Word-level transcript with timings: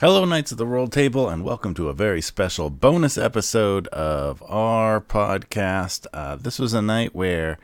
Hello, 0.00 0.24
Knights 0.24 0.50
of 0.50 0.56
the 0.56 0.66
Roll 0.66 0.88
Table, 0.88 1.28
and 1.28 1.44
welcome 1.44 1.74
to 1.74 1.90
a 1.90 1.92
very 1.92 2.22
special 2.22 2.70
bonus 2.70 3.18
episode 3.18 3.86
of 3.88 4.42
our 4.48 4.98
podcast. 4.98 6.06
Uh, 6.14 6.36
this 6.36 6.58
was 6.58 6.72
a 6.72 6.80
night 6.80 7.14
where 7.14 7.58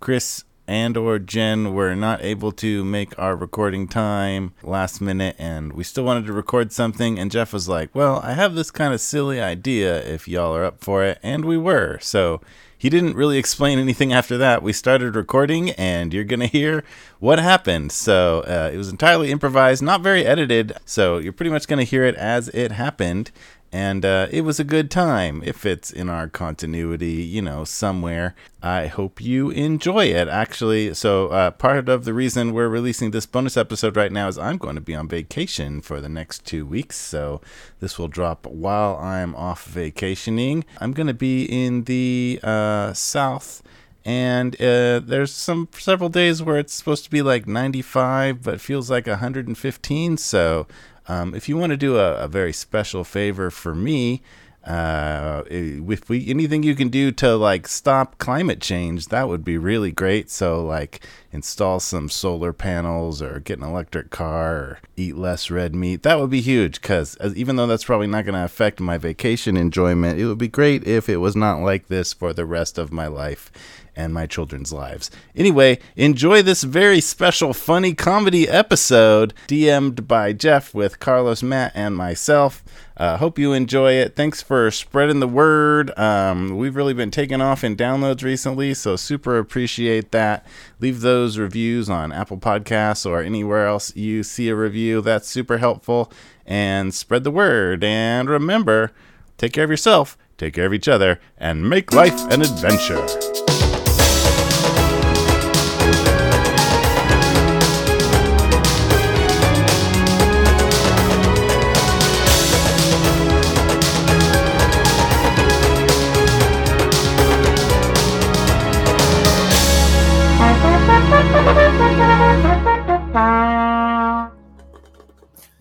Chris 0.00 0.44
and 0.66 0.96
or 0.96 1.18
Jen 1.18 1.74
were 1.74 1.94
not 1.94 2.24
able 2.24 2.52
to 2.52 2.86
make 2.86 3.18
our 3.18 3.36
recording 3.36 3.86
time 3.86 4.54
last 4.62 5.02
minute 5.02 5.36
and 5.38 5.74
we 5.74 5.84
still 5.84 6.04
wanted 6.04 6.24
to 6.24 6.32
record 6.32 6.72
something 6.72 7.18
and 7.18 7.30
Jeff 7.30 7.52
was 7.52 7.68
like, 7.68 7.94
"Well, 7.94 8.18
I 8.24 8.32
have 8.32 8.54
this 8.54 8.70
kind 8.70 8.94
of 8.94 9.00
silly 9.02 9.38
idea 9.38 10.02
if 10.02 10.26
y'all 10.26 10.56
are 10.56 10.64
up 10.64 10.82
for 10.82 11.04
it." 11.04 11.18
And 11.22 11.44
we 11.44 11.58
were. 11.58 11.98
So 12.00 12.40
he 12.76 12.90
didn't 12.90 13.16
really 13.16 13.38
explain 13.38 13.78
anything 13.78 14.12
after 14.12 14.36
that. 14.38 14.62
We 14.62 14.72
started 14.72 15.16
recording, 15.16 15.70
and 15.70 16.12
you're 16.12 16.24
going 16.24 16.40
to 16.40 16.46
hear 16.46 16.84
what 17.18 17.38
happened. 17.38 17.92
So 17.92 18.40
uh, 18.40 18.70
it 18.72 18.76
was 18.76 18.88
entirely 18.88 19.30
improvised, 19.30 19.82
not 19.82 20.00
very 20.00 20.24
edited. 20.24 20.76
So 20.84 21.18
you're 21.18 21.32
pretty 21.32 21.50
much 21.50 21.66
going 21.66 21.78
to 21.78 21.84
hear 21.84 22.04
it 22.04 22.14
as 22.16 22.48
it 22.48 22.72
happened 22.72 23.30
and 23.74 24.04
uh, 24.04 24.28
it 24.30 24.42
was 24.42 24.60
a 24.60 24.64
good 24.64 24.88
time. 24.88 25.42
If 25.44 25.66
it's 25.66 25.90
in 25.90 26.08
our 26.08 26.28
continuity, 26.28 27.24
you 27.24 27.42
know, 27.42 27.64
somewhere, 27.64 28.36
I 28.62 28.86
hope 28.86 29.20
you 29.20 29.50
enjoy 29.50 30.04
it. 30.04 30.28
Actually, 30.28 30.94
so 30.94 31.26
uh, 31.26 31.50
part 31.50 31.88
of 31.88 32.04
the 32.04 32.14
reason 32.14 32.52
we're 32.52 32.68
releasing 32.68 33.10
this 33.10 33.26
bonus 33.26 33.56
episode 33.56 33.96
right 33.96 34.12
now 34.12 34.28
is 34.28 34.38
I'm 34.38 34.58
going 34.58 34.76
to 34.76 34.80
be 34.80 34.94
on 34.94 35.08
vacation 35.08 35.80
for 35.80 36.00
the 36.00 36.08
next 36.08 36.46
two 36.46 36.64
weeks, 36.64 36.94
so 36.94 37.40
this 37.80 37.98
will 37.98 38.06
drop 38.06 38.46
while 38.46 38.96
I'm 38.98 39.34
off 39.34 39.64
vacationing. 39.64 40.64
I'm 40.80 40.92
going 40.92 41.08
to 41.08 41.12
be 41.12 41.44
in 41.44 41.82
the 41.82 42.38
uh, 42.44 42.92
south 42.92 43.60
and 44.04 44.54
uh, 44.60 45.00
there's 45.00 45.32
some 45.32 45.66
several 45.72 46.10
days 46.10 46.42
where 46.42 46.58
it's 46.58 46.74
supposed 46.74 47.04
to 47.04 47.10
be 47.10 47.22
like 47.22 47.46
95 47.46 48.42
but 48.42 48.60
feels 48.60 48.90
like 48.90 49.06
115 49.06 50.16
so 50.18 50.66
um, 51.08 51.34
if 51.34 51.48
you 51.48 51.56
want 51.56 51.70
to 51.70 51.76
do 51.76 51.98
a, 51.98 52.16
a, 52.16 52.28
very 52.28 52.52
special 52.52 53.04
favor 53.04 53.50
for 53.50 53.74
me, 53.74 54.22
uh, 54.66 55.42
if 55.46 56.08
we 56.08 56.30
anything 56.30 56.62
you 56.62 56.74
can 56.74 56.88
do 56.88 57.12
to 57.12 57.36
like 57.36 57.68
stop 57.68 58.16
climate 58.16 58.62
change, 58.62 59.08
that 59.08 59.28
would 59.28 59.44
be 59.44 59.58
really 59.58 59.92
great. 59.92 60.30
So 60.30 60.64
like 60.64 61.06
install 61.32 61.80
some 61.80 62.08
solar 62.08 62.54
panels 62.54 63.20
or 63.20 63.40
get 63.40 63.58
an 63.58 63.64
electric 63.64 64.08
car 64.08 64.54
or 64.54 64.78
eat 64.96 65.16
less 65.16 65.50
red 65.50 65.74
meat. 65.74 66.02
That 66.02 66.18
would 66.18 66.30
be 66.30 66.40
huge 66.40 66.80
because 66.80 67.18
even 67.36 67.56
though 67.56 67.66
that's 67.66 67.84
probably 67.84 68.06
not 68.06 68.24
going 68.24 68.36
to 68.36 68.44
affect 68.44 68.80
my 68.80 68.96
vacation 68.96 69.58
enjoyment, 69.58 70.18
it 70.18 70.26
would 70.26 70.38
be 70.38 70.48
great 70.48 70.86
if 70.86 71.10
it 71.10 71.18
was 71.18 71.36
not 71.36 71.60
like 71.60 71.88
this 71.88 72.14
for 72.14 72.32
the 72.32 72.46
rest 72.46 72.78
of 72.78 72.90
my 72.90 73.06
life 73.06 73.52
and 73.96 74.12
my 74.12 74.26
children's 74.26 74.72
lives. 74.72 75.10
Anyway, 75.36 75.78
enjoy 75.96 76.42
this 76.42 76.62
very 76.62 77.00
special 77.00 77.52
funny 77.52 77.94
comedy 77.94 78.48
episode 78.48 79.34
DM'd 79.48 80.06
by 80.08 80.32
Jeff 80.32 80.74
with 80.74 81.00
Carlos, 81.00 81.42
Matt, 81.42 81.72
and 81.74 81.96
myself. 81.96 82.62
Uh, 82.96 83.16
hope 83.16 83.38
you 83.38 83.52
enjoy 83.52 83.92
it. 83.92 84.14
Thanks 84.14 84.40
for 84.40 84.70
spreading 84.70 85.18
the 85.18 85.28
word. 85.28 85.96
Um, 85.98 86.56
we've 86.56 86.76
really 86.76 86.94
been 86.94 87.10
taking 87.10 87.40
off 87.40 87.64
in 87.64 87.76
downloads 87.76 88.22
recently, 88.22 88.72
so 88.72 88.94
super 88.94 89.38
appreciate 89.38 90.12
that. 90.12 90.46
Leave 90.78 91.00
those 91.00 91.36
reviews 91.36 91.90
on 91.90 92.12
Apple 92.12 92.38
Podcasts 92.38 93.04
or 93.08 93.20
anywhere 93.20 93.66
else 93.66 93.94
you 93.96 94.22
see 94.22 94.48
a 94.48 94.54
review. 94.54 95.00
That's 95.00 95.28
super 95.28 95.58
helpful. 95.58 96.12
And 96.46 96.94
spread 96.94 97.24
the 97.24 97.30
word. 97.30 97.82
And 97.82 98.28
remember, 98.28 98.92
take 99.38 99.52
care 99.52 99.64
of 99.64 99.70
yourself, 99.70 100.16
take 100.38 100.54
care 100.54 100.66
of 100.66 100.74
each 100.74 100.88
other, 100.88 101.20
and 101.36 101.68
make 101.68 101.92
life 101.92 102.20
an 102.30 102.42
adventure. 102.42 103.63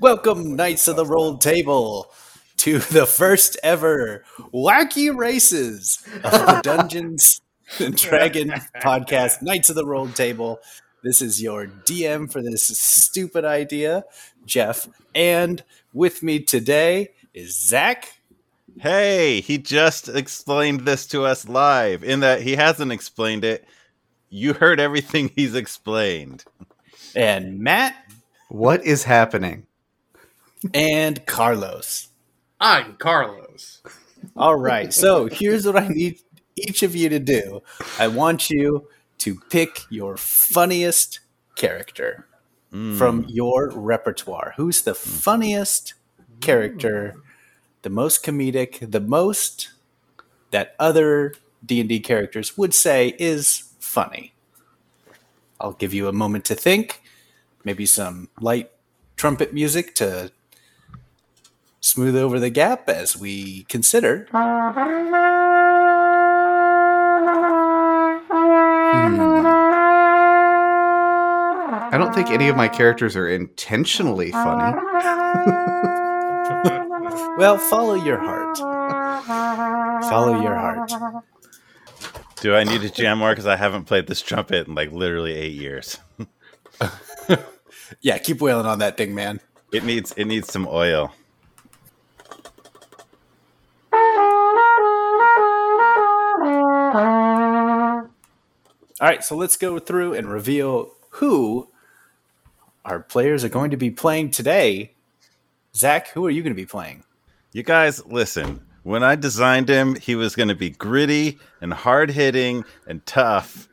Welcome, 0.04 0.58
Knights 0.58 0.90
of 0.90 0.98
the 0.98 1.06
Roll 1.06 1.38
Table, 1.38 2.12
to 2.58 2.80
the 2.80 3.06
first 3.06 3.58
ever 3.64 4.26
wacky 4.54 5.16
races 5.16 6.06
of 6.16 6.32
the 6.46 6.60
Dungeons 6.62 7.40
and 7.80 7.96
Dragon 7.96 8.50
podcast, 8.82 9.42
Knights 9.42 9.70
of 9.70 9.78
the 9.78 9.86
Roll 9.86 10.10
Table. 10.10 10.60
This 11.04 11.22
is 11.22 11.42
your 11.42 11.68
DM 11.68 12.30
for 12.30 12.42
this 12.42 12.66
stupid 12.78 13.46
idea, 13.46 14.04
Jeff. 14.46 14.90
And 15.16 15.64
with 15.94 16.22
me 16.22 16.42
today 16.42 17.12
is 17.34 17.58
Zach. 17.58 18.20
Hey, 18.82 19.40
he 19.40 19.58
just 19.58 20.10
explained 20.10 20.82
this 20.82 21.08
to 21.08 21.24
us 21.24 21.48
live, 21.48 22.04
in 22.04 22.20
that 22.20 22.42
he 22.42 22.58
hasn't 22.58 22.92
explained 22.92 23.46
it. 23.46 23.66
You 24.30 24.52
heard 24.52 24.82
everything 24.82 25.32
he's 25.38 25.56
explained. 25.56 26.44
And 27.16 27.60
Matt. 27.60 27.96
What 28.50 28.86
is 28.86 29.06
happening? 29.06 29.66
And 30.74 31.26
Carlos. 31.26 32.10
I'm 32.60 32.96
Carlos. 32.96 33.82
All 34.36 34.56
right. 34.56 34.94
So 34.94 35.28
here's 35.28 35.66
what 35.66 35.76
I 35.76 35.88
need 35.88 36.20
each 36.56 36.84
of 36.84 36.96
you 36.96 37.10
to 37.10 37.20
do. 37.20 37.62
I 38.00 38.08
want 38.08 38.50
you 38.50 38.88
to 39.20 39.40
pick 39.50 39.82
your 39.90 40.18
funniest 40.18 41.20
character 41.56 42.28
mm. 42.72 42.98
from 42.98 43.26
your 43.28 43.70
repertoire. 43.70 44.54
Who's 44.58 44.82
the 44.82 44.96
funniest 44.96 45.94
character, 46.42 47.16
the 47.82 47.90
most 47.90 48.24
comedic, 48.24 48.92
the 48.92 49.00
most 49.00 49.72
that 50.52 50.76
other 50.80 51.34
D&D 51.66 52.00
characters 52.02 52.58
would 52.58 52.74
say 52.74 53.16
is 53.20 53.74
funny. 53.80 54.34
I'll 55.60 55.74
give 55.74 55.94
you 55.94 56.08
a 56.08 56.14
moment 56.14 56.46
to 56.46 56.56
think, 56.56 57.02
maybe 57.64 57.86
some 57.86 58.30
light 58.42 58.70
trumpet 59.16 59.54
music 59.54 59.96
to 59.96 60.32
smooth 61.84 62.16
over 62.16 62.40
the 62.40 62.50
gap 62.50 62.88
as 62.90 63.18
we 63.18 63.64
consider. 63.66 64.26
Hmm. 64.32 64.40
I 71.94 71.98
don't 71.98 72.16
think 72.16 72.30
any 72.30 72.48
of 72.48 72.56
my 72.56 72.68
characters 72.68 73.16
are 73.16 73.30
intentionally 73.30 74.32
funny. 74.32 74.76
well, 77.38 77.58
follow 77.58 77.94
your 77.94 78.18
heart. 78.18 78.58
Follow 80.06 80.42
your 80.42 80.56
heart. 80.56 80.90
Do 82.42 82.56
I 82.56 82.64
need 82.64 82.82
to 82.82 82.90
jam 82.90 83.20
more? 83.20 83.32
Because 83.32 83.46
I 83.46 83.58
haven't 83.58 83.86
played 83.86 84.08
this 84.08 84.22
trumpet 84.22 84.68
in 84.68 84.76
like 84.76 84.92
literally 84.92 85.34
eight 85.34 85.54
years. 85.54 86.00
yeah, 88.02 88.18
keep 88.18 88.42
wailing 88.42 88.66
on 88.66 88.80
that 88.80 88.98
thing, 88.98 89.14
man. 89.14 89.40
It 89.72 89.84
needs 89.84 90.14
it 90.14 90.26
needs 90.26 90.52
some 90.52 90.68
oil. 90.68 91.14
All 99.04 99.10
right, 99.10 99.22
so 99.22 99.36
let's 99.36 99.58
go 99.58 99.80
through 99.80 100.14
and 100.14 100.30
reveal 100.30 100.94
who 101.10 101.68
our 102.86 103.02
players 103.02 103.44
are 103.44 103.50
going 103.50 103.72
to 103.72 103.76
be 103.76 103.92
playing 103.92 104.32
today. 104.32 104.94
Zach, 105.76 106.08
who 106.12 106.26
are 106.26 106.30
you 106.30 106.42
going 106.42 106.54
to 106.54 106.56
be 106.56 106.66
playing? 106.66 107.04
You 107.52 107.64
guys, 107.64 108.06
listen. 108.06 108.66
When 108.84 109.04
I 109.04 109.16
designed 109.16 109.68
him, 109.68 109.96
he 109.96 110.16
was 110.16 110.38
going 110.38 110.48
to 110.48 110.56
be 110.56 110.70
gritty 110.70 111.38
and 111.60 111.74
hard 111.74 112.12
hitting 112.12 112.64
and 112.88 113.06
tough, 113.06 113.68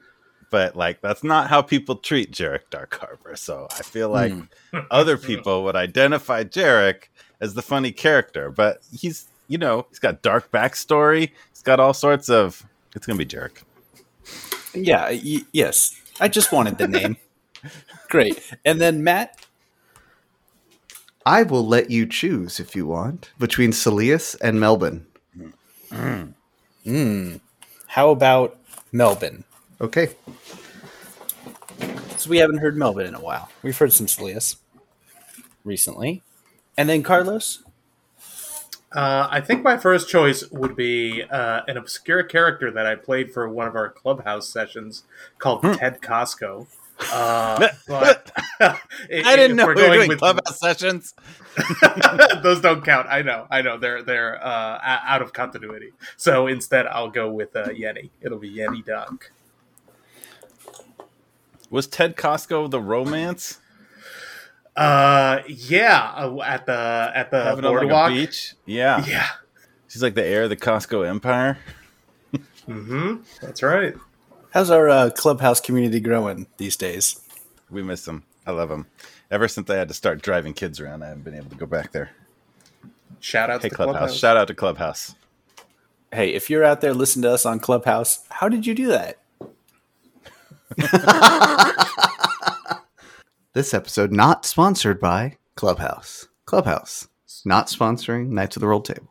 but 0.50 0.74
like 0.74 1.00
that's 1.00 1.22
not 1.22 1.48
how 1.48 1.62
people 1.62 1.94
treat 1.94 2.32
Jerik 2.32 2.64
Darkharbour. 2.72 3.38
So 3.38 3.68
I 3.70 3.84
feel 3.84 4.08
like 4.08 4.32
mm. 4.32 4.48
other 4.90 5.16
people 5.16 5.62
would 5.62 5.76
identify 5.76 6.42
Jerik 6.42 7.04
as 7.40 7.54
the 7.54 7.62
funny 7.62 7.92
character, 7.92 8.50
but 8.50 8.82
he's 8.92 9.28
you 9.46 9.58
know 9.58 9.86
he's 9.90 10.00
got 10.00 10.22
dark 10.22 10.50
backstory. 10.50 11.30
He's 11.52 11.62
got 11.62 11.78
all 11.78 11.94
sorts 11.94 12.28
of. 12.28 12.66
It's 12.96 13.06
going 13.06 13.16
to 13.16 13.24
be 13.24 13.30
Jerik. 13.32 13.62
Yeah, 14.74 15.08
y- 15.10 15.44
yes. 15.52 16.00
I 16.20 16.28
just 16.28 16.52
wanted 16.52 16.78
the 16.78 16.88
name. 16.88 17.16
Great. 18.08 18.40
And 18.64 18.80
then 18.80 19.02
Matt. 19.04 19.36
I 21.26 21.42
will 21.42 21.66
let 21.66 21.90
you 21.90 22.06
choose 22.06 22.58
if 22.58 22.74
you 22.74 22.86
want 22.86 23.30
between 23.38 23.72
Celius 23.72 24.36
and 24.40 24.58
Melvin. 24.58 25.06
Mm. 25.90 26.34
Mm. 26.86 27.40
How 27.86 28.10
about 28.10 28.58
Melvin? 28.92 29.44
Okay. 29.80 30.08
So 32.16 32.30
we 32.30 32.38
haven't 32.38 32.58
heard 32.58 32.76
Melvin 32.76 33.06
in 33.06 33.14
a 33.14 33.20
while. 33.20 33.50
We've 33.62 33.76
heard 33.76 33.92
some 33.92 34.06
Celius 34.06 34.56
recently. 35.64 36.22
And 36.76 36.88
then 36.88 37.02
Carlos? 37.02 37.62
Uh, 38.92 39.28
I 39.30 39.40
think 39.40 39.62
my 39.62 39.76
first 39.76 40.08
choice 40.08 40.48
would 40.50 40.74
be 40.74 41.22
uh, 41.22 41.60
an 41.68 41.76
obscure 41.76 42.24
character 42.24 42.72
that 42.72 42.86
I 42.86 42.96
played 42.96 43.32
for 43.32 43.48
one 43.48 43.68
of 43.68 43.76
our 43.76 43.88
clubhouse 43.88 44.48
sessions 44.48 45.04
called 45.38 45.60
hmm. 45.60 45.74
Ted 45.74 46.00
Costco. 46.00 46.66
Uh, 47.12 47.68
but 47.88 48.32
I 48.60 48.76
didn't 49.36 49.56
know 49.56 49.68
we 49.68 49.74
were 49.74 49.94
doing 49.94 50.18
clubhouse 50.18 50.58
sessions. 50.58 51.14
those 52.42 52.60
don't 52.60 52.84
count. 52.84 53.06
I 53.08 53.22
know. 53.22 53.46
I 53.50 53.62
know. 53.62 53.78
They're 53.78 54.02
they're 54.02 54.44
uh, 54.44 54.78
out 54.82 55.22
of 55.22 55.32
continuity. 55.32 55.92
So 56.16 56.46
instead, 56.48 56.86
I'll 56.86 57.10
go 57.10 57.30
with 57.30 57.54
uh, 57.54 57.68
Yenni. 57.68 58.10
It'll 58.20 58.38
be 58.38 58.50
Yenni 58.50 58.84
Dunk. 58.84 59.30
Was 61.70 61.86
Ted 61.86 62.16
Costco 62.16 62.70
the 62.70 62.80
romance? 62.80 63.60
Uh, 64.76 65.40
yeah, 65.48 66.12
uh, 66.16 66.40
at 66.42 66.66
the 66.66 67.12
at 67.14 67.30
the 67.30 67.42
Having 67.42 67.64
on 67.64 67.72
like 67.74 67.80
boardwalk. 67.82 68.10
beach? 68.10 68.54
Yeah. 68.66 69.04
Yeah. 69.06 69.26
She's 69.88 70.02
like 70.02 70.14
the 70.14 70.24
heir 70.24 70.44
of 70.44 70.50
the 70.50 70.56
Costco 70.56 71.06
empire. 71.08 71.58
Mm-hmm. 72.68 73.16
That's 73.42 73.62
right. 73.62 73.94
How's 74.52 74.70
our 74.70 74.88
uh, 74.88 75.10
clubhouse 75.10 75.60
community 75.60 76.00
growing 76.00 76.46
these 76.56 76.76
days? 76.76 77.20
We 77.70 77.82
miss 77.82 78.04
them. 78.04 78.24
I 78.46 78.52
love 78.52 78.68
them. 78.68 78.86
Ever 79.30 79.48
since 79.48 79.68
I 79.70 79.76
had 79.76 79.88
to 79.88 79.94
start 79.94 80.22
driving 80.22 80.54
kids 80.54 80.80
around, 80.80 81.02
I 81.02 81.08
haven't 81.08 81.24
been 81.24 81.34
able 81.34 81.50
to 81.50 81.56
go 81.56 81.66
back 81.66 81.92
there. 81.92 82.10
Shout 83.20 83.50
out 83.50 83.62
Hey, 83.62 83.68
to 83.68 83.74
Clubhouse. 83.74 83.98
Clubhouse. 83.98 84.16
Shout 84.18 84.36
out 84.36 84.48
to 84.48 84.54
Clubhouse. 84.54 85.14
Hey, 86.12 86.30
if 86.34 86.48
you're 86.50 86.64
out 86.64 86.80
there 86.80 86.94
listening 86.94 87.22
to 87.24 87.32
us 87.32 87.44
on 87.46 87.60
Clubhouse, 87.60 88.24
how 88.30 88.48
did 88.48 88.66
you 88.66 88.74
do 88.74 88.88
that? 88.88 89.18
This 93.52 93.74
episode 93.74 94.12
not 94.12 94.46
sponsored 94.46 95.00
by 95.00 95.36
Clubhouse. 95.56 96.28
Clubhouse 96.44 97.08
not 97.44 97.66
sponsoring 97.66 98.28
Knights 98.28 98.54
of 98.54 98.60
the 98.60 98.68
Roll 98.68 98.80
Table. 98.80 99.08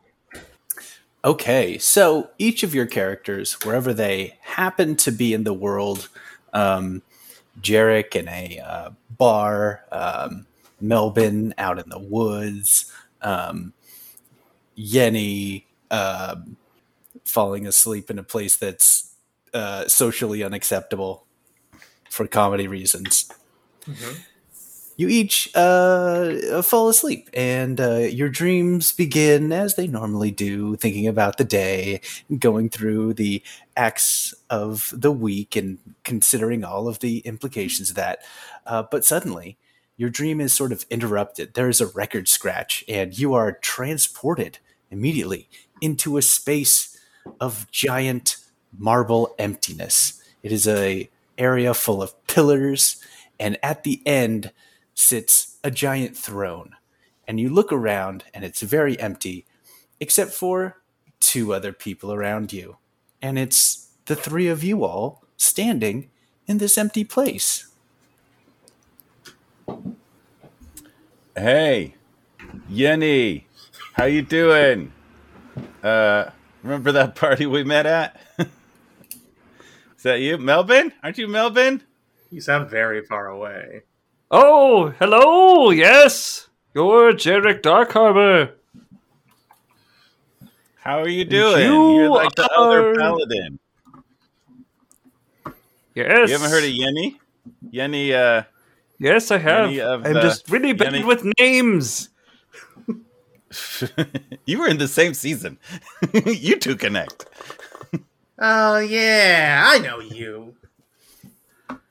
Okay, 1.24 1.76
so 1.76 2.30
each 2.38 2.62
of 2.62 2.74
your 2.74 2.86
characters, 2.86 3.52
wherever 3.64 3.92
they 3.92 4.38
happen 4.40 4.96
to 4.96 5.10
be 5.10 5.34
in 5.34 5.44
the 5.44 5.52
world, 5.52 6.08
um, 6.54 7.02
Jerik 7.60 8.16
in 8.16 8.28
a 8.28 8.60
uh, 8.60 8.90
bar, 9.18 9.84
um, 9.92 10.46
Melvin 10.80 11.52
out 11.58 11.78
in 11.78 11.90
the 11.90 11.98
woods, 11.98 12.90
um, 13.20 13.74
Yenni 14.78 15.64
um 15.90 16.56
falling 17.26 17.66
asleep 17.66 18.10
in 18.10 18.18
a 18.18 18.22
place 18.22 18.56
that's 18.56 19.14
uh, 19.52 19.86
socially 19.86 20.42
unacceptable 20.42 21.26
for 22.08 22.26
comedy 22.26 22.66
reasons. 22.66 23.30
You 25.00 25.08
each 25.08 25.50
uh, 25.54 26.60
fall 26.60 26.90
asleep, 26.90 27.30
and 27.32 27.80
uh, 27.80 28.00
your 28.00 28.28
dreams 28.28 28.92
begin 28.92 29.50
as 29.50 29.74
they 29.74 29.86
normally 29.86 30.30
do, 30.30 30.76
thinking 30.76 31.06
about 31.06 31.38
the 31.38 31.44
day, 31.44 32.02
going 32.38 32.68
through 32.68 33.14
the 33.14 33.42
acts 33.74 34.34
of 34.50 34.92
the 34.94 35.10
week, 35.10 35.56
and 35.56 35.78
considering 36.04 36.64
all 36.64 36.86
of 36.86 36.98
the 36.98 37.20
implications 37.20 37.88
of 37.88 37.96
that. 37.96 38.18
Uh, 38.66 38.82
but 38.82 39.06
suddenly, 39.06 39.56
your 39.96 40.10
dream 40.10 40.38
is 40.38 40.52
sort 40.52 40.70
of 40.70 40.84
interrupted. 40.90 41.54
There 41.54 41.70
is 41.70 41.80
a 41.80 41.86
record 41.86 42.28
scratch, 42.28 42.84
and 42.86 43.18
you 43.18 43.32
are 43.32 43.52
transported 43.52 44.58
immediately 44.90 45.48
into 45.80 46.18
a 46.18 46.22
space 46.22 47.00
of 47.40 47.70
giant 47.70 48.36
marble 48.76 49.34
emptiness. 49.38 50.22
It 50.42 50.52
is 50.52 50.68
a 50.68 51.08
area 51.38 51.72
full 51.72 52.02
of 52.02 52.26
pillars, 52.26 53.02
and 53.38 53.56
at 53.62 53.84
the 53.84 54.02
end 54.04 54.52
sits 55.00 55.56
a 55.64 55.70
giant 55.70 56.16
throne. 56.16 56.76
And 57.26 57.40
you 57.40 57.48
look 57.48 57.72
around, 57.72 58.24
and 58.34 58.44
it's 58.44 58.60
very 58.60 58.98
empty, 59.00 59.46
except 59.98 60.32
for 60.32 60.76
two 61.20 61.54
other 61.54 61.72
people 61.72 62.12
around 62.12 62.52
you. 62.52 62.76
And 63.22 63.38
it's 63.38 63.88
the 64.06 64.16
three 64.16 64.48
of 64.48 64.62
you 64.62 64.84
all 64.84 65.24
standing 65.36 66.10
in 66.46 66.58
this 66.58 66.76
empty 66.76 67.04
place. 67.04 67.66
Hey, 71.36 71.94
Yenni, 72.70 73.44
how 73.94 74.04
you 74.04 74.22
doing? 74.22 74.92
Uh, 75.82 76.30
remember 76.62 76.92
that 76.92 77.14
party 77.14 77.46
we 77.46 77.64
met 77.64 77.86
at? 77.86 78.20
Is 79.96 80.02
that 80.02 80.20
you, 80.20 80.36
Melvin? 80.38 80.92
Aren't 81.02 81.18
you 81.18 81.28
Melvin? 81.28 81.82
You 82.30 82.40
sound 82.40 82.68
very 82.68 83.04
far 83.04 83.28
away. 83.28 83.82
Oh, 84.30 84.90
hello. 84.98 85.70
Yes, 85.70 86.48
you're 86.74 87.12
Jerik 87.12 87.62
Darkharbor. 87.62 88.52
How 90.76 91.00
are 91.00 91.08
you 91.08 91.24
doing? 91.24 91.62
You 91.66 91.94
You're 92.00 92.08
like 92.10 92.34
the 92.34 92.48
other 92.56 92.94
paladin. 92.94 93.58
Yes. 95.94 96.28
You 96.28 96.34
haven't 96.38 96.50
heard 96.50 96.64
of 96.64 96.70
Yenni? 96.70 97.18
Yenni, 97.72 98.12
uh, 98.12 98.44
Yes, 98.98 99.30
I 99.30 99.38
have. 99.38 99.66
any 99.66 99.80
of 99.80 100.04
I'm 100.06 100.12
the- 100.14 100.20
just 100.20 100.48
really 100.50 100.72
bad 100.72 100.94
any- 100.94 101.04
with 101.04 101.26
names. 101.38 102.08
you 104.46 104.58
were 104.58 104.68
in 104.68 104.78
the 104.78 104.86
same 104.88 105.12
season. 105.14 105.58
you 106.24 106.56
two 106.58 106.76
connect. 106.76 107.26
Oh 108.38 108.78
yeah, 108.78 109.64
I 109.66 109.78
know 109.80 110.00
you. 110.00 110.54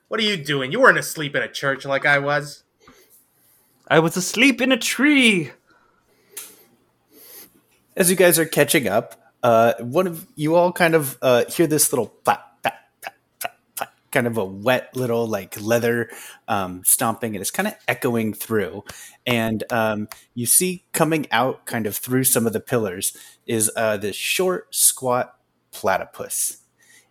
What 0.09 0.19
are 0.19 0.23
you 0.23 0.37
doing? 0.37 0.71
You 0.71 0.81
weren't 0.81 0.97
asleep 0.97 1.35
in 1.35 1.43
a 1.43 1.47
church 1.47 1.85
like 1.85 2.05
I 2.05 2.17
was. 2.19 2.63
I 3.87 3.99
was 3.99 4.17
asleep 4.17 4.59
in 4.59 4.71
a 4.71 4.77
tree. 4.77 5.51
As 7.95 8.09
you 8.09 8.15
guys 8.15 8.39
are 8.39 8.45
catching 8.45 8.87
up, 8.87 9.15
uh, 9.43 9.73
one 9.79 10.07
of 10.07 10.25
you 10.35 10.55
all 10.55 10.71
kind 10.71 10.95
of 10.95 11.17
uh, 11.21 11.45
hear 11.45 11.67
this 11.67 11.93
little 11.93 12.07
plap, 12.07 12.61
plap, 12.63 12.79
plap, 13.01 13.15
plap, 13.39 13.57
plap, 13.75 13.93
kind 14.11 14.25
of 14.25 14.37
a 14.37 14.45
wet 14.45 14.95
little 14.95 15.27
like 15.27 15.59
leather 15.61 16.09
um, 16.47 16.81
stomping, 16.85 17.35
and 17.35 17.41
it's 17.41 17.51
kind 17.51 17.67
of 17.67 17.75
echoing 17.87 18.33
through. 18.33 18.83
And 19.27 19.63
um, 19.71 20.07
you 20.33 20.47
see 20.47 20.85
coming 20.91 21.27
out 21.31 21.65
kind 21.67 21.85
of 21.85 21.95
through 21.95 22.23
some 22.23 22.47
of 22.47 22.53
the 22.53 22.59
pillars 22.59 23.15
is 23.45 23.71
uh, 23.75 23.97
this 23.97 24.15
short, 24.15 24.73
squat 24.73 25.35
platypus. 25.71 26.57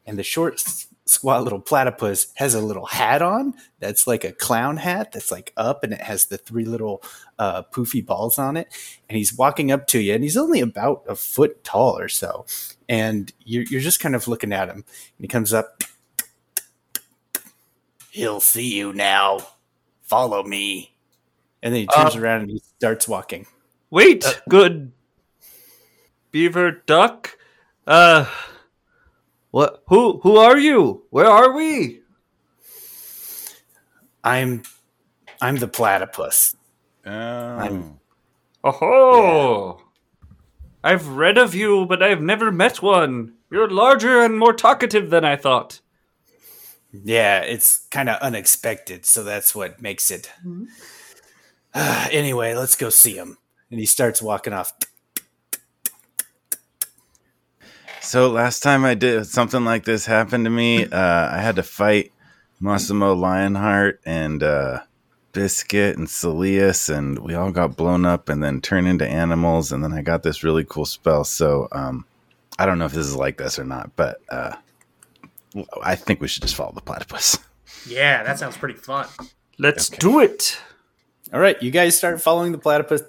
And 0.05 0.19
the 0.19 0.25
short, 0.25 0.55
s- 0.55 0.88
squat 1.09 1.43
little 1.43 1.61
platypus 1.61 2.29
has 2.35 2.55
a 2.55 2.61
little 2.61 2.87
hat 2.87 3.23
on 3.23 3.55
that's 3.81 4.07
like 4.07 4.25
a 4.25 4.33
clown 4.33 4.77
hat 4.77 5.13
that's 5.13 5.33
like 5.33 5.53
up 5.57 5.83
and 5.83 5.93
it 5.93 6.03
has 6.03 6.27
the 6.27 6.39
three 6.39 6.65
little 6.65 7.03
uh, 7.39 7.63
poofy 7.73 8.05
balls 8.05 8.39
on 8.39 8.57
it. 8.57 8.69
And 9.09 9.17
he's 9.17 9.37
walking 9.37 9.73
up 9.73 9.87
to 9.89 10.01
you 10.01 10.15
and 10.15 10.23
he's 10.23 10.37
only 10.37 10.61
about 10.61 11.05
a 11.09 11.15
foot 11.15 11.65
tall 11.65 11.99
or 11.99 12.09
so. 12.09 12.45
And 12.89 13.33
you're, 13.45 13.65
you're 13.65 13.81
just 13.81 14.01
kind 14.01 14.15
of 14.15 14.29
looking 14.29 14.53
at 14.53 14.69
him. 14.69 14.77
And 14.77 14.85
he 15.21 15.29
comes 15.29 15.53
up. 15.53 15.83
He'll 18.11 18.41
see 18.41 18.77
you 18.77 18.93
now. 18.93 19.41
Follow 20.03 20.43
me. 20.43 20.95
And 21.63 21.75
then 21.75 21.83
he 21.83 21.87
turns 21.87 22.17
Uh, 22.17 22.21
around 22.21 22.43
and 22.43 22.51
he 22.51 22.63
starts 22.79 23.09
walking. 23.09 23.47
Wait, 23.91 24.25
good 24.49 24.93
beaver 26.31 26.71
duck. 26.71 27.37
Uh, 27.87 28.27
what? 29.51 29.83
Who? 29.89 30.21
Who 30.23 30.37
are 30.37 30.59
you? 30.59 31.05
Where 31.11 31.27
are 31.27 31.53
we? 31.53 32.03
I'm 34.25 34.63
I'm 35.41 35.57
the 35.57 35.69
platypus. 35.69 36.57
Oh. 37.07 37.95
Oh, 38.65 39.81
I've 40.83 41.09
read 41.09 41.39
of 41.39 41.55
you, 41.55 41.87
but 41.87 42.03
I've 42.03 42.21
never 42.21 42.51
met 42.53 42.83
one. 42.83 43.35
You're 43.51 43.71
larger 43.71 44.23
and 44.23 44.39
more 44.39 44.53
talkative 44.53 45.11
than 45.11 45.25
I 45.25 45.37
thought. 45.37 45.81
Yeah, 46.93 47.41
it's 47.41 47.87
kind 47.91 48.09
of 48.09 48.21
unexpected, 48.21 49.07
so 49.07 49.23
that's 49.23 49.55
what 49.55 49.81
makes 49.81 50.11
it. 50.11 50.31
Mm-hmm. 50.45 50.65
anyway, 52.11 52.55
let's 52.55 52.77
go 52.77 52.91
see 52.91 53.15
him. 53.15 53.39
And 53.71 53.79
he 53.79 53.87
starts 53.87 54.23
walking 54.23 54.53
off. 54.53 54.73
So 58.09 58.31
last 58.31 58.63
time 58.63 58.87
I 58.87 58.95
did 58.95 59.27
something 59.27 59.67
like 59.67 59.85
this 59.85 60.07
happened 60.07 60.47
to 60.47 60.51
me, 60.51 60.87
uh, 60.87 61.29
I 61.31 61.43
had 61.43 61.57
to 61.57 61.63
fight 61.63 62.11
Massimo 62.59 63.13
Lionheart 63.13 64.01
and 64.07 64.43
uh, 64.43 64.81
Biscuit 65.33 65.99
and 65.99 66.07
Celius, 66.07 66.89
and 66.89 67.19
we 67.19 67.35
all 67.35 67.53
got 67.53 67.77
blown 67.77 68.07
up 68.07 68.31
and 68.31 68.43
then 68.43 68.63
turned 68.63 68.89
into 68.89 69.07
animals. 69.07 69.73
And 69.73 69.85
then 69.85 69.93
I 69.93 70.01
got 70.01 70.23
this 70.23 70.43
really 70.43 70.65
cool 70.65 70.87
spell. 70.87 71.23
So 71.25 71.69
um, 71.71 72.07
I 72.59 72.65
don't 72.65 72.79
know 72.79 72.87
if 72.87 72.93
this 72.93 73.07
is 73.07 73.15
like 73.15 73.37
this 73.37 73.59
or 73.59 73.65
not, 73.65 73.95
but 73.95 74.23
uh, 74.31 74.57
I 75.83 75.95
think 75.95 76.23
we 76.23 76.29
should 76.29 76.45
just 76.45 76.55
follow 76.55 76.73
the 76.73 76.81
platypus. 76.81 77.39
Yeah, 77.87 78.23
that 78.23 78.39
sounds 78.39 78.57
pretty 78.57 78.79
fun. 78.79 79.07
Let's 79.59 79.91
do 79.91 80.21
it. 80.21 80.59
All 81.31 81.41
right, 81.41 81.63
you 81.63 81.71
guys 81.71 81.95
start 81.95 82.23
following 82.23 82.53
the 82.53 82.59
platypus, 82.59 83.03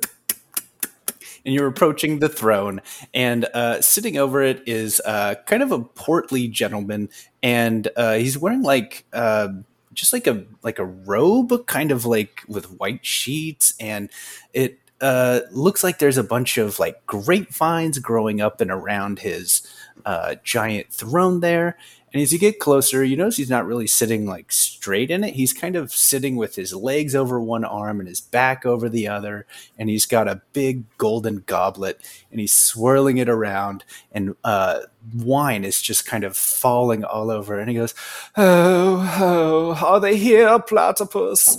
and 1.46 1.54
you're 1.54 1.68
approaching 1.68 2.20
the 2.20 2.30
throne. 2.30 2.82
And 3.14 3.46
uh, 3.54 3.82
sitting 3.82 4.18
over 4.18 4.42
it 4.42 4.62
is 4.68 5.02
uh, 5.06 5.36
kind 5.46 5.64
of 5.64 5.72
a 5.72 5.80
portly 5.80 6.48
gentleman, 6.48 7.10
and 7.42 7.88
uh, 7.96 8.16
he's 8.16 8.38
wearing 8.38 8.64
like 8.64 9.06
uh, 9.14 9.50
just 9.94 10.14
like 10.14 10.28
a 10.28 10.44
like 10.64 10.80
a 10.80 10.86
robe, 10.86 11.66
kind 11.66 11.92
of 11.92 12.06
like 12.06 12.44
with 12.48 12.72
white 12.80 13.06
sheets, 13.06 13.74
and 13.80 14.10
it 14.54 14.80
uh, 15.02 15.42
looks 15.52 15.84
like 15.84 16.00
there's 16.00 16.18
a 16.18 16.24
bunch 16.24 16.58
of 16.58 16.80
like 16.80 17.06
grapevines 17.06 18.00
growing 18.00 18.42
up 18.42 18.62
and 18.62 18.72
around 18.72 19.20
his 19.20 19.62
uh, 20.06 20.36
giant 20.44 20.92
throne 20.92 21.40
there. 21.40 21.78
And 22.12 22.24
as 22.24 22.34
you 22.34 22.40
get 22.40 22.60
closer, 22.60 23.04
you 23.04 23.16
notice 23.16 23.38
he's 23.38 23.50
not 23.50 23.68
really 23.68 23.86
sitting 23.86 24.26
like 24.26 24.52
straight 24.52 25.12
in 25.12 25.24
it. 25.24 25.36
He's 25.36 25.54
kind 25.54 25.76
of 25.76 25.92
sitting 25.92 26.38
with 26.38 26.56
his 26.56 26.74
legs 26.74 27.14
over 27.14 27.40
one 27.40 27.64
arm 27.64 28.00
and 28.00 28.10
his 28.10 28.20
back 28.20 28.66
over 28.66 28.90
the 28.90 29.08
other. 29.08 29.46
And 29.78 29.90
he's 29.90 30.08
got 30.08 30.28
a 30.28 30.42
big 30.54 30.86
golden 30.98 31.44
goblet 31.46 32.02
and 32.32 32.40
he's 32.40 32.54
swirling 32.54 33.18
it 33.18 33.30
around. 33.30 33.86
And 34.12 34.36
uh, 34.44 34.82
wine 35.14 35.64
is 35.64 35.82
just 35.82 36.08
kind 36.08 36.24
of 36.24 36.36
falling 36.36 37.04
all 37.04 37.30
over. 37.30 37.60
And 37.60 37.70
he 37.70 37.76
goes, 37.76 37.94
Oh, 38.36 39.18
oh, 39.20 39.86
are 39.86 40.00
they 40.00 40.18
here, 40.18 40.58
platypus? 40.60 41.58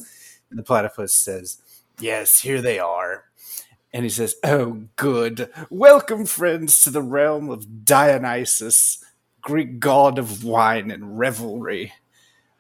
And 0.51 0.59
the 0.59 0.65
platypus 0.65 1.15
says, 1.15 1.59
Yes, 2.01 2.41
here 2.41 2.61
they 2.61 2.79
are. 2.81 3.25
And 3.93 4.05
he 4.05 4.11
says, 4.11 4.35
Oh, 4.45 4.85
good. 4.97 5.49
Welcome, 5.71 6.27
friends, 6.27 6.81
to 6.83 6.91
the 6.91 7.03
realm 7.03 7.51
of 7.51 7.85
Dionysus, 7.85 9.05
Greek 9.41 9.81
god 9.81 10.19
of 10.19 10.45
wine 10.45 10.91
and 10.91 11.19
revelry. 11.19 11.93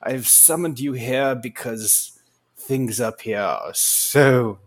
I've 0.02 0.26
summoned 0.26 0.80
you 0.80 0.92
here 0.92 1.34
because 1.34 2.18
things 2.56 3.00
up 3.00 3.20
here 3.22 3.40
are 3.40 3.74
so 3.74 4.58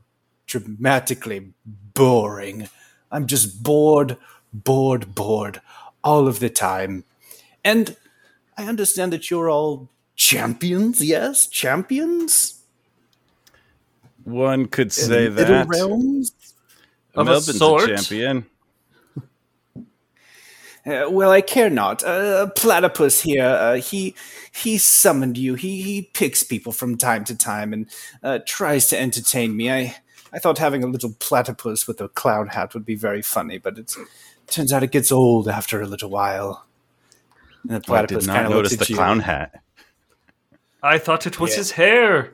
dramatically 0.46 1.54
boring. 1.66 2.70
I'm 3.12 3.28
just 3.28 3.64
bored, 3.64 4.18
bored, 4.54 5.16
bored 5.16 5.62
all 6.04 6.28
of 6.28 6.40
the 6.40 6.50
time. 6.50 7.04
And 7.64 7.96
I 8.58 8.66
understand 8.66 9.14
that 9.14 9.32
you're 9.32 9.50
all 9.50 9.90
champions, 10.16 11.04
yes? 11.04 11.48
Champions? 11.48 12.62
One 14.24 14.68
could 14.68 14.92
say 14.92 15.28
in 15.28 15.36
that. 15.36 15.68
realms? 15.68 16.34
Of 17.16 17.28
a 17.28 17.32
Melvin's 17.32 17.58
sort. 17.58 17.90
a 17.90 17.96
champion. 17.96 18.46
Uh, 20.86 21.10
well, 21.10 21.32
I 21.32 21.42
care 21.42 21.70
not. 21.70 22.04
Uh, 22.04 22.48
platypus 22.56 23.22
here. 23.22 23.46
Uh, 23.46 23.76
he 23.76 24.16
he 24.52 24.78
summoned 24.78 25.38
you. 25.38 25.54
He 25.56 25.82
he 25.82 26.02
picks 26.14 26.44
people 26.44 26.72
from 26.74 26.98
time 26.98 27.24
to 27.26 27.36
time 27.36 27.72
and 27.74 27.88
uh, 28.22 28.40
tries 28.46 28.88
to 28.90 29.00
entertain 29.00 29.56
me. 29.56 29.72
I 29.72 29.96
I 30.34 30.40
thought 30.40 30.58
having 30.58 30.84
a 30.84 30.88
little 30.88 31.14
platypus 31.20 31.88
with 31.88 32.02
a 32.02 32.10
clown 32.10 32.48
hat 32.48 32.74
would 32.74 32.86
be 32.86 32.96
very 32.96 33.22
funny, 33.22 33.60
but 33.60 33.78
it 33.78 33.96
turns 34.48 34.74
out 34.74 34.84
it 34.84 34.92
gets 34.92 35.12
old 35.12 35.48
after 35.48 35.82
a 35.82 35.86
little 35.88 36.10
while. 36.10 36.66
And 37.62 37.72
the 37.72 37.76
I 37.78 37.80
platypus 37.80 38.26
did 38.26 38.34
not 38.34 38.46
of 38.46 38.52
looks 38.52 38.56
notice 38.72 38.74
at 38.74 38.80
the 38.80 38.88
you. 38.90 38.96
clown 38.98 39.20
hat. 39.22 39.62
I 40.82 40.98
thought 40.98 41.26
it 41.26 41.40
was 41.40 41.52
Yeah. 41.52 41.58
his 41.58 41.72
hair. 41.72 42.34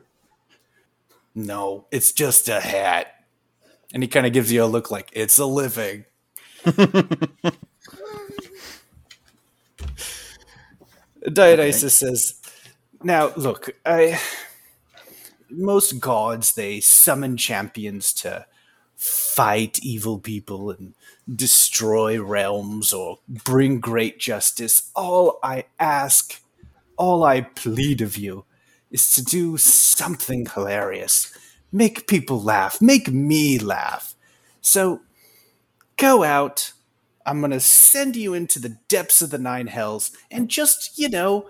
No, 1.36 1.86
it's 1.92 2.12
just 2.12 2.50
a 2.50 2.60
hat. 2.60 3.14
And 3.94 4.02
he 4.02 4.08
kind 4.10 4.26
of 4.26 4.34
gives 4.34 4.52
you 4.52 4.64
a 4.64 4.66
look 4.66 4.90
like 4.90 5.10
it's 5.14 5.38
a 5.38 5.46
living. 5.46 6.06
Dionysus 11.32 11.96
says, 11.96 12.36
"Now 13.04 13.34
look, 13.36 13.70
I 13.86 14.20
most 15.50 16.00
gods 16.00 16.54
they 16.54 16.80
summon 16.80 17.38
champions 17.38 18.14
to 18.14 18.46
fight 18.96 19.80
evil 19.82 20.20
people 20.20 20.70
and 20.70 20.94
destroy 21.34 22.22
realms 22.22 22.92
or 22.92 23.20
bring 23.28 23.80
great 23.80 24.20
justice. 24.20 24.92
All 24.96 25.40
I 25.42 25.66
ask, 25.80 26.42
all 26.98 27.24
I 27.24 27.42
plead 27.42 28.02
of 28.02 28.18
you 28.18 28.46
is 28.92 29.12
to 29.14 29.24
do 29.24 29.58
something 29.58 30.48
hilarious. 30.48 31.34
Make 31.72 32.08
people 32.08 32.42
laugh, 32.42 32.82
make 32.82 33.10
me 33.12 33.58
laugh. 33.58 34.16
So 34.62 35.02
go 35.98 36.24
out. 36.24 36.74
I'm 37.30 37.40
going 37.42 37.52
to 37.52 37.60
send 37.60 38.16
you 38.16 38.34
into 38.34 38.60
the 38.60 38.78
depths 38.88 39.22
of 39.22 39.30
the 39.30 39.38
nine 39.38 39.68
hells 39.68 40.12
and 40.32 40.50
just, 40.50 40.98
you 40.98 41.10
know, 41.10 41.48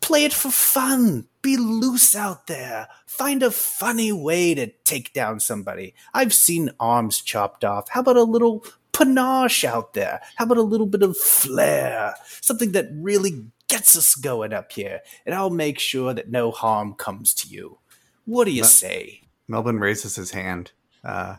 play 0.00 0.24
it 0.24 0.32
for 0.32 0.50
fun. 0.50 1.26
Be 1.42 1.58
loose 1.58 2.16
out 2.16 2.46
there. 2.46 2.88
Find 3.06 3.42
a 3.42 3.50
funny 3.50 4.12
way 4.12 4.54
to 4.54 4.68
take 4.84 5.12
down 5.12 5.40
somebody. 5.40 5.94
I've 6.14 6.32
seen 6.32 6.70
arms 6.80 7.20
chopped 7.20 7.64
off. 7.64 7.90
How 7.90 8.00
about 8.00 8.16
a 8.16 8.22
little 8.22 8.64
panache 8.92 9.64
out 9.64 9.92
there? 9.92 10.22
How 10.36 10.46
about 10.46 10.56
a 10.56 10.62
little 10.62 10.86
bit 10.86 11.02
of 11.02 11.16
flair? 11.18 12.14
Something 12.40 12.72
that 12.72 12.88
really 12.92 13.44
gets 13.68 13.96
us 13.96 14.14
going 14.14 14.54
up 14.54 14.72
here. 14.72 15.00
And 15.26 15.34
I'll 15.34 15.50
make 15.50 15.78
sure 15.78 16.14
that 16.14 16.30
no 16.30 16.50
harm 16.50 16.94
comes 16.94 17.34
to 17.34 17.48
you. 17.48 17.78
What 18.24 18.44
do 18.46 18.52
you 18.52 18.62
Ma- 18.62 18.68
say? 18.68 19.20
Melvin 19.48 19.78
raises 19.78 20.16
his 20.16 20.30
hand. 20.30 20.72
Uh, 21.04 21.36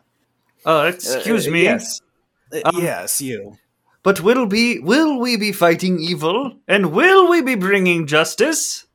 Uh, 0.66 0.92
excuse 0.94 1.48
Uh, 1.48 1.52
me. 1.52 1.64
Yes. 1.64 2.02
Uh, 2.64 2.70
Um, 2.70 2.82
yes, 2.82 3.22
you. 3.22 3.58
But 4.04 4.22
will 4.22 4.46
be 4.46 4.80
will 4.80 5.20
we 5.20 5.36
be 5.38 5.52
fighting 5.52 6.00
evil? 6.00 6.58
And 6.68 6.92
will 6.92 7.28
we 7.30 7.42
be 7.42 7.56
bringing 7.56 8.06
justice? 8.08 8.86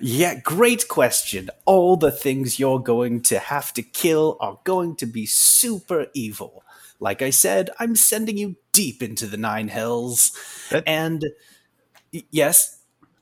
Yeah, 0.00 0.40
great 0.40 0.88
question. 0.88 1.50
All 1.64 1.96
the 1.96 2.10
things 2.10 2.58
you're 2.58 2.80
going 2.82 3.22
to 3.22 3.38
have 3.38 3.72
to 3.74 3.82
kill 3.82 4.36
are 4.40 4.58
going 4.64 4.96
to 4.96 5.06
be 5.06 5.26
super 5.26 6.06
evil. 6.14 6.64
Like 7.00 7.22
I 7.22 7.30
said, 7.30 7.70
I'm 7.78 7.96
sending 7.96 8.38
you 8.38 8.56
deep 8.72 9.02
into 9.02 9.26
the 9.26 9.36
nine 9.36 9.68
hells. 9.68 10.32
That- 10.70 10.84
and 10.86 11.22
yes, 12.30 12.78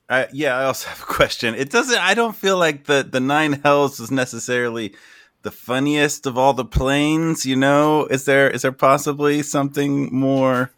Uh, 0.09 0.25
yeah, 0.33 0.57
I 0.57 0.65
also 0.65 0.89
have 0.89 1.01
a 1.01 1.05
question. 1.05 1.55
It 1.55 1.69
doesn't. 1.71 1.97
I 1.97 2.13
don't 2.13 2.35
feel 2.35 2.57
like 2.57 2.85
the 2.85 3.03
the 3.09 3.19
nine 3.19 3.53
hells 3.63 3.99
is 3.99 4.11
necessarily 4.11 4.93
the 5.43 5.51
funniest 5.51 6.25
of 6.25 6.37
all 6.37 6.53
the 6.53 6.65
planes. 6.65 7.45
You 7.45 7.55
know, 7.55 8.05
is 8.07 8.25
there 8.25 8.49
is 8.49 8.63
there 8.63 8.71
possibly 8.71 9.43
something 9.43 10.13
more, 10.13 10.71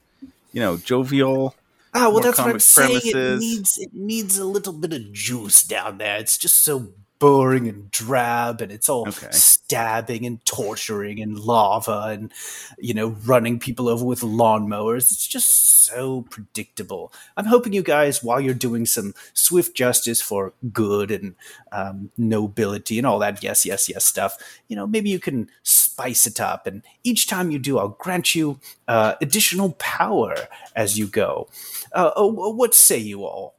you 0.52 0.60
know, 0.60 0.78
jovial? 0.78 1.56
Ah, 1.94 2.10
well, 2.10 2.20
that's 2.20 2.38
what 2.38 2.48
I'm 2.48 2.52
comic 2.52 2.62
saying. 2.62 3.02
It 3.06 3.40
needs 3.40 3.78
it 3.78 3.94
needs 3.94 4.38
a 4.38 4.46
little 4.46 4.74
bit 4.74 4.94
of 4.94 5.14
juice 5.14 5.64
down 5.64 5.98
there. 5.98 6.18
It's 6.18 6.38
just 6.38 6.58
so 6.58 6.90
boring 7.26 7.68
and 7.68 7.90
drab, 7.92 8.62
and 8.62 8.72
it's 8.72 8.88
all 8.90 9.08
Okay. 9.08 9.32
stabbing 9.32 10.26
and 10.26 10.44
torturing 10.46 11.20
and 11.20 11.40
lava 11.40 12.08
and 12.10 12.32
you 12.78 12.94
know 12.94 13.10
running 13.26 13.58
people 13.60 13.90
over 13.90 14.06
with 14.06 14.22
lawnmowers. 14.22 15.12
It's 15.12 15.26
just 15.28 15.50
so 15.86 16.22
predictable. 16.30 17.12
I'm 17.38 17.46
hoping 17.46 17.74
you 17.74 17.84
guys, 17.84 18.24
while 18.24 18.40
you're 18.42 18.54
doing 18.54 18.86
some 18.86 19.14
swift 19.34 19.76
justice 19.76 20.22
for 20.22 20.54
good 20.72 21.12
and 21.12 21.36
um, 21.72 22.12
nobility 22.18 22.98
and 22.98 23.08
all 23.08 23.20
that, 23.20 23.44
yes, 23.44 23.66
yes, 23.66 23.90
yes 23.90 24.06
stuff, 24.06 24.38
you 24.68 24.76
know, 24.76 24.88
maybe 24.88 25.10
you 25.10 25.20
can 25.20 25.50
spice 25.64 26.26
it 26.28 26.40
up. 26.40 26.68
And 26.68 26.84
each 27.04 27.28
time 27.28 27.52
you 27.52 27.60
do, 27.60 27.78
I'll 27.80 27.90
grant 27.90 28.36
you 28.36 28.60
uh, 28.88 29.14
additional 29.22 29.74
power 29.74 30.36
as 30.76 30.98
you 30.98 31.08
go. 31.08 31.48
Uh, 31.92 32.12
oh, 32.16 32.52
what 32.52 32.74
say 32.74 32.98
you 32.98 33.24
all? 33.26 33.55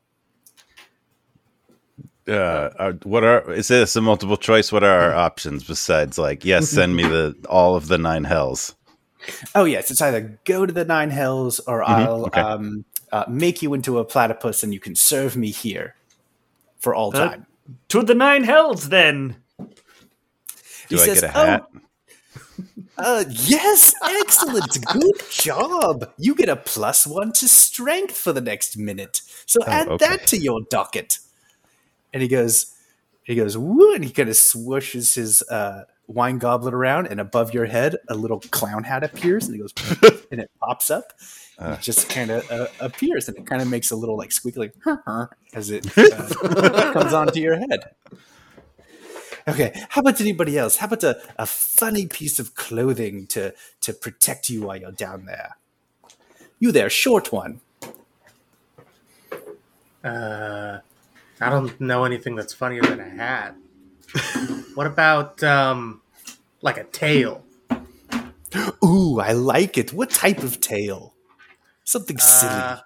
Uh, 2.28 2.70
are, 2.78 2.92
what 3.04 3.22
are 3.22 3.52
is 3.52 3.68
this 3.68 3.94
a 3.94 4.00
multiple 4.00 4.36
choice? 4.36 4.72
What 4.72 4.82
are 4.82 4.98
our 5.00 5.14
options 5.14 5.62
besides 5.64 6.18
like 6.18 6.44
yes, 6.44 6.68
send 6.68 6.96
me 6.96 7.04
the 7.04 7.36
all 7.48 7.76
of 7.76 7.86
the 7.88 7.98
nine 7.98 8.24
hells? 8.24 8.74
Oh 9.54 9.64
yes, 9.64 9.90
it's 9.90 10.02
either 10.02 10.38
go 10.44 10.66
to 10.66 10.72
the 10.72 10.84
nine 10.84 11.10
hells 11.10 11.60
or 11.60 11.82
I'll 11.82 12.26
okay. 12.26 12.40
um, 12.40 12.84
uh, 13.12 13.24
make 13.28 13.62
you 13.62 13.74
into 13.74 13.98
a 13.98 14.04
platypus 14.04 14.62
and 14.62 14.72
you 14.74 14.80
can 14.80 14.94
serve 14.96 15.36
me 15.36 15.50
here 15.50 15.94
for 16.78 16.94
all 16.94 17.16
Uh, 17.16 17.28
time. 17.28 17.46
To 17.88 18.02
the 18.02 18.14
nine 18.14 18.44
hells, 18.44 18.88
then. 18.88 19.36
Do 19.58 19.66
He 20.88 20.96
I 20.96 21.04
says, 21.04 21.20
get 21.20 21.30
a 21.30 21.32
hat? 21.32 21.66
Uh, 22.98 23.24
yes, 23.28 23.92
excellent, 24.02 24.78
good 24.92 25.20
job. 25.30 26.10
You 26.18 26.34
get 26.34 26.48
a 26.48 26.56
plus 26.56 27.06
one 27.06 27.32
to 27.32 27.46
strength 27.48 28.16
for 28.16 28.32
the 28.32 28.40
next 28.40 28.76
minute, 28.76 29.20
so 29.46 29.60
add 29.66 29.88
Oh, 29.88 29.92
okay. 29.92 30.06
that 30.06 30.26
to 30.28 30.38
your 30.38 30.60
docket. 30.70 31.18
And 32.12 32.22
he 32.22 32.28
goes, 32.28 32.74
he 33.22 33.34
goes, 33.34 33.58
woo, 33.58 33.94
and 33.94 34.04
he 34.04 34.10
kind 34.10 34.28
of 34.28 34.36
swooshes 34.36 35.14
his 35.16 35.42
uh, 35.50 35.84
wine 36.06 36.38
goblet 36.38 36.74
around, 36.74 37.08
and 37.08 37.20
above 37.20 37.52
your 37.52 37.66
head, 37.66 37.96
a 38.08 38.14
little 38.14 38.40
clown 38.50 38.84
hat 38.84 39.02
appears, 39.02 39.46
and 39.46 39.54
he 39.54 39.60
goes, 39.60 39.72
and 40.30 40.40
it 40.40 40.50
pops 40.60 40.90
up. 40.90 41.12
and 41.58 41.74
it 41.74 41.80
just 41.80 42.08
kind 42.08 42.30
of 42.30 42.50
uh, 42.50 42.68
appears, 42.80 43.28
and 43.28 43.36
it 43.36 43.46
kind 43.46 43.60
of 43.60 43.68
makes 43.68 43.90
a 43.90 43.96
little 43.96 44.16
like 44.16 44.32
squeaky, 44.32 44.60
like, 44.60 44.74
as 45.54 45.70
it 45.70 45.86
uh, 45.98 46.92
comes 46.92 47.12
onto 47.12 47.40
your 47.40 47.56
head. 47.56 47.90
Okay, 49.48 49.72
how 49.90 50.00
about 50.00 50.20
anybody 50.20 50.58
else? 50.58 50.76
How 50.76 50.86
about 50.86 51.04
a, 51.04 51.20
a 51.38 51.46
funny 51.46 52.06
piece 52.06 52.40
of 52.40 52.56
clothing 52.56 53.26
to 53.28 53.54
to 53.80 53.92
protect 53.92 54.48
you 54.48 54.62
while 54.62 54.76
you're 54.76 54.90
down 54.90 55.26
there? 55.26 55.56
You 56.58 56.72
there, 56.72 56.90
short 56.90 57.32
one. 57.32 57.60
Uh, 60.02 60.78
I 61.40 61.50
don't 61.50 61.78
know 61.80 62.04
anything 62.04 62.34
that's 62.34 62.54
funnier 62.54 62.82
than 62.82 63.00
a 63.00 63.08
hat. 63.08 63.56
what 64.74 64.86
about 64.86 65.42
um, 65.42 66.00
like 66.62 66.78
a 66.78 66.84
tail? 66.84 67.44
Ooh, 68.84 69.20
I 69.20 69.32
like 69.32 69.76
it. 69.76 69.92
What 69.92 70.10
type 70.10 70.42
of 70.42 70.60
tail? 70.60 71.14
Something 71.84 72.18
silly. 72.18 72.52
Uh, 72.52 72.78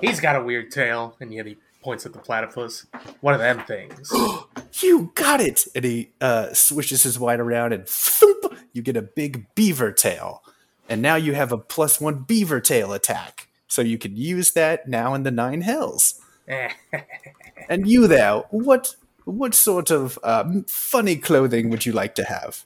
he's 0.00 0.20
got 0.20 0.36
a 0.36 0.42
weird 0.42 0.70
tail, 0.70 1.16
and 1.20 1.32
yet 1.32 1.46
he 1.46 1.56
points 1.82 2.06
at 2.06 2.12
the 2.12 2.18
platypus. 2.18 2.86
One 3.20 3.34
of 3.34 3.40
them 3.40 3.60
things. 3.66 4.10
you 4.82 5.12
got 5.14 5.40
it. 5.40 5.66
And 5.74 5.84
he 5.84 6.10
uh, 6.20 6.52
swishes 6.52 7.02
his 7.02 7.18
wine 7.18 7.40
around, 7.40 7.72
and 7.72 7.86
thump, 7.86 8.58
you 8.72 8.82
get 8.82 8.96
a 8.96 9.02
big 9.02 9.46
beaver 9.54 9.92
tail. 9.92 10.42
And 10.88 11.02
now 11.02 11.16
you 11.16 11.34
have 11.34 11.52
a 11.52 11.58
plus 11.58 12.00
one 12.00 12.20
beaver 12.20 12.60
tail 12.60 12.92
attack. 12.92 13.48
so 13.68 13.82
you 13.82 13.98
can 13.98 14.16
use 14.16 14.52
that 14.52 14.88
now 14.88 15.14
in 15.14 15.24
the 15.24 15.30
nine 15.30 15.60
hells. 15.60 16.20
And 17.68 17.88
you 17.88 18.06
there, 18.06 18.38
what 18.50 18.94
what 19.24 19.54
sort 19.54 19.90
of 19.90 20.18
um, 20.22 20.64
funny 20.68 21.16
clothing 21.16 21.68
would 21.70 21.84
you 21.84 21.92
like 21.92 22.14
to 22.16 22.24
have? 22.24 22.64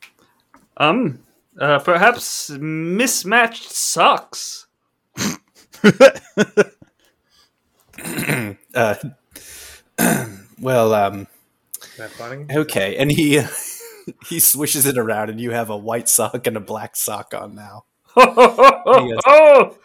Um, 0.77 1.21
uh, 1.59 1.79
perhaps 1.79 2.51
mismatched 2.51 3.71
socks. 3.73 4.67
Uh, 8.75 8.95
well, 10.61 10.95
um, 10.95 11.27
Is 11.83 11.97
that 11.99 12.11
funny? 12.11 12.47
okay, 12.51 12.97
and 12.97 13.11
he 13.11 13.43
he 14.29 14.41
swishes 14.41 14.87
it 14.87 14.97
around, 14.97 15.31
and 15.31 15.41
you 15.41 15.51
have 15.51 15.71
a 15.71 15.77
white 15.77 16.09
sock 16.09 16.47
and 16.47 16.57
a 16.57 16.61
black 16.61 16.97
sock 16.97 17.35
on 17.35 17.55
now. 17.55 17.85
oh, 18.17 19.77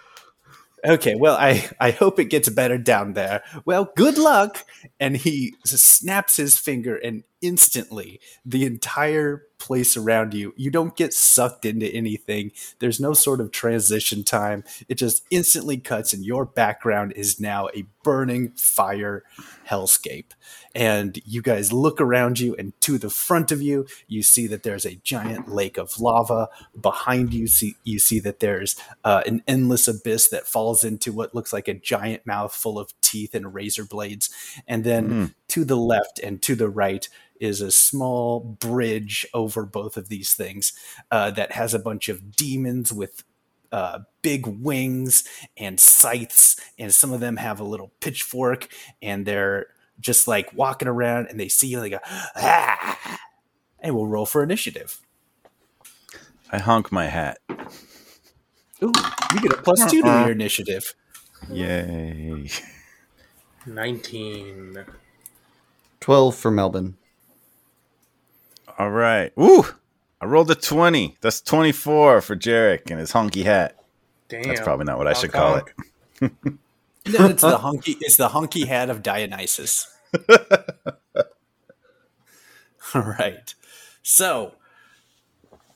Okay, 0.85 1.15
well, 1.15 1.35
I, 1.35 1.67
I 1.79 1.91
hope 1.91 2.19
it 2.19 2.25
gets 2.25 2.47
better 2.49 2.77
down 2.77 3.13
there. 3.13 3.43
Well, 3.65 3.91
good 3.95 4.17
luck. 4.17 4.63
And 4.99 5.17
he 5.17 5.55
snaps 5.65 6.37
his 6.37 6.57
finger, 6.57 6.95
and 6.95 7.23
instantly, 7.41 8.19
the 8.45 8.65
entire 8.65 9.43
place 9.57 9.97
around 9.97 10.33
you, 10.33 10.53
you 10.55 10.69
don't 10.69 10.95
get 10.95 11.13
sucked 11.13 11.65
into 11.65 11.87
anything. 11.87 12.51
There's 12.79 12.99
no 12.99 13.13
sort 13.13 13.41
of 13.41 13.51
transition 13.51 14.23
time. 14.23 14.63
It 14.87 14.95
just 14.95 15.23
instantly 15.31 15.77
cuts, 15.77 16.13
and 16.13 16.25
your 16.25 16.45
background 16.45 17.13
is 17.15 17.39
now 17.39 17.69
a 17.75 17.85
burning 18.03 18.51
fire 18.51 19.23
hellscape. 19.67 20.31
And 20.75 21.19
you 21.25 21.41
guys 21.41 21.73
look 21.73 21.99
around 21.99 22.39
you, 22.39 22.55
and 22.55 22.79
to 22.81 22.97
the 22.97 23.09
front 23.09 23.51
of 23.51 23.61
you, 23.61 23.87
you 24.07 24.23
see 24.23 24.45
that 24.47 24.63
there's 24.63 24.85
a 24.85 24.95
giant 24.95 25.47
lake 25.47 25.77
of 25.77 25.99
lava. 25.99 26.49
Behind 26.79 27.33
you, 27.33 27.47
see 27.47 27.75
you 27.83 27.97
see 27.97 28.19
that 28.19 28.39
there's 28.41 28.75
uh, 29.03 29.23
an 29.25 29.41
endless 29.47 29.87
abyss 29.87 30.27
that 30.29 30.47
falls 30.47 30.83
into 30.83 31.11
what 31.11 31.33
looks 31.33 31.53
like 31.53 31.67
a 31.67 31.73
giant 31.73 32.25
mouth 32.25 32.53
full 32.53 32.77
of 32.77 32.93
teeth 33.01 33.33
and 33.33 33.53
razor 33.53 33.85
blades. 33.85 34.29
And 34.67 34.83
then 34.83 35.33
to 35.47 35.63
the 35.63 35.77
left 35.77 36.19
and 36.19 36.41
to 36.41 36.55
the 36.55 36.69
right 36.69 37.07
is 37.39 37.61
a 37.61 37.71
small 37.71 38.39
bridge 38.39 39.25
over 39.33 39.65
both 39.65 39.97
of 39.97 40.09
these 40.09 40.33
things 40.33 40.73
uh, 41.11 41.31
that 41.31 41.51
has 41.53 41.73
a 41.73 41.79
bunch 41.79 42.09
of 42.09 42.35
demons 42.35 42.93
with 42.93 43.23
uh, 43.71 43.99
big 44.21 44.47
wings 44.47 45.23
and 45.57 45.79
scythes, 45.79 46.55
and 46.79 46.93
some 46.93 47.11
of 47.11 47.19
them 47.19 47.37
have 47.37 47.59
a 47.59 47.63
little 47.63 47.91
pitchfork, 47.99 48.69
and 49.01 49.25
they're 49.25 49.67
just 49.99 50.27
like 50.27 50.53
walking 50.53 50.87
around, 50.87 51.27
and 51.27 51.39
they 51.39 51.47
see 51.47 51.67
you, 51.67 51.77
and 51.77 51.85
they 51.85 51.89
go, 51.89 51.99
ah! 52.05 53.19
and 53.79 53.95
we'll 53.95 54.07
roll 54.07 54.25
for 54.25 54.43
initiative. 54.43 54.99
I 56.51 56.59
honk 56.59 56.91
my 56.91 57.05
hat. 57.05 57.39
Ooh, 58.81 58.93
you 59.33 59.39
get 59.41 59.53
a 59.53 59.61
plus 59.61 59.89
two 59.91 60.01
to 60.01 60.07
your 60.07 60.31
initiative. 60.31 60.93
Yay. 61.49 62.49
19. 63.65 64.85
12 65.99 66.35
for 66.35 66.51
Melbin. 66.51 66.95
All 68.77 68.91
right. 68.91 69.31
Ooh, 69.39 69.65
I 70.19 70.25
rolled 70.25 70.51
a 70.51 70.55
20. 70.55 71.17
That's 71.21 71.41
24 71.41 72.21
for 72.21 72.35
Jerik 72.35 72.89
and 72.91 72.99
his 72.99 73.13
honky 73.13 73.43
hat. 73.43 73.77
Damn. 74.27 74.43
That's 74.43 74.61
probably 74.61 74.85
not 74.85 74.97
what 74.97 75.07
I 75.07 75.13
should 75.13 75.33
Honk, 75.33 75.73
call 76.19 76.27
it. 76.27 76.31
No, 77.07 77.27
it's 77.27 77.43
the 77.43 77.59
honky 77.59 77.97
It's 78.01 78.17
the 78.17 78.29
honky 78.29 78.65
hat 78.65 78.89
of 78.89 79.03
Dionysus. 79.03 79.95
All 82.95 83.01
right. 83.01 83.53
So, 84.01 84.53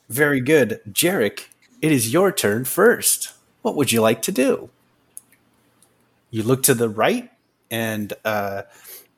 very 0.09 0.41
good, 0.41 0.81
Jerik. 0.91 1.49
It 1.83 1.91
is 1.91 2.11
your 2.11 2.31
turn 2.31 2.65
first. 2.65 3.33
What 3.61 3.75
would 3.75 3.91
you 3.91 4.01
like 4.01 4.23
to 4.23 4.31
do? 4.31 4.71
You 6.31 6.41
look 6.41 6.63
to 6.63 6.73
the 6.73 6.89
right, 6.89 7.29
and 7.69 8.13
uh, 8.25 8.63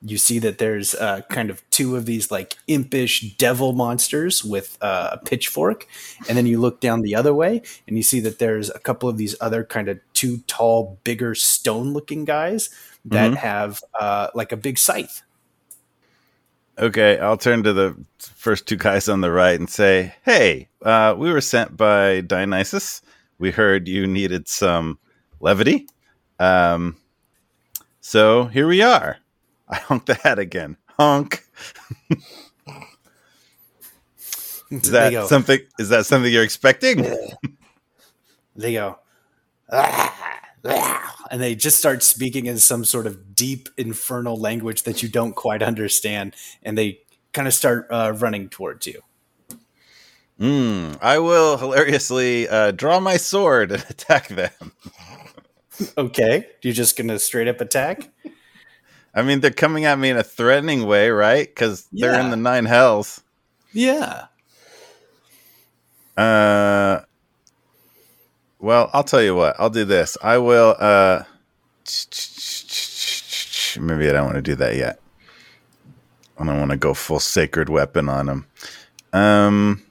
you 0.04 0.18
see 0.18 0.40
that 0.40 0.58
there's 0.58 0.96
uh, 0.96 1.22
kind 1.30 1.50
of 1.50 1.62
two 1.70 1.96
of 1.96 2.06
these 2.06 2.32
like 2.32 2.56
impish 2.68 3.36
devil 3.38 3.72
monsters 3.74 4.44
with 4.44 4.78
uh, 4.82 5.10
a 5.14 5.18
pitchfork, 5.26 5.86
and 6.28 6.38
then 6.38 6.46
you 6.48 6.60
look 6.60 6.80
down 6.82 7.02
the 7.02 7.16
other 7.16 7.34
way, 7.34 7.62
and 7.88 7.98
you 7.98 8.04
see 8.04 8.20
that 8.22 8.40
there's 8.40 8.70
a 8.72 8.80
couple 8.80 9.08
of 9.08 9.18
these 9.18 9.36
other 9.42 9.64
kind 9.64 9.88
of 9.90 10.00
two 10.14 10.40
tall, 10.48 10.98
bigger 11.04 11.36
stone-looking 11.36 12.26
guys 12.26 12.70
that 13.06 13.32
Mhm. 13.32 13.36
have 13.38 13.82
uh, 14.00 14.28
like 14.34 14.52
a 14.52 14.58
big 14.58 14.78
scythe. 14.78 15.22
Okay, 16.80 17.20
I'll 17.20 17.38
turn 17.38 17.64
to 17.64 17.74
the 17.74 17.96
first 18.18 18.68
two 18.68 18.78
guys 18.78 19.08
on 19.08 19.22
the 19.22 19.32
right 19.32 19.60
and 19.60 19.70
say, 19.70 20.16
"Hey, 20.24 20.70
uh, 20.82 21.14
we 21.18 21.32
were 21.32 21.42
sent 21.42 21.78
by 21.78 22.22
Dionysus. 22.22 23.02
We 23.38 23.52
heard 23.52 23.88
you 23.88 24.08
needed 24.08 24.48
some 24.48 24.98
levity, 25.40 25.88
um, 26.40 26.96
so 28.00 28.46
here 28.46 28.68
we 28.68 28.82
are." 28.82 29.18
I 29.72 29.78
honk 29.78 30.06
the 30.06 30.16
hat 30.16 30.40
again. 30.40 30.78
Honk. 30.98 31.46
Is 34.70 34.92
that 34.92 35.28
something? 35.28 35.60
Is 35.80 35.90
that 35.90 36.06
something 36.06 36.32
you're 36.32 36.44
expecting? 36.44 37.06
they 38.56 38.74
go, 38.74 39.00
and 41.32 41.42
they 41.42 41.56
just 41.56 41.78
start 41.78 42.04
speaking 42.04 42.46
in 42.46 42.58
some 42.58 42.86
sort 42.86 43.08
of 43.08 43.36
deep 43.36 43.70
infernal 43.78 44.38
language 44.38 44.84
that 44.84 45.04
you 45.04 45.10
don't 45.10 45.34
quite 45.36 45.62
understand, 45.62 46.36
and 46.64 46.78
they 46.78 47.00
kind 47.34 47.48
of 47.48 47.54
start 47.54 47.88
uh, 47.90 48.14
running 48.16 48.50
towards 48.50 48.88
you. 48.88 49.02
Mm, 50.40 50.98
I 51.02 51.20
will 51.20 51.58
hilariously 51.58 52.48
uh, 52.48 52.72
draw 52.72 53.00
my 53.00 53.18
sword 53.18 53.72
and 53.72 53.86
attack 53.90 54.30
them. 54.30 54.72
Okay, 55.98 56.48
you're 56.62 56.74
just 56.74 56.98
gonna 56.98 57.20
straight 57.20 57.48
up 57.48 57.60
attack. 57.60 58.10
I 59.14 59.24
mean, 59.24 59.42
they're 59.42 59.52
coming 59.52 59.86
at 59.86 60.00
me 60.00 60.10
in 60.10 60.18
a 60.18 60.24
threatening 60.24 60.86
way, 60.86 61.10
right? 61.10 61.48
Because 61.48 61.88
they're 61.92 62.20
in 62.20 62.30
the 62.30 62.38
nine 62.38 62.66
hells. 62.66 63.22
Yeah. 63.74 64.28
Uh, 66.18 67.02
well, 68.60 68.90
I'll 68.94 69.04
tell 69.04 69.22
you 69.22 69.36
what. 69.36 69.56
I'll 69.60 69.70
do 69.70 69.86
this. 69.86 70.18
I 70.22 70.38
will. 70.38 70.76
Uh, 70.80 71.24
maybe 73.80 74.10
I 74.10 74.14
don't 74.14 74.26
want 74.26 74.36
to 74.36 74.42
do 74.42 74.56
that 74.56 74.76
yet. 74.76 75.00
I 76.40 76.46
don't 76.46 76.60
want 76.60 76.72
to 76.72 76.78
go 76.78 76.94
full 76.94 77.20
sacred 77.20 77.70
weapon 77.70 78.08
on 78.08 78.26
them. 78.28 78.48
Um, 79.14 79.84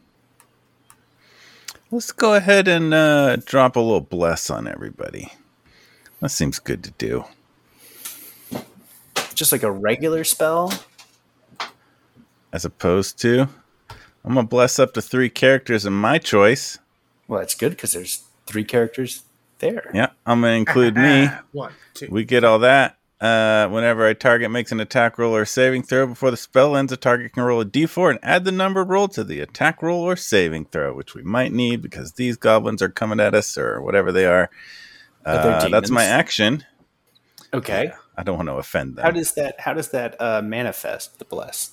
let's 1.91 2.13
go 2.13 2.35
ahead 2.35 2.69
and 2.69 2.95
uh, 2.95 3.37
drop 3.37 3.77
a 3.77 3.81
little 3.81 4.01
bless 4.01 4.51
on 4.51 4.67
everybody. 4.67 5.33
That 6.21 6.31
seems 6.31 6.59
good 6.59 6.83
to 6.85 6.91
do. 6.93 7.25
Just 9.35 9.53
like 9.53 9.62
a 9.62 9.71
regular 9.71 10.25
spell. 10.25 10.73
As 12.53 12.64
opposed 12.64 13.19
to, 13.21 13.49
I'm 14.25 14.35
gonna 14.35 14.47
bless 14.47 14.79
up 14.79 14.93
to 14.95 15.03
three 15.03 15.31
characters 15.31 15.87
in 15.87 15.93
my 15.93 16.19
choice. 16.19 16.79
Well, 17.29 17.40
that's 17.40 17.55
good 17.55 17.71
because 17.71 17.93
there's 17.93 18.25
three 18.47 18.64
characters 18.64 19.23
there. 19.61 19.90
Yeah, 19.95 20.11
I'm 20.27 20.40
gonna 20.40 20.55
include 20.55 20.97
me. 20.97 21.29
One, 21.53 21.73
two. 21.95 22.09
We 22.11 22.25
get 22.25 22.45
all 22.45 22.59
that. 22.61 22.97
Uh, 23.21 23.69
whenever 23.69 24.07
a 24.07 24.14
target 24.14 24.51
makes 24.51 24.73
an 24.73 24.81
attack 24.81 25.19
roll 25.19 25.37
or 25.37 25.45
saving 25.45 25.83
throw 25.83 26.07
before 26.07 26.31
the 26.31 26.37
spell 26.38 26.75
ends, 26.75 26.90
a 26.90 26.97
target 26.97 27.35
can 27.35 27.43
roll 27.43 27.61
a 27.61 27.66
d4 27.66 28.11
and 28.12 28.19
add 28.23 28.47
the 28.47 28.53
number 28.53 28.83
rolled 28.83 29.12
to 29.12 29.23
the 29.23 29.40
attack 29.40 29.83
roll 29.83 30.01
or 30.01 30.16
saving 30.16 30.64
throw, 30.64 30.95
which 30.95 31.14
we 31.14 31.23
might 31.23 31.53
need 31.53 31.83
because 31.83 32.12
these 32.12 32.38
goblins 32.38 32.81
are 32.81 32.88
coming 32.88 33.21
at 33.21 33.35
us 33.35 33.59
or 33.59 33.83
whatever 33.83 34.11
they 34.11 34.25
are. 34.25 34.49
Uh, 35.27 35.69
that's 35.69 35.90
my 35.90 36.05
action. 36.05 36.64
Okay. 37.53 37.93
I 38.21 38.23
don't 38.23 38.37
want 38.37 38.49
to 38.51 38.57
offend 38.57 38.97
them. 38.97 39.05
How 39.05 39.11
does 39.11 39.33
that 39.33 39.61
how 39.61 39.73
does 39.73 39.89
that 39.89 40.21
uh, 40.21 40.43
manifest 40.43 41.19
the 41.19 41.25
bless? 41.25 41.73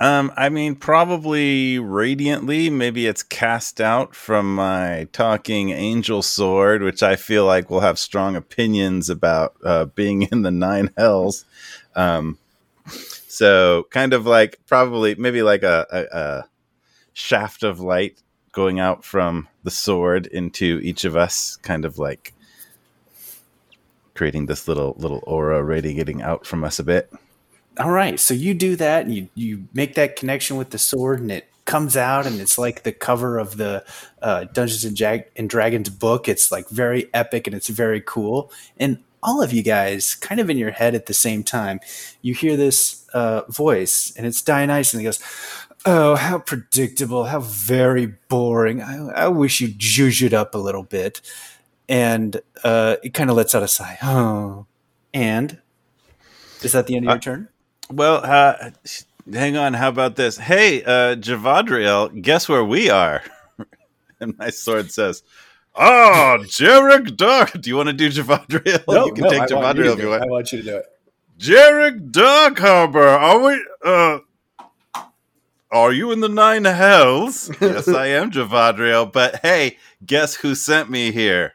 Um, 0.00 0.32
I 0.36 0.50
mean, 0.50 0.76
probably 0.76 1.78
radiantly. 1.78 2.68
Maybe 2.68 3.06
it's 3.06 3.22
cast 3.22 3.80
out 3.80 4.14
from 4.14 4.54
my 4.54 5.08
talking 5.12 5.70
angel 5.70 6.20
sword, 6.22 6.82
which 6.82 7.02
I 7.02 7.16
feel 7.16 7.46
like 7.46 7.70
will 7.70 7.80
have 7.80 7.98
strong 7.98 8.36
opinions 8.36 9.08
about 9.08 9.56
uh, 9.64 9.86
being 9.86 10.22
in 10.22 10.42
the 10.42 10.50
nine 10.50 10.90
hells. 10.96 11.46
Um, 11.96 12.38
so 12.86 13.86
kind 13.90 14.12
of 14.12 14.26
like 14.26 14.60
probably 14.66 15.14
maybe 15.14 15.42
like 15.42 15.62
a, 15.62 15.86
a, 15.90 16.18
a 16.18 16.48
shaft 17.14 17.62
of 17.62 17.80
light 17.80 18.22
going 18.52 18.78
out 18.78 19.04
from 19.04 19.48
the 19.64 19.70
sword 19.70 20.26
into 20.26 20.80
each 20.82 21.04
of 21.04 21.16
us, 21.16 21.56
kind 21.62 21.84
of 21.84 21.98
like 21.98 22.34
creating 24.18 24.46
this 24.46 24.66
little 24.66 24.96
little 24.98 25.22
aura 25.28 25.62
radiating 25.62 26.20
out 26.22 26.44
from 26.44 26.64
us 26.64 26.80
a 26.80 26.84
bit. 26.84 27.08
All 27.78 27.92
right, 27.92 28.18
so 28.18 28.34
you 28.34 28.52
do 28.52 28.74
that, 28.74 29.04
and 29.04 29.14
you 29.14 29.28
you 29.36 29.68
make 29.72 29.94
that 29.94 30.16
connection 30.16 30.56
with 30.56 30.70
the 30.70 30.78
sword, 30.78 31.20
and 31.20 31.30
it 31.30 31.48
comes 31.64 31.96
out, 31.96 32.26
and 32.26 32.40
it's 32.40 32.58
like 32.58 32.82
the 32.82 32.90
cover 32.90 33.38
of 33.38 33.56
the 33.58 33.84
uh, 34.20 34.44
Dungeons 34.52 34.84
and, 34.84 34.96
Jag- 34.96 35.30
and 35.36 35.48
Dragons 35.48 35.88
book. 35.88 36.28
It's 36.28 36.50
like 36.50 36.68
very 36.68 37.08
epic, 37.14 37.46
and 37.46 37.54
it's 37.54 37.68
very 37.68 38.00
cool. 38.00 38.50
And 38.76 38.98
all 39.22 39.40
of 39.40 39.52
you 39.52 39.62
guys, 39.62 40.16
kind 40.16 40.40
of 40.40 40.50
in 40.50 40.58
your 40.58 40.72
head 40.72 40.96
at 40.96 41.06
the 41.06 41.14
same 41.14 41.44
time, 41.44 41.78
you 42.20 42.34
hear 42.34 42.56
this 42.56 43.06
uh, 43.14 43.42
voice, 43.48 44.12
and 44.16 44.26
it's 44.26 44.42
Dionysus, 44.42 44.94
and 44.94 45.00
he 45.00 45.04
goes, 45.04 45.22
"Oh, 45.86 46.16
how 46.16 46.40
predictable! 46.40 47.26
How 47.26 47.38
very 47.38 48.06
boring! 48.28 48.82
I, 48.82 49.26
I 49.26 49.28
wish 49.28 49.60
you'd 49.60 50.22
it 50.22 50.34
up 50.34 50.56
a 50.56 50.58
little 50.58 50.82
bit." 50.82 51.20
And 51.88 52.40
uh, 52.64 52.96
it 53.02 53.14
kind 53.14 53.30
of 53.30 53.36
lets 53.36 53.54
out 53.54 53.62
a 53.62 53.68
sigh. 53.68 53.98
Oh, 54.02 54.66
and 55.14 55.58
is 56.62 56.72
that 56.72 56.86
the 56.86 56.96
end 56.96 57.06
of 57.06 57.08
your 57.08 57.16
Uh, 57.16 57.20
turn? 57.20 57.48
Well, 57.90 58.20
uh, 58.22 58.70
hang 59.32 59.56
on. 59.56 59.74
How 59.74 59.88
about 59.88 60.16
this? 60.16 60.36
Hey, 60.36 60.82
uh, 60.84 61.16
Javadriel, 61.16 62.20
guess 62.20 62.48
where 62.48 62.64
we 62.64 62.90
are? 62.90 63.22
and 64.20 64.36
my 64.38 64.50
sword 64.50 64.90
says, 64.92 65.22
"Oh, 65.74 66.38
Jerik 66.42 67.16
Dark. 67.16 67.58
Do 67.58 67.70
you 67.70 67.76
want 67.76 67.88
to 67.88 67.94
do 67.94 68.10
Javadriel? 68.10 69.06
you 69.06 69.12
can 69.14 69.30
take 69.30 69.42
Javadriel 69.48 69.94
if 69.94 70.00
you 70.00 70.08
want. 70.10 70.22
I 70.22 70.26
want 70.26 70.52
you 70.52 70.58
to 70.58 70.64
do 70.64 70.76
it. 70.76 70.86
Jerik 71.38 72.10
Dark 72.10 72.58
Harbor. 72.58 73.08
Are 73.08 73.40
we? 73.40 73.64
Uh, 73.82 74.18
are 75.70 75.92
you 75.92 76.12
in 76.12 76.20
the 76.20 76.28
nine 76.28 76.64
hells? 76.64 77.50
yes, 77.60 77.88
I 77.88 78.08
am 78.08 78.30
Javadriel. 78.30 79.10
But 79.12 79.36
hey, 79.42 79.78
guess 80.04 80.34
who 80.34 80.54
sent 80.54 80.90
me 80.90 81.12
here? 81.12 81.54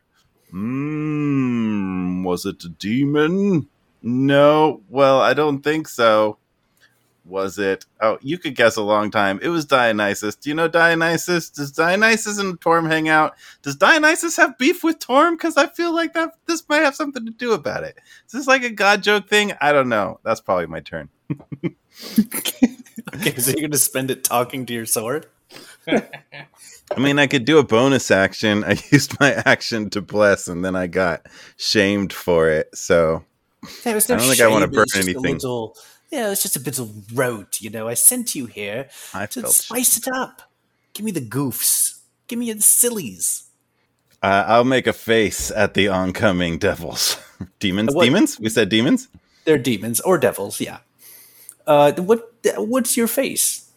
Hmm. 0.53 2.23
Was 2.23 2.45
it 2.45 2.63
a 2.63 2.69
demon? 2.69 3.67
No. 4.03 4.81
Well, 4.89 5.19
I 5.19 5.33
don't 5.33 5.63
think 5.63 5.87
so. 5.87 6.37
Was 7.25 7.57
it? 7.57 7.85
Oh, 8.01 8.19
you 8.21 8.37
could 8.37 8.55
guess 8.55 8.75
a 8.75 8.83
long 8.83 9.09
time. 9.09 9.39
It 9.41 9.47
was 9.47 9.65
Dionysus. 9.65 10.35
Do 10.35 10.49
you 10.49 10.55
know 10.55 10.67
Dionysus? 10.67 11.49
Does 11.49 11.71
Dionysus 11.71 12.37
and 12.37 12.61
Torm 12.61 12.85
hang 12.85 13.09
out? 13.09 13.33
Does 13.63 13.77
Dionysus 13.77 14.37
have 14.37 14.57
beef 14.57 14.83
with 14.83 14.99
Torm? 14.99 15.35
Because 15.35 15.57
I 15.57 15.67
feel 15.67 15.93
like 15.95 16.13
that 16.13 16.35
this 16.45 16.67
might 16.69 16.83
have 16.83 16.95
something 16.95 17.25
to 17.25 17.31
do 17.31 17.53
about 17.53 17.83
it. 17.83 17.97
Is 18.27 18.33
this 18.33 18.47
like 18.47 18.63
a 18.63 18.69
god 18.69 19.01
joke 19.01 19.27
thing? 19.27 19.53
I 19.59 19.71
don't 19.71 19.89
know. 19.89 20.19
That's 20.23 20.41
probably 20.41 20.67
my 20.67 20.81
turn. 20.81 21.09
Okay, 23.15 23.35
so 23.37 23.51
you're 23.51 23.61
going 23.61 23.71
to 23.71 23.77
spend 23.77 24.09
it 24.09 24.23
talking 24.23 24.65
to 24.65 24.73
your 24.73 24.87
sword? 24.87 25.27
I 26.95 26.99
mean, 26.99 27.17
I 27.19 27.27
could 27.27 27.45
do 27.45 27.57
a 27.57 27.63
bonus 27.63 28.11
action. 28.11 28.63
I 28.63 28.71
used 28.91 29.19
my 29.19 29.33
action 29.45 29.89
to 29.91 30.01
bless, 30.01 30.47
and 30.47 30.63
then 30.63 30.75
I 30.75 30.87
got 30.87 31.25
shamed 31.57 32.13
for 32.13 32.49
it. 32.49 32.69
So 32.75 33.23
There 33.83 33.95
was 33.95 34.09
I 34.09 34.17
don't 34.17 34.27
think 34.27 34.41
I 34.41 34.47
wanna 34.47 34.67
burn 34.67 34.85
just 34.87 34.95
a 34.97 34.99
anything. 35.11 35.35
little- 35.35 35.75
yeah, 36.11 36.29
it's 36.31 36.43
just 36.43 36.55
a 36.55 36.59
bit 36.59 36.77
of 36.77 37.17
rote, 37.17 37.59
you 37.61 37.71
know. 37.71 37.87
I 37.87 37.95
sent 37.95 38.35
you 38.35 38.45
here 38.45 38.87
I 39.15 39.25
to 39.27 39.47
spice 39.47 39.97
it 39.97 40.07
up. 40.13 40.43
Give 40.93 41.03
me 41.05 41.11
the 41.11 41.21
goofs. 41.21 42.01
Give 42.27 42.37
me 42.37 42.51
the 42.53 42.61
sillies. 42.61 43.45
Uh, 44.21 44.43
I'll 44.47 44.63
make 44.63 44.85
a 44.85 44.93
face 44.93 45.49
at 45.49 45.73
the 45.73 45.87
oncoming 45.87 46.59
devils, 46.59 47.17
demons. 47.59 47.95
What- 47.95 48.03
Demons. 48.05 48.39
We 48.39 48.49
said 48.49 48.69
demons. 48.69 49.07
They're 49.45 49.57
demons 49.57 49.99
or 50.01 50.17
devils, 50.19 50.61
yeah. 50.61 50.77
Uh, 51.65 51.91
what? 51.93 52.31
What's 52.57 52.95
your 52.95 53.07
face? 53.07 53.69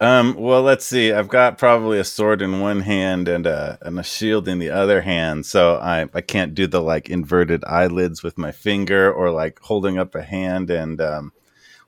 Um, 0.00 0.34
well, 0.34 0.62
let's 0.62 0.86
see. 0.86 1.12
I've 1.12 1.28
got 1.28 1.58
probably 1.58 1.98
a 1.98 2.04
sword 2.04 2.40
in 2.40 2.60
one 2.60 2.82
hand 2.82 3.26
and 3.26 3.46
a 3.46 3.78
and 3.82 3.98
a 3.98 4.04
shield 4.04 4.46
in 4.46 4.60
the 4.60 4.70
other 4.70 5.02
hand, 5.02 5.44
so 5.44 5.76
I 5.76 6.08
I 6.14 6.20
can't 6.20 6.54
do 6.54 6.68
the 6.68 6.80
like 6.80 7.10
inverted 7.10 7.64
eyelids 7.64 8.22
with 8.22 8.38
my 8.38 8.52
finger 8.52 9.12
or 9.12 9.32
like 9.32 9.58
holding 9.60 9.98
up 9.98 10.14
a 10.14 10.22
hand 10.22 10.70
and 10.70 11.00
um, 11.00 11.32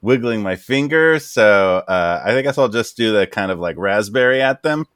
wiggling 0.03 0.43
my 0.43 0.57
finger. 0.57 1.21
So 1.21 1.85
uh, 1.87 2.23
I 2.25 2.43
guess 2.43 2.59
I'll 2.59 2.69
just 2.69 2.97
do 2.97 3.13
the 3.13 3.29
kind 3.29 3.53
of 3.53 3.61
like 3.61 3.77
raspberry 3.79 4.43
at 4.43 4.63
them. 4.65 4.87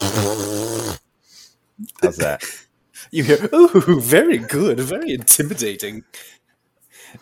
How's 2.03 2.19
that? 2.19 2.45
You 3.11 3.23
hear? 3.23 3.49
Ooh, 3.55 4.01
very 4.01 4.39
good, 4.39 4.81
very 4.81 5.13
intimidating. 5.13 6.03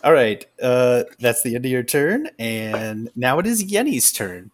All 0.03 0.13
right, 0.13 0.47
uh, 0.63 1.05
that's 1.19 1.43
the 1.43 1.55
end 1.55 1.67
of 1.67 1.71
your 1.71 1.83
turn, 1.83 2.31
and 2.39 3.11
now 3.15 3.39
it 3.39 3.47
is 3.47 3.65
Yenni's 3.71 4.11
turn. 4.11 4.53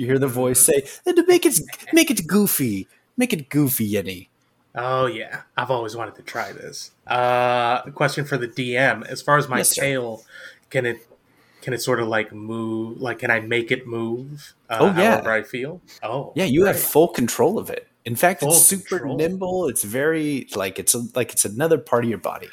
You 0.00 0.06
hear 0.06 0.18
the 0.18 0.28
voice 0.28 0.60
say, 0.60 0.80
to 1.04 1.24
make 1.28 1.44
it 1.44 1.60
make 1.92 2.10
it 2.10 2.26
goofy, 2.26 2.88
make 3.18 3.34
it 3.34 3.50
goofy, 3.50 3.86
Yenni." 3.92 4.28
Oh 4.74 5.04
yeah, 5.04 5.42
I've 5.58 5.70
always 5.70 5.94
wanted 5.94 6.14
to 6.14 6.22
try 6.22 6.52
this. 6.52 6.92
Uh, 7.06 7.82
question 7.90 8.24
for 8.24 8.38
the 8.38 8.48
DM: 8.48 9.06
As 9.06 9.20
far 9.20 9.36
as 9.36 9.46
my 9.46 9.58
Yes, 9.58 9.74
sir. 9.74 9.82
tail, 9.82 10.22
can 10.70 10.86
it 10.86 11.06
can 11.60 11.74
it 11.74 11.82
sort 11.82 12.00
of 12.00 12.08
like 12.08 12.32
move? 12.32 13.02
Like, 13.02 13.18
can 13.18 13.30
I 13.30 13.40
make 13.40 13.70
it 13.70 13.86
move? 13.86 14.54
Uh, 14.70 14.78
Oh, 14.80 14.86
yeah. 14.86 14.92
however 15.16 15.32
I 15.32 15.42
feel. 15.42 15.82
Oh 16.02 16.32
Yeah, 16.34 16.46
you 16.46 16.64
have 16.64 16.80
full 16.80 17.08
control 17.08 17.58
of 17.58 17.68
it. 17.68 17.86
In 18.06 18.16
fact, 18.16 18.40
Full 18.40 18.48
it's 18.52 18.62
super 18.62 19.00
control. 19.00 19.16
nimble. 19.18 19.68
It's 19.68 19.84
very 19.84 20.46
like 20.56 20.78
it's 20.78 20.94
a, 20.94 21.02
like 21.14 21.30
it's 21.32 21.44
another 21.44 21.76
part 21.76 22.04
of 22.04 22.08
your 22.08 22.18
body. 22.32 22.48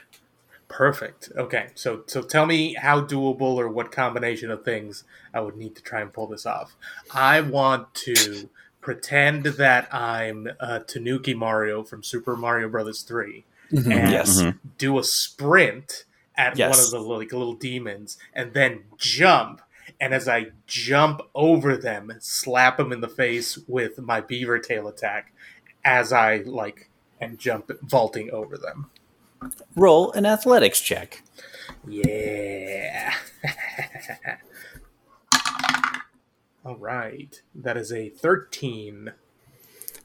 Perfect. 0.67 1.29
Okay, 1.35 1.67
so 1.75 2.03
so 2.07 2.21
tell 2.21 2.45
me 2.45 2.73
how 2.73 3.01
doable 3.01 3.41
or 3.57 3.67
what 3.69 3.91
combination 3.91 4.51
of 4.51 4.63
things 4.65 5.03
I 5.33 5.39
would 5.41 5.55
need 5.57 5.75
to 5.75 5.81
try 5.83 6.01
and 6.01 6.11
pull 6.11 6.27
this 6.27 6.45
off. 6.45 6.75
I 7.13 7.41
want 7.41 7.93
to 8.05 8.49
pretend 8.81 9.43
that 9.45 9.93
I'm 9.93 10.47
uh, 10.59 10.79
Tanuki 10.79 11.33
Mario 11.33 11.83
from 11.83 12.03
Super 12.03 12.35
Mario 12.35 12.69
Brothers 12.69 13.01
Three. 13.01 13.45
and 13.71 13.85
Yes. 13.85 14.41
Mhm. 14.41 14.59
do 14.77 14.97
a 14.97 15.03
sprint 15.03 16.05
at 16.37 16.57
Yes. 16.57 16.69
one 16.77 16.85
of 16.85 16.91
the 16.91 16.99
like 17.17 17.33
little 17.33 17.53
demons 17.55 18.17
and 18.33 18.53
then 18.53 18.83
jump 18.97 19.61
and 19.99 20.13
as 20.13 20.25
i 20.27 20.45
jump 20.67 21.19
over 21.35 21.75
them 21.75 22.13
slap 22.19 22.77
them 22.77 22.93
in 22.93 23.01
the 23.01 23.09
face 23.09 23.57
with 23.67 23.99
my 23.99 24.21
beaver 24.21 24.57
tail 24.59 24.87
attack 24.87 25.33
as 25.83 26.13
i 26.13 26.37
like 26.45 26.89
and 27.19 27.37
jump 27.39 27.69
vaulting 27.81 28.29
over 28.31 28.57
them 28.57 28.89
Roll 29.75 30.11
an 30.13 30.25
athletics 30.25 30.79
check. 30.81 31.23
yeah 31.87 33.13
all 36.65 36.75
right 36.77 37.41
that 37.55 37.77
is 37.77 37.91
a 37.91 38.09
13 38.09 39.13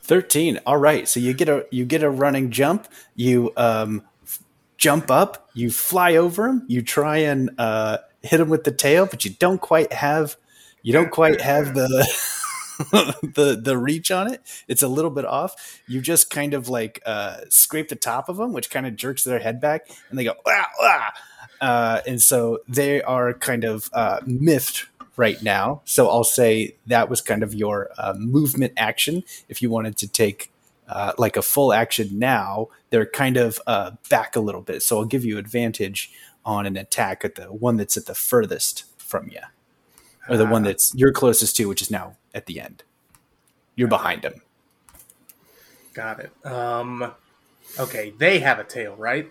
Thirteen. 0.05 0.59
All 0.66 0.79
right. 0.79 1.07
So 1.09 1.21
you 1.21 1.33
get 1.33 1.49
a 1.49 1.64
you 1.71 1.85
get 1.85 2.03
a 2.03 2.11
running 2.11 2.51
jump. 2.51 2.88
You 3.14 3.53
um, 3.57 4.03
f- 4.25 4.42
jump 4.77 5.12
up. 5.12 5.49
You 5.55 5.71
fly 5.71 6.16
over 6.16 6.49
him. 6.49 6.64
You 6.66 6.83
try 6.83 7.18
and 7.18 7.51
uh, 7.57 7.99
hit 8.21 8.40
him 8.40 8.49
with 8.49 8.64
the 8.64 8.73
tail, 8.73 9.07
but 9.07 9.25
you 9.25 9.31
don't 9.31 9.61
quite 9.61 9.92
have 9.92 10.37
you 10.83 10.92
don't 10.92 11.12
quite 11.12 11.40
have 11.40 11.75
the 11.75 11.87
the 12.91 13.61
the 13.63 13.77
reach 13.77 14.11
on 14.11 14.33
it. 14.33 14.43
It's 14.69 14.83
a 14.83 14.89
little 14.89 15.11
bit 15.11 15.25
off. 15.25 15.81
You 15.87 16.01
just 16.01 16.31
kind 16.31 16.55
of 16.55 16.69
like 16.69 17.03
uh, 17.07 17.39
scrape 17.49 17.89
the 17.89 17.97
top 17.97 18.29
of 18.29 18.37
them, 18.37 18.53
which 18.53 18.71
kind 18.71 18.87
of 18.87 18.97
jerks 18.97 19.25
their 19.25 19.39
head 19.39 19.61
back, 19.61 19.89
and 20.11 20.19
they 20.19 20.25
go 20.25 20.35
ah, 20.47 20.69
ah. 20.81 21.13
Uh, 21.61 22.01
and 22.09 22.21
so 22.21 22.59
they 22.67 23.01
are 23.03 23.33
kind 23.35 23.65
of 23.65 23.89
uh, 23.93 24.21
miffed 24.27 24.87
right 25.17 25.43
now. 25.43 25.83
So 25.85 26.09
I'll 26.09 26.25
say 26.25 26.77
that 26.87 27.09
was 27.09 27.21
kind 27.21 27.43
of 27.43 27.55
your 27.55 27.91
uh, 27.99 28.15
movement 28.17 28.73
action. 28.77 29.23
If 29.49 29.63
you 29.63 29.71
wanted 29.71 29.97
to 29.99 30.09
take 30.09 30.51
uh, 30.89 31.13
like 31.19 31.37
a 31.37 31.43
full 31.43 31.73
action 31.73 32.19
now, 32.19 32.69
they're 32.91 33.07
kind 33.07 33.37
of 33.37 33.61
uh, 33.67 33.93
back 34.11 34.35
a 34.37 34.41
little 34.41 34.63
bit. 34.63 34.83
So 34.83 34.99
I'll 34.99 35.05
give 35.05 35.25
you 35.25 35.39
advantage 35.39 36.13
on 36.45 36.67
an 36.67 36.77
attack 36.77 37.25
at 37.25 37.37
the 37.37 37.45
one 37.45 37.77
that's 37.77 37.97
at 37.97 38.07
the 38.07 38.15
furthest 38.15 38.85
from 38.99 39.29
you, 39.29 39.41
or 40.29 40.37
the 40.37 40.47
one 40.47 40.63
that's 40.63 40.95
you're 40.95 41.13
closest 41.13 41.57
to, 41.57 41.67
which 41.67 41.83
is 41.83 41.91
now 41.91 42.17
at 42.35 42.47
the 42.47 42.61
end. 42.61 42.83
You're 43.77 43.89
behind 43.89 44.25
him. 44.25 44.43
got 45.95 46.21
it 46.21 46.31
um 46.47 47.13
okay 47.79 48.13
they 48.19 48.39
have 48.41 48.59
a 48.59 48.65
tail 48.65 48.95
right 48.97 49.31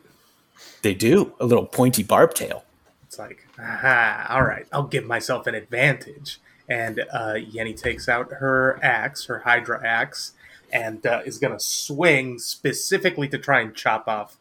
They 0.81 0.93
do 0.93 1.33
a 1.39 1.45
little 1.45 1.65
pointy 1.65 2.03
barb 2.03 2.33
tail. 2.33 2.65
It's 3.05 3.19
like, 3.19 3.47
aha, 3.59 4.27
all 4.29 4.43
right, 4.43 4.67
I'll 4.71 4.87
give 4.87 5.05
myself 5.05 5.47
an 5.47 5.55
advantage. 5.55 6.39
And 6.69 7.01
uh, 7.11 7.33
Yenni 7.35 7.75
takes 7.75 8.07
out 8.07 8.31
her 8.33 8.79
axe, 8.81 9.25
her 9.25 9.39
Hydra 9.39 9.85
axe, 9.85 10.31
and 10.71 11.05
uh, 11.05 11.21
is 11.25 11.37
going 11.37 11.53
to 11.53 11.59
swing 11.59 12.39
specifically 12.39 13.27
to 13.29 13.37
try 13.37 13.59
and 13.61 13.75
chop 13.75 14.07
off 14.07 14.37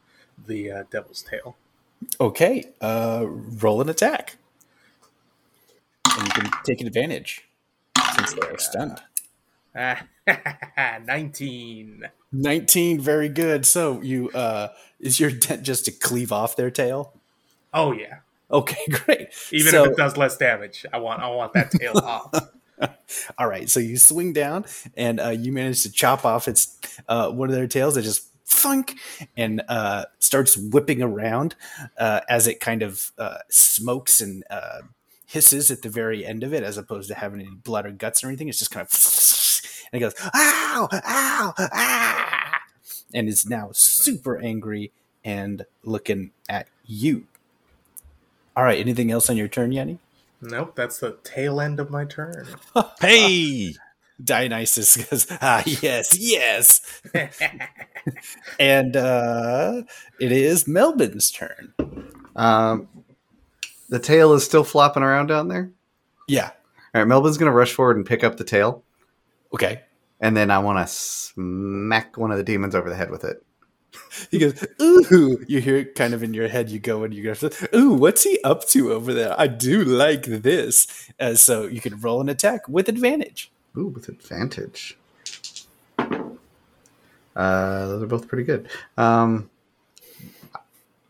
the 0.46 0.70
uh, 0.70 0.84
devil's 0.90 1.22
tail. 1.22 1.56
Okay, 2.20 2.70
uh, 2.80 3.24
roll 3.28 3.80
an 3.80 3.88
attack, 3.88 4.36
and 6.18 6.26
you 6.26 6.32
can 6.32 6.50
take 6.64 6.80
advantage 6.80 7.42
since 8.14 8.34
they 8.34 8.46
are 8.48 8.58
stunned. 8.58 9.00
Ah, 9.76 10.02
19. 11.04 12.04
19 12.32 13.00
very 13.00 13.28
good 13.28 13.66
so 13.66 14.00
you 14.02 14.30
uh 14.30 14.68
is 15.00 15.18
your 15.18 15.30
intent 15.30 15.62
just 15.64 15.84
to 15.84 15.90
cleave 15.90 16.30
off 16.32 16.54
their 16.56 16.70
tail 16.70 17.12
Oh, 17.74 17.92
yeah. 17.92 18.18
okay 18.50 18.78
great 18.90 19.28
Even 19.52 19.70
So- 19.72 19.84
if 19.84 19.90
it 19.92 19.96
does 19.96 20.16
less 20.16 20.36
damage, 20.36 20.86
I 20.92 20.98
want 20.98 21.22
I 21.22 21.28
want 21.30 21.52
that 21.54 21.70
tail 21.72 21.92
off. 22.04 22.32
all 23.38 23.46
right 23.48 23.68
so 23.68 23.78
you 23.80 23.96
swing 23.98 24.32
down 24.32 24.64
and 24.96 25.20
uh 25.20 25.28
you 25.30 25.52
manage 25.52 25.82
to 25.82 25.92
chop 25.92 26.24
off 26.24 26.48
its 26.48 26.76
uh 27.08 27.30
one 27.30 27.48
of 27.48 27.54
their 27.54 27.66
tails 27.68 27.96
it 27.96 28.02
just 28.02 28.28
thunk 28.46 28.94
and 29.36 29.62
uh 29.68 30.04
starts 30.18 30.56
whipping 30.56 31.02
around 31.02 31.54
uh 31.98 32.20
as 32.28 32.46
it 32.46 32.58
kind 32.60 32.82
of 32.82 33.10
uh 33.18 33.38
smokes 33.50 34.20
and 34.20 34.42
uh 34.50 34.80
hisses 35.30 35.70
at 35.70 35.82
the 35.82 35.88
very 35.88 36.24
end 36.24 36.42
of 36.42 36.52
it 36.52 36.62
as 36.62 36.76
opposed 36.76 37.08
to 37.08 37.14
having 37.14 37.40
any 37.40 37.50
blood 37.50 37.86
or 37.86 37.90
guts 37.90 38.22
or 38.22 38.28
anything 38.28 38.48
it's 38.48 38.58
just 38.58 38.70
kind 38.70 38.86
of 38.86 39.92
and 39.92 40.00
it 40.00 40.04
goes 40.04 40.14
ow 40.34 40.88
ow 40.92 41.54
ah 41.58 42.60
and 43.14 43.28
is 43.28 43.46
now 43.46 43.70
super 43.72 44.38
angry 44.38 44.92
and 45.24 45.64
looking 45.84 46.30
at 46.48 46.66
you 46.84 47.26
all 48.56 48.64
right 48.64 48.78
anything 48.78 49.10
else 49.10 49.30
on 49.30 49.36
your 49.36 49.48
turn 49.48 49.70
Yenni 49.70 49.98
Nope, 50.42 50.74
that's 50.74 50.98
the 50.98 51.18
tail 51.22 51.60
end 51.60 51.80
of 51.80 51.90
my 51.90 52.04
turn. 52.04 52.46
Hey, 53.00 53.74
Dionysus 54.24 54.96
goes, 54.96 55.26
ah, 55.40 55.62
yes, 55.66 56.18
yes. 56.18 57.02
and 58.58 58.96
uh, 58.96 59.82
it 60.18 60.32
is 60.32 60.66
Melvin's 60.68 61.30
turn. 61.30 61.74
Um, 62.36 62.88
the 63.90 63.98
tail 63.98 64.32
is 64.32 64.42
still 64.44 64.64
flopping 64.64 65.02
around 65.02 65.26
down 65.26 65.48
there. 65.48 65.70
Yeah. 66.26 66.50
All 66.94 67.00
right, 67.02 67.06
Melvin's 67.06 67.36
gonna 67.36 67.52
rush 67.52 67.74
forward 67.74 67.96
and 67.98 68.06
pick 68.06 68.24
up 68.24 68.36
the 68.38 68.44
tail, 68.44 68.82
Okay. 69.54 69.82
and 70.20 70.36
then 70.36 70.50
I 70.50 70.58
want 70.58 70.78
to 70.78 70.92
smack 70.92 72.16
one 72.16 72.30
of 72.32 72.38
the 72.38 72.42
demons 72.44 72.74
over 72.74 72.88
the 72.88 72.96
head 72.96 73.10
with 73.10 73.24
it. 73.24 73.44
He 74.30 74.38
goes, 74.38 74.64
ooh. 74.80 75.44
You 75.48 75.60
hear 75.60 75.76
it 75.76 75.96
kind 75.96 76.14
of 76.14 76.22
in 76.22 76.32
your 76.32 76.46
head. 76.46 76.70
You 76.70 76.78
go 76.78 77.02
and 77.02 77.12
you 77.12 77.24
go, 77.24 77.48
ooh, 77.74 77.92
what's 77.94 78.22
he 78.22 78.38
up 78.44 78.66
to 78.68 78.92
over 78.92 79.12
there? 79.12 79.34
I 79.38 79.48
do 79.48 79.82
like 79.84 80.22
this. 80.22 81.10
Uh, 81.18 81.34
so 81.34 81.66
you 81.66 81.80
can 81.80 81.98
roll 82.00 82.20
an 82.20 82.28
attack 82.28 82.68
with 82.68 82.88
advantage. 82.88 83.50
Ooh, 83.76 83.86
with 83.86 84.08
advantage. 84.08 84.96
Uh, 85.98 87.86
those 87.86 88.02
are 88.02 88.06
both 88.06 88.28
pretty 88.28 88.44
good. 88.44 88.68
Um, 88.96 89.50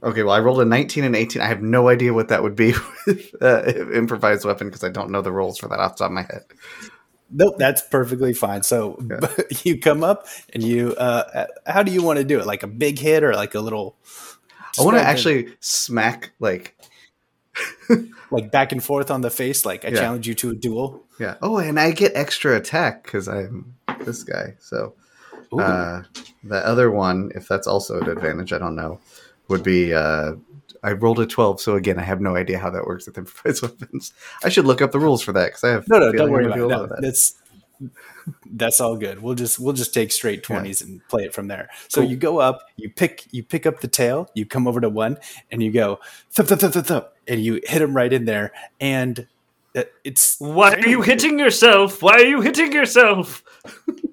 okay, 0.02 0.22
well, 0.22 0.34
I 0.34 0.40
rolled 0.40 0.60
a 0.60 0.64
19 0.64 1.04
and 1.04 1.14
18. 1.16 1.40
I 1.42 1.46
have 1.46 1.62
no 1.62 1.88
idea 1.88 2.12
what 2.12 2.28
that 2.28 2.42
would 2.42 2.56
be 2.56 2.72
with 3.06 3.34
uh, 3.42 3.62
improvised 3.92 4.44
weapon 4.44 4.68
because 4.68 4.84
I 4.84 4.88
don't 4.90 5.10
know 5.10 5.22
the 5.22 5.32
rolls 5.32 5.58
for 5.58 5.68
that 5.68 5.78
off 5.80 5.96
the 5.96 6.04
top 6.04 6.10
of 6.10 6.14
my 6.14 6.22
head. 6.22 6.44
Nope, 7.30 7.54
that's 7.58 7.82
perfectly 7.82 8.32
fine. 8.32 8.62
So 8.62 8.98
Yeah. 9.08 9.28
you 9.62 9.78
come 9.78 10.02
up 10.02 10.26
and 10.52 10.62
you, 10.62 10.94
uh, 10.94 11.46
how 11.66 11.82
do 11.82 11.92
you 11.92 12.02
want 12.02 12.18
to 12.18 12.24
do 12.24 12.40
it? 12.40 12.46
Like 12.46 12.62
a 12.62 12.66
big 12.66 12.98
hit 12.98 13.22
or 13.22 13.34
like 13.34 13.54
a 13.54 13.60
little? 13.60 13.96
I 14.78 14.82
want 14.82 14.96
to 14.96 15.02
actually 15.02 15.54
smack, 15.60 16.32
like, 16.40 16.76
like 18.30 18.50
back 18.50 18.72
and 18.72 18.82
forth 18.82 19.10
on 19.10 19.20
the 19.20 19.30
face. 19.30 19.64
Like 19.64 19.84
I 19.84 19.88
Yeah. 19.88 20.00
challenge 20.00 20.26
you 20.26 20.34
to 20.34 20.50
a 20.50 20.54
duel. 20.54 21.04
yeah. 21.18 21.36
Oh, 21.42 21.58
and 21.58 21.78
I 21.78 21.90
get 21.92 22.12
extra 22.14 22.56
attack 22.56 23.04
because 23.04 23.28
I'm 23.28 23.76
this 24.04 24.22
guy. 24.22 24.54
So 24.60 24.94
Ooh. 25.52 25.60
uh, 25.60 26.02
the 26.44 26.66
other 26.66 26.90
one, 26.90 27.30
if 27.34 27.46
that's 27.48 27.66
also 27.66 28.00
an 28.00 28.08
advantage, 28.08 28.52
I 28.52 28.58
don't 28.58 28.76
know, 28.76 29.00
would 29.50 29.62
be. 29.62 29.92
Uh, 29.94 30.32
I 30.82 30.92
rolled 30.92 31.20
a 31.20 31.26
12, 31.26 31.60
so 31.60 31.76
again, 31.76 31.98
I 31.98 32.02
have 32.02 32.22
no 32.22 32.36
idea 32.36 32.58
how 32.58 32.70
that 32.70 32.86
works 32.86 33.06
with 33.06 33.18
improvised 33.18 33.62
weapons. 33.62 34.14
I 34.42 34.48
should 34.48 34.64
look 34.64 34.80
up 34.80 34.92
the 34.92 34.98
rules 34.98 35.20
for 35.22 35.32
that 35.32 35.48
because 35.48 35.64
I 35.64 35.70
have 35.70 35.88
no, 35.88 35.96
a 35.96 36.00
no, 36.00 36.12
don't 36.12 36.30
worry 36.30 36.46
about 36.46 36.58
it. 36.58 36.68
No, 36.68 36.86
that. 36.86 37.02
that's 37.02 37.34
that's 38.52 38.80
all 38.80 38.96
good. 38.96 39.22
We'll 39.22 39.34
just 39.34 39.58
we'll 39.58 39.72
just 39.72 39.94
take 39.94 40.12
straight 40.12 40.42
twenties 40.42 40.82
and 40.82 41.06
play 41.08 41.24
it 41.24 41.34
from 41.34 41.48
there. 41.48 41.70
So 41.88 42.00
Cool. 42.00 42.10
you 42.10 42.16
go 42.16 42.38
up, 42.38 42.62
you 42.76 42.90
pick 42.90 43.26
you 43.30 43.42
pick 43.42 43.66
up 43.66 43.80
the 43.80 43.88
tail, 43.88 44.28
you 44.34 44.44
come 44.46 44.68
over 44.68 44.80
to 44.80 44.88
one, 44.88 45.18
and 45.50 45.62
you 45.62 45.72
go 45.72 45.98
thump 46.30 46.48
thump 46.48 46.60
thump 46.60 46.74
thump, 46.74 46.86
thump 46.86 47.08
and 47.26 47.42
you 47.42 47.60
hit 47.64 47.80
him 47.80 47.94
right 47.94 48.12
in 48.12 48.26
there, 48.26 48.52
and 48.80 49.26
it's 50.04 50.36
Why 50.40 50.74
are 50.74 50.88
you 50.88 51.02
hitting 51.02 51.38
yourself? 51.38 52.02
Why 52.02 52.14
are 52.14 52.24
you 52.24 52.40
hitting 52.40 52.72
yourself? 52.72 53.42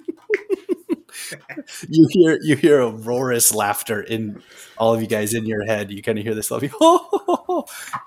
you 1.89 2.07
hear 2.11 2.39
you 2.41 2.55
hear 2.55 2.81
a 2.81 2.91
roarous 2.91 3.53
laughter 3.53 4.01
in 4.01 4.41
all 4.77 4.93
of 4.93 5.01
you 5.01 5.07
guys 5.07 5.33
in 5.33 5.45
your 5.45 5.65
head. 5.65 5.91
You 5.91 6.01
kind 6.01 6.17
of 6.17 6.23
hear 6.25 6.35
this 6.35 6.51
laughing, 6.51 6.71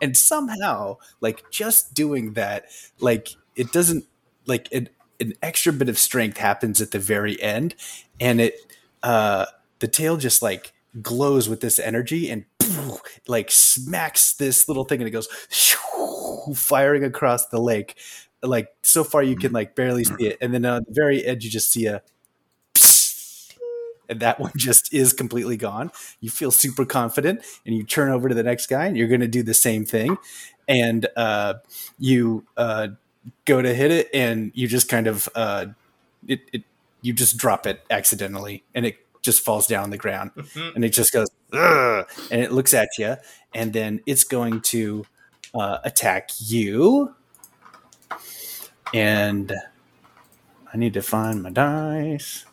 and 0.02 0.16
somehow, 0.16 0.96
like 1.20 1.50
just 1.50 1.94
doing 1.94 2.34
that, 2.34 2.66
like 3.00 3.28
it 3.56 3.72
doesn't 3.72 4.04
like 4.46 4.68
it, 4.70 4.92
an 5.20 5.34
extra 5.42 5.72
bit 5.72 5.88
of 5.88 5.98
strength 5.98 6.38
happens 6.38 6.80
at 6.80 6.90
the 6.90 6.98
very 6.98 7.40
end, 7.40 7.74
and 8.20 8.40
it 8.40 8.54
uh 9.02 9.46
the 9.78 9.88
tail 9.88 10.16
just 10.16 10.42
like 10.42 10.72
glows 11.02 11.48
with 11.48 11.60
this 11.60 11.78
energy 11.78 12.28
and 12.30 12.44
like 13.28 13.50
smacks 13.50 14.32
this 14.34 14.68
little 14.68 14.84
thing 14.84 15.00
and 15.00 15.08
it 15.08 15.12
goes 15.12 15.28
firing 16.54 17.04
across 17.04 17.46
the 17.46 17.60
lake 17.60 17.96
like 18.42 18.68
so 18.82 19.04
far 19.04 19.22
you 19.22 19.36
can 19.36 19.52
like 19.52 19.74
barely 19.74 20.04
see 20.04 20.26
it 20.26 20.38
and 20.40 20.52
then 20.52 20.64
on 20.64 20.82
the 20.86 20.92
very 20.92 21.24
edge 21.24 21.44
you 21.44 21.50
just 21.50 21.70
see 21.70 21.86
a 21.86 22.02
and 24.10 24.20
that 24.20 24.38
one 24.40 24.52
just 24.56 24.92
is 24.92 25.12
completely 25.12 25.56
gone. 25.56 25.90
You 26.20 26.28
feel 26.28 26.50
super 26.50 26.84
confident, 26.84 27.42
and 27.64 27.74
you 27.74 27.84
turn 27.84 28.10
over 28.10 28.28
to 28.28 28.34
the 28.34 28.42
next 28.42 28.66
guy, 28.66 28.86
and 28.86 28.96
you're 28.96 29.08
going 29.08 29.20
to 29.20 29.28
do 29.28 29.42
the 29.42 29.54
same 29.54 29.86
thing. 29.86 30.18
And 30.68 31.06
uh, 31.16 31.54
you 31.98 32.44
uh, 32.56 32.88
go 33.44 33.62
to 33.62 33.72
hit 33.72 33.90
it, 33.90 34.08
and 34.12 34.52
you 34.54 34.68
just 34.68 34.88
kind 34.88 35.06
of 35.06 35.28
uh, 35.34 35.66
it, 36.26 36.40
it 36.52 36.64
you 37.00 37.12
just 37.12 37.38
drop 37.38 37.66
it 37.66 37.82
accidentally, 37.90 38.64
and 38.74 38.84
it 38.84 38.96
just 39.22 39.42
falls 39.42 39.66
down 39.66 39.84
on 39.84 39.90
the 39.90 39.98
ground, 39.98 40.32
and 40.74 40.84
it 40.84 40.90
just 40.90 41.12
goes 41.12 41.28
Ugh! 41.52 42.06
and 42.30 42.40
it 42.42 42.52
looks 42.52 42.74
at 42.74 42.88
you, 42.98 43.16
and 43.54 43.72
then 43.72 44.00
it's 44.06 44.24
going 44.24 44.60
to 44.62 45.04
uh, 45.54 45.78
attack 45.84 46.30
you. 46.38 47.14
And 48.92 49.52
I 50.72 50.76
need 50.76 50.94
to 50.94 51.02
find 51.02 51.42
my 51.42 51.50
dice. 51.50 52.44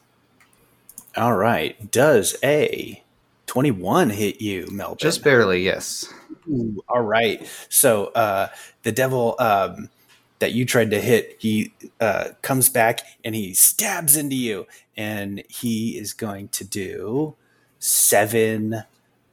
All 1.18 1.36
right. 1.36 1.92
Does 1.92 2.38
a 2.44 3.04
21 3.48 4.12
hit 4.12 4.40
you, 4.40 4.68
Melvin? 4.72 4.98
Just 5.00 5.24
barely, 5.24 5.64
yes. 5.64 6.14
Ooh, 6.48 6.84
all 6.88 7.02
right. 7.02 7.46
So 7.70 8.08
uh, 8.08 8.50
the 8.84 8.92
devil 8.92 9.36
um, 9.40 9.90
that 10.38 10.54
you 10.54 10.64
tried 10.64 10.92
to 10.92 11.02
hit, 11.02 11.38
he 11.40 11.74
uh, 12.00 12.30
comes 12.44 12.70
back 12.70 13.02
and 13.26 13.34
he 13.34 13.56
stabs 13.56 14.16
into 14.16 14.36
you, 14.36 14.68
and 14.96 15.44
he 15.50 15.98
is 15.98 16.14
going 16.14 16.50
to 16.50 16.64
do 16.64 17.36
seven 17.80 18.84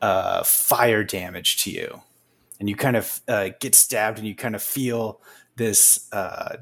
uh, 0.00 0.42
fire 0.42 1.04
damage 1.04 1.62
to 1.64 1.70
you. 1.70 2.00
And 2.58 2.68
you 2.68 2.76
kind 2.76 2.96
of 2.96 3.20
uh, 3.28 3.50
get 3.60 3.74
stabbed, 3.74 4.18
and 4.18 4.26
you 4.26 4.34
kind 4.34 4.54
of 4.54 4.62
feel 4.62 5.20
this 5.56 6.08
uh, 6.12 6.56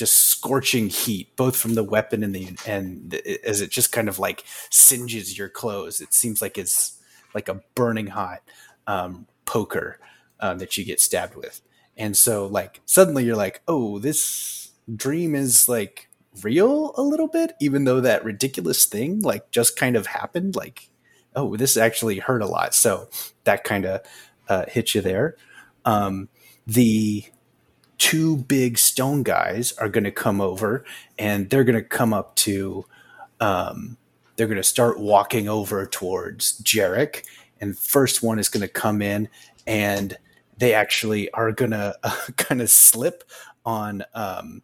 just 0.00 0.16
scorching 0.28 0.88
heat, 0.88 1.36
both 1.36 1.54
from 1.54 1.74
the 1.74 1.84
weapon 1.84 2.24
and 2.24 2.34
the 2.34 2.56
and 2.66 3.10
the, 3.10 3.46
as 3.46 3.60
it 3.60 3.70
just 3.70 3.92
kind 3.92 4.08
of 4.08 4.18
like 4.18 4.44
singes 4.70 5.36
your 5.36 5.50
clothes. 5.50 6.00
It 6.00 6.14
seems 6.14 6.40
like 6.40 6.56
it's 6.56 6.98
like 7.34 7.50
a 7.50 7.60
burning 7.74 8.06
hot 8.06 8.40
um, 8.86 9.26
poker 9.44 10.00
um, 10.40 10.56
that 10.56 10.78
you 10.78 10.86
get 10.86 11.00
stabbed 11.00 11.36
with. 11.36 11.60
And 11.98 12.16
so, 12.16 12.46
like, 12.46 12.80
suddenly 12.86 13.26
you're 13.26 13.36
like, 13.36 13.60
oh, 13.68 13.98
this 13.98 14.70
dream 14.96 15.34
is 15.34 15.68
like 15.68 16.08
real 16.42 16.94
a 16.96 17.02
little 17.02 17.28
bit, 17.28 17.52
even 17.60 17.84
though 17.84 18.00
that 18.00 18.24
ridiculous 18.24 18.86
thing 18.86 19.20
like 19.20 19.50
just 19.50 19.76
kind 19.76 19.96
of 19.96 20.06
happened. 20.06 20.56
Like, 20.56 20.88
oh, 21.36 21.56
this 21.56 21.76
actually 21.76 22.20
hurt 22.20 22.40
a 22.40 22.46
lot. 22.46 22.74
So 22.74 23.10
that 23.44 23.64
kind 23.64 23.84
of 23.84 24.00
uh, 24.48 24.64
hit 24.66 24.94
you 24.94 25.02
there. 25.02 25.36
Um, 25.84 26.30
the 26.66 27.26
two 28.00 28.38
big 28.38 28.78
stone 28.78 29.22
guys 29.22 29.72
are 29.72 29.88
going 29.90 30.04
to 30.04 30.10
come 30.10 30.40
over 30.40 30.84
and 31.18 31.50
they're 31.50 31.64
going 31.64 31.78
to 31.80 31.84
come 31.84 32.14
up 32.14 32.34
to, 32.34 32.84
um, 33.40 33.98
they're 34.34 34.46
going 34.46 34.56
to 34.56 34.62
start 34.64 34.98
walking 34.98 35.48
over 35.48 35.86
towards 35.86 36.60
Jerik. 36.62 37.24
And 37.60 37.78
first 37.78 38.22
one 38.22 38.38
is 38.38 38.48
going 38.48 38.62
to 38.62 38.68
come 38.68 39.02
in 39.02 39.28
and 39.66 40.16
they 40.56 40.72
actually 40.72 41.30
are 41.32 41.52
going 41.52 41.72
to 41.72 41.94
uh, 42.02 42.16
kind 42.38 42.62
of 42.62 42.70
slip 42.70 43.22
on 43.66 44.02
um, 44.14 44.62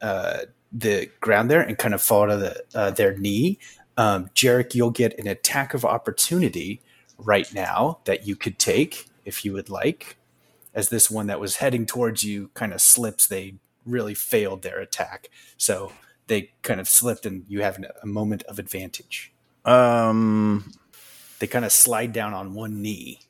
uh, 0.00 0.38
the 0.72 1.10
ground 1.20 1.50
there 1.50 1.60
and 1.60 1.76
kind 1.76 1.92
of 1.92 2.00
fall 2.00 2.28
to 2.28 2.36
the, 2.38 2.64
uh, 2.74 2.90
their 2.92 3.14
knee. 3.18 3.58
Um, 3.98 4.30
Jerik, 4.34 4.74
you'll 4.74 4.90
get 4.90 5.18
an 5.18 5.26
attack 5.26 5.74
of 5.74 5.84
opportunity 5.84 6.80
right 7.18 7.52
now 7.52 7.98
that 8.04 8.26
you 8.26 8.36
could 8.36 8.58
take 8.58 9.06
if 9.26 9.44
you 9.44 9.52
would 9.52 9.68
like. 9.68 10.16
As 10.74 10.88
this 10.88 11.10
one 11.10 11.26
that 11.28 11.40
was 11.40 11.56
heading 11.56 11.86
towards 11.86 12.22
you 12.24 12.50
kind 12.54 12.72
of 12.72 12.80
slips, 12.80 13.26
they 13.26 13.54
really 13.86 14.14
failed 14.14 14.62
their 14.62 14.78
attack. 14.78 15.28
So 15.56 15.92
they 16.28 16.52
kind 16.62 16.80
of 16.80 16.88
slipped, 16.88 17.26
and 17.26 17.44
you 17.48 17.62
have 17.62 17.82
a 18.02 18.06
moment 18.06 18.42
of 18.44 18.58
advantage. 18.58 19.32
Um, 19.64 20.72
They 21.40 21.46
kind 21.46 21.64
of 21.64 21.72
slide 21.72 22.12
down 22.12 22.34
on 22.34 22.54
one 22.54 22.82
knee, 22.82 23.20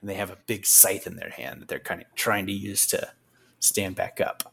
and 0.00 0.10
they 0.10 0.14
have 0.14 0.30
a 0.30 0.38
big 0.46 0.66
scythe 0.66 1.06
in 1.06 1.16
their 1.16 1.30
hand 1.30 1.62
that 1.62 1.68
they're 1.68 1.78
kind 1.78 2.02
of 2.02 2.06
trying 2.16 2.46
to 2.46 2.52
use 2.52 2.86
to 2.88 3.10
stand 3.60 3.96
back 3.96 4.20
up. 4.20 4.52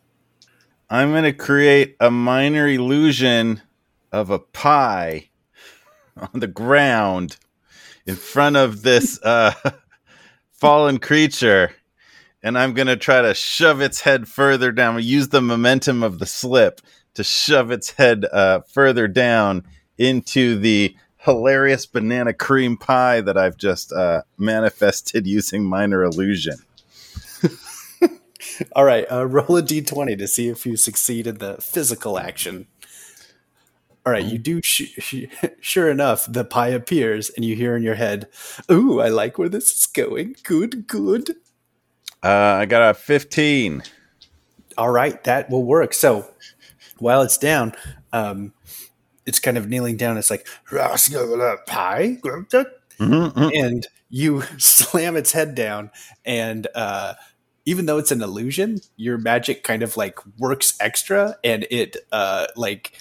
I'm 0.90 1.12
going 1.12 1.24
to 1.24 1.34
create 1.34 1.98
a 2.00 2.10
minor 2.12 2.68
illusion 2.68 3.62
of 4.12 4.30
a 4.30 4.40
pie 4.40 5.30
on 6.16 6.40
the 6.40 6.48
ground 6.48 7.38
in 8.06 8.16
front 8.16 8.56
of 8.56 8.84
this 8.84 9.22
uh, 9.24 9.52
fallen 10.54 11.00
creature. 11.00 11.72
And 12.44 12.58
I'm 12.58 12.74
going 12.74 12.88
to 12.88 12.98
try 12.98 13.22
to 13.22 13.34
shove 13.34 13.82
its 13.82 14.02
head 14.02 14.28
further 14.28 14.72
down. 14.72 14.96
We 14.96 15.04
use 15.04 15.30
the 15.30 15.42
momentum 15.42 16.04
of 16.04 16.20
the 16.20 16.26
slip 16.26 16.82
to 17.16 17.24
shove 17.24 17.72
its 17.72 17.92
head 17.92 18.26
uh, 18.32 18.62
further 18.62 19.08
down 19.08 19.64
into 19.98 20.58
the 20.58 20.96
hilarious 21.18 21.86
banana 21.86 22.34
cream 22.34 22.78
pie 22.78 23.22
that 23.22 23.38
I've 23.38 23.58
just 23.58 23.92
uh, 23.92 24.22
manifested 24.38 25.26
using 25.28 25.64
minor 25.66 26.04
illusion. 26.04 26.58
All 28.76 28.86
right, 28.86 29.06
uh, 29.12 29.26
roll 29.26 29.58
a 29.58 29.64
d20 29.64 30.18
to 30.18 30.28
see 30.28 30.48
if 30.48 30.66
you 30.66 30.78
succeed 30.78 31.28
in 31.28 31.40
the 31.40 31.56
physical 31.56 32.18
action. 32.18 32.68
All 34.06 34.14
right, 34.14 34.24
you 34.24 34.38
do. 34.38 34.62
Sh- 34.62 34.94
sh- 35.00 35.26
sure 35.60 35.90
enough, 35.90 36.26
the 36.32 36.46
pie 36.46 36.70
appears, 36.70 37.30
and 37.32 37.44
you 37.44 37.58
hear 37.58 37.76
in 37.76 37.84
your 37.84 37.96
head, 37.96 38.30
"Ooh, 38.72 39.02
I 39.02 39.10
like 39.10 39.38
where 39.38 39.50
this 39.50 39.74
is 39.74 39.86
going. 39.86 40.38
Good, 40.44 40.88
good." 40.88 41.36
Uh, 42.24 42.28
I 42.62 42.66
got 42.66 42.90
a 42.90 42.94
15. 42.94 43.84
All 44.78 44.90
right, 44.92 45.24
that 45.24 45.50
will 45.50 45.64
work. 45.64 45.94
So 45.94 46.28
while 47.00 47.22
it's 47.22 47.38
down, 47.38 47.74
um, 48.14 48.54
it's 49.26 49.40
kind 49.40 49.58
of 49.58 49.68
kneeling 49.68 49.98
down. 49.98 50.18
It's 50.18 50.30
like 50.30 50.48
pie, 51.66 52.18
Mhm. 53.00 53.52
and 53.56 53.88
you 54.10 54.42
slam 54.58 55.16
its 55.18 55.32
head 55.32 55.56
down, 55.56 55.92
and 56.26 56.68
uh, 56.76 57.14
even 57.66 57.86
though 57.86 57.98
it's 57.98 58.12
an 58.12 58.22
illusion, 58.22 58.80
your 58.96 59.18
magic 59.18 59.64
kind 59.64 59.84
of 59.84 59.98
like 59.98 60.18
works 60.38 60.76
extra, 60.80 61.38
and 61.44 61.68
it 61.70 61.98
uh, 62.12 62.48
like 62.56 62.94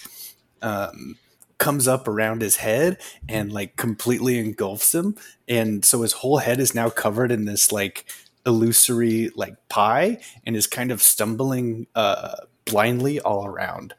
um, 0.61 1.17
comes 1.59 1.87
up 1.87 2.07
around 2.07 2.41
his 2.41 2.57
head 2.57 2.97
and 3.29 3.51
like 3.51 3.75
completely 3.77 4.37
engulfs 4.39 4.93
him, 4.93 5.15
and 5.47 5.85
so 5.85 6.01
his 6.01 6.13
whole 6.13 6.37
head 6.37 6.59
is 6.59 6.75
now 6.75 6.89
covered 6.89 7.31
in 7.31 7.45
this 7.45 7.71
like 7.71 8.05
illusory 8.47 9.29
like 9.35 9.55
pie, 9.69 10.19
and 10.45 10.55
is 10.55 10.65
kind 10.65 10.91
of 10.91 11.01
stumbling 11.01 11.85
uh, 11.93 12.37
blindly 12.65 13.19
all 13.19 13.45
around. 13.45 13.93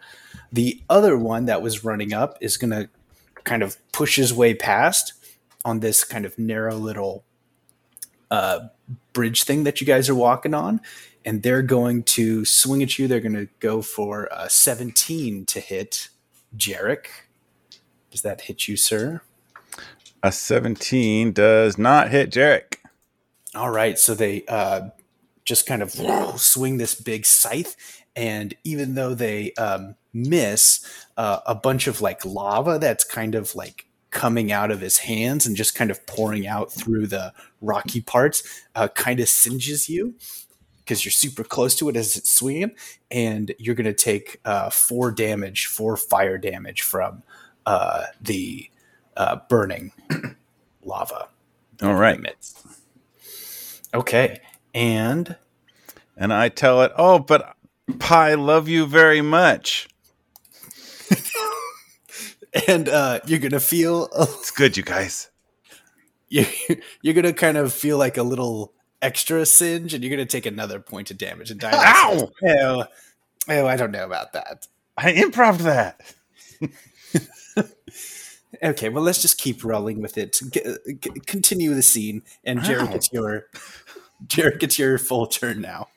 The 0.50 0.82
other 0.88 1.16
one 1.16 1.44
that 1.46 1.62
was 1.62 1.84
running 1.84 2.12
up 2.12 2.38
is 2.40 2.56
going 2.56 2.70
to 2.70 2.88
kind 3.44 3.62
of 3.62 3.76
push 3.92 4.16
his 4.16 4.32
way 4.32 4.54
past 4.54 5.12
on 5.64 5.80
this 5.80 6.04
kind 6.04 6.24
of 6.24 6.38
narrow 6.38 6.74
little 6.74 7.24
uh, 8.30 8.68
bridge 9.12 9.44
thing 9.44 9.64
that 9.64 9.80
you 9.80 9.86
guys 9.86 10.08
are 10.08 10.14
walking 10.14 10.54
on. 10.54 10.80
And 11.24 11.42
they're 11.42 11.62
going 11.62 12.04
to 12.04 12.44
swing 12.44 12.82
at 12.82 12.98
you. 12.98 13.06
They're 13.06 13.20
going 13.20 13.34
to 13.34 13.48
go 13.60 13.82
for 13.82 14.32
uh, 14.32 14.48
17 14.48 15.44
to 15.46 15.60
hit 15.60 16.08
Jerik. 16.56 17.06
Does 18.10 18.22
that 18.22 18.42
hit 18.42 18.68
you, 18.68 18.76
sir? 18.76 19.20
A 20.22 20.32
17 20.32 21.32
does 21.32 21.76
not 21.76 22.08
hit 22.10 22.30
Jerik. 22.30 22.76
All 23.58 23.70
right, 23.70 23.98
so 23.98 24.14
they 24.14 24.44
uh, 24.46 24.90
just 25.44 25.66
kind 25.66 25.82
of 25.82 25.90
swing 26.40 26.76
this 26.76 26.94
big 26.94 27.26
scythe, 27.26 28.04
and 28.14 28.54
even 28.62 28.94
though 28.94 29.14
they 29.14 29.52
um, 29.54 29.96
miss, 30.12 30.86
uh, 31.16 31.40
a 31.44 31.56
bunch 31.56 31.88
of 31.88 32.00
like 32.00 32.24
lava 32.24 32.78
that's 32.78 33.02
kind 33.02 33.34
of 33.34 33.56
like 33.56 33.86
coming 34.10 34.52
out 34.52 34.70
of 34.70 34.80
his 34.80 34.98
hands 34.98 35.44
and 35.44 35.56
just 35.56 35.74
kind 35.74 35.90
of 35.90 36.06
pouring 36.06 36.46
out 36.46 36.72
through 36.72 37.08
the 37.08 37.32
rocky 37.60 38.00
parts, 38.00 38.64
uh, 38.76 38.86
kind 38.94 39.18
of 39.18 39.28
singes 39.28 39.88
you 39.88 40.14
because 40.78 41.04
you're 41.04 41.10
super 41.10 41.42
close 41.42 41.74
to 41.74 41.88
it 41.88 41.96
as 41.96 42.16
it's 42.16 42.30
swinging, 42.30 42.70
and 43.10 43.52
you're 43.58 43.74
going 43.74 43.86
to 43.86 43.92
take 43.92 44.40
uh, 44.44 44.70
four 44.70 45.10
damage, 45.10 45.66
four 45.66 45.96
fire 45.96 46.38
damage 46.38 46.82
from 46.82 47.24
uh, 47.66 48.04
the 48.20 48.70
uh, 49.16 49.36
burning 49.48 49.90
lava. 50.84 51.26
All 51.82 51.94
right. 51.94 52.18
Emits. 52.18 52.77
Okay, 53.94 54.40
and 54.74 55.36
And 56.16 56.32
I 56.32 56.48
tell 56.48 56.82
it, 56.82 56.92
oh, 56.96 57.18
but 57.18 57.54
Pi, 57.98 58.34
love 58.34 58.68
you 58.68 58.86
very 58.86 59.22
much. 59.22 59.88
and 62.68 62.88
uh, 62.88 63.20
you're 63.26 63.38
gonna 63.38 63.60
feel 63.60 64.08
It's 64.18 64.50
good, 64.50 64.76
you 64.76 64.82
guys. 64.82 65.30
you're, 66.28 66.44
you're 67.00 67.14
gonna 67.14 67.32
kind 67.32 67.56
of 67.56 67.72
feel 67.72 67.96
like 67.96 68.16
a 68.18 68.22
little 68.22 68.74
extra 69.00 69.46
singe, 69.46 69.94
and 69.94 70.04
you're 70.04 70.10
gonna 70.10 70.26
take 70.26 70.46
another 70.46 70.80
point 70.80 71.10
of 71.10 71.16
damage 71.18 71.50
and 71.50 71.60
die. 71.60 71.72
Ow! 71.72 72.30
Oh, 72.44 72.84
oh, 73.48 73.66
I 73.66 73.76
don't 73.76 73.90
know 73.92 74.04
about 74.04 74.34
that. 74.34 74.66
I 74.96 75.12
improv 75.14 75.58
that. 75.58 76.14
Okay, 78.62 78.88
well, 78.88 79.02
let's 79.02 79.22
just 79.22 79.38
keep 79.38 79.64
rolling 79.64 80.00
with 80.02 80.18
it. 80.18 80.40
G- 80.50 80.60
g- 80.86 81.20
continue 81.26 81.74
the 81.74 81.82
scene, 81.82 82.22
and 82.44 82.60
Jerik 82.60 82.92
gets 82.92 83.12
your 83.12 83.46
Jerik 84.26 84.58
gets 84.58 84.78
your 84.78 84.98
full 84.98 85.26
turn 85.26 85.60
now. 85.60 85.88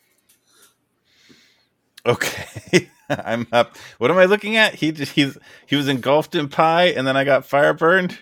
Okay. 2.06 2.90
I'm 3.10 3.48
up. 3.52 3.78
What 3.98 4.12
am 4.12 4.18
I 4.18 4.26
looking 4.26 4.56
at? 4.56 4.76
He 4.76 4.92
just, 4.92 5.12
he's 5.14 5.38
he 5.68 5.76
was 5.76 5.88
engulfed 5.88 6.34
in 6.36 6.48
pie 6.48 6.86
and 6.86 7.06
then 7.06 7.18
I 7.18 7.24
got 7.24 7.46
fire 7.46 7.74
burned. 7.74 8.18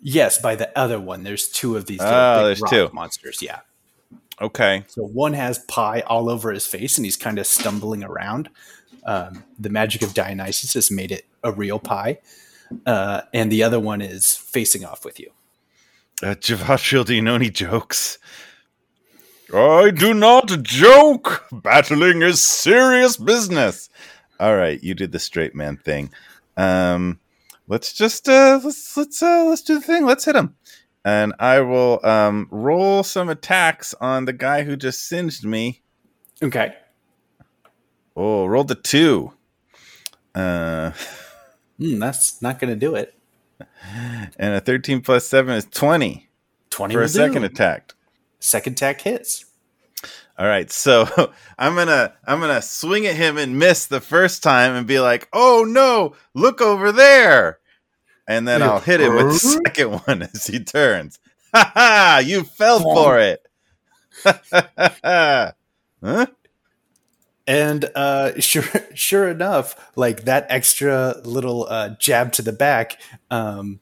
Yes, 0.00 0.38
by 0.38 0.54
the 0.54 0.76
other 0.78 1.00
one. 1.00 1.22
There's 1.22 1.48
two 1.48 1.76
of 1.76 1.86
these. 1.86 2.00
Oh, 2.02 2.44
there's 2.44 2.60
rock 2.60 2.70
two. 2.70 2.90
monsters. 2.92 3.40
Yeah. 3.40 3.60
Okay. 4.40 4.84
So 4.88 5.02
one 5.02 5.32
has 5.34 5.60
pie 5.60 6.00
all 6.06 6.28
over 6.28 6.50
his 6.50 6.66
face, 6.66 6.98
and 6.98 7.04
he's 7.04 7.16
kind 7.16 7.38
of 7.38 7.46
stumbling 7.46 8.02
around. 8.02 8.50
Um, 9.04 9.44
the 9.58 9.70
magic 9.70 10.02
of 10.02 10.14
Dionysus 10.14 10.74
has 10.74 10.90
made 10.90 11.12
it 11.12 11.24
a 11.44 11.52
real 11.52 11.78
pie, 11.78 12.18
uh, 12.86 13.22
and 13.32 13.50
the 13.50 13.62
other 13.62 13.80
one 13.80 14.00
is 14.00 14.36
facing 14.36 14.84
off 14.84 15.04
with 15.04 15.18
you. 15.18 15.30
Uh, 16.22 16.34
Javashil, 16.34 17.04
do 17.04 17.14
you 17.14 17.22
know 17.22 17.34
any 17.34 17.50
jokes? 17.50 18.18
I 19.52 19.90
do 19.90 20.14
not 20.14 20.62
joke. 20.62 21.44
Battling 21.52 22.22
is 22.22 22.42
serious 22.42 23.16
business. 23.16 23.90
All 24.40 24.56
right, 24.56 24.82
you 24.82 24.94
did 24.94 25.12
the 25.12 25.18
straight 25.18 25.54
man 25.54 25.76
thing. 25.76 26.10
Um, 26.56 27.20
let's 27.68 27.92
just 27.92 28.28
uh, 28.28 28.60
let's 28.64 28.96
let's 28.96 29.22
uh, 29.22 29.44
let's 29.48 29.62
do 29.62 29.74
the 29.74 29.80
thing. 29.80 30.06
Let's 30.06 30.24
hit 30.24 30.36
him, 30.36 30.54
and 31.04 31.34
I 31.38 31.60
will 31.60 32.00
um, 32.04 32.48
roll 32.50 33.02
some 33.02 33.28
attacks 33.28 33.94
on 34.00 34.24
the 34.24 34.32
guy 34.32 34.62
who 34.62 34.76
just 34.76 35.06
singed 35.06 35.44
me. 35.44 35.82
Okay. 36.42 36.74
Oh, 38.16 38.46
rolled 38.46 38.68
the 38.68 38.74
two. 38.74 39.32
Uh, 40.34 40.92
Hmm, 41.82 41.98
that's 41.98 42.40
not 42.40 42.60
going 42.60 42.72
to 42.72 42.78
do 42.78 42.94
it. 42.94 43.14
and 44.38 44.54
a 44.54 44.60
thirteen 44.60 45.00
plus 45.00 45.26
seven 45.26 45.54
is 45.54 45.64
20. 45.64 46.28
20 46.70 46.94
for 46.94 47.02
a 47.02 47.08
second 47.08 47.42
do. 47.42 47.46
attack. 47.46 47.94
Second 48.38 48.74
attack 48.74 49.00
hits. 49.00 49.46
All 50.38 50.46
right, 50.46 50.70
so 50.70 51.06
I'm 51.58 51.74
gonna 51.74 52.14
I'm 52.24 52.38
gonna 52.40 52.62
swing 52.62 53.06
at 53.06 53.16
him 53.16 53.36
and 53.36 53.58
miss 53.58 53.86
the 53.86 54.00
first 54.00 54.42
time 54.44 54.74
and 54.74 54.86
be 54.86 55.00
like, 55.00 55.28
"Oh 55.32 55.64
no, 55.68 56.14
look 56.34 56.60
over 56.60 56.92
there!" 56.92 57.58
And 58.26 58.46
then 58.46 58.62
I'll 58.62 58.80
hit 58.80 59.00
him 59.00 59.14
with 59.16 59.32
the 59.32 59.60
second 59.66 60.00
one 60.06 60.22
as 60.34 60.46
he 60.46 60.60
turns. 60.60 61.18
Ha 61.52 61.72
ha! 61.74 62.22
You 62.24 62.44
fell 62.44 62.80
for 62.80 63.18
it. 63.18 63.44
huh? 64.24 65.52
And 67.46 67.90
uh, 67.94 68.32
sure, 68.40 68.64
sure 68.94 69.28
enough, 69.28 69.90
like 69.96 70.24
that 70.24 70.46
extra 70.48 71.16
little 71.24 71.66
uh, 71.68 71.90
jab 71.98 72.32
to 72.34 72.42
the 72.42 72.52
back, 72.52 73.00
um, 73.30 73.80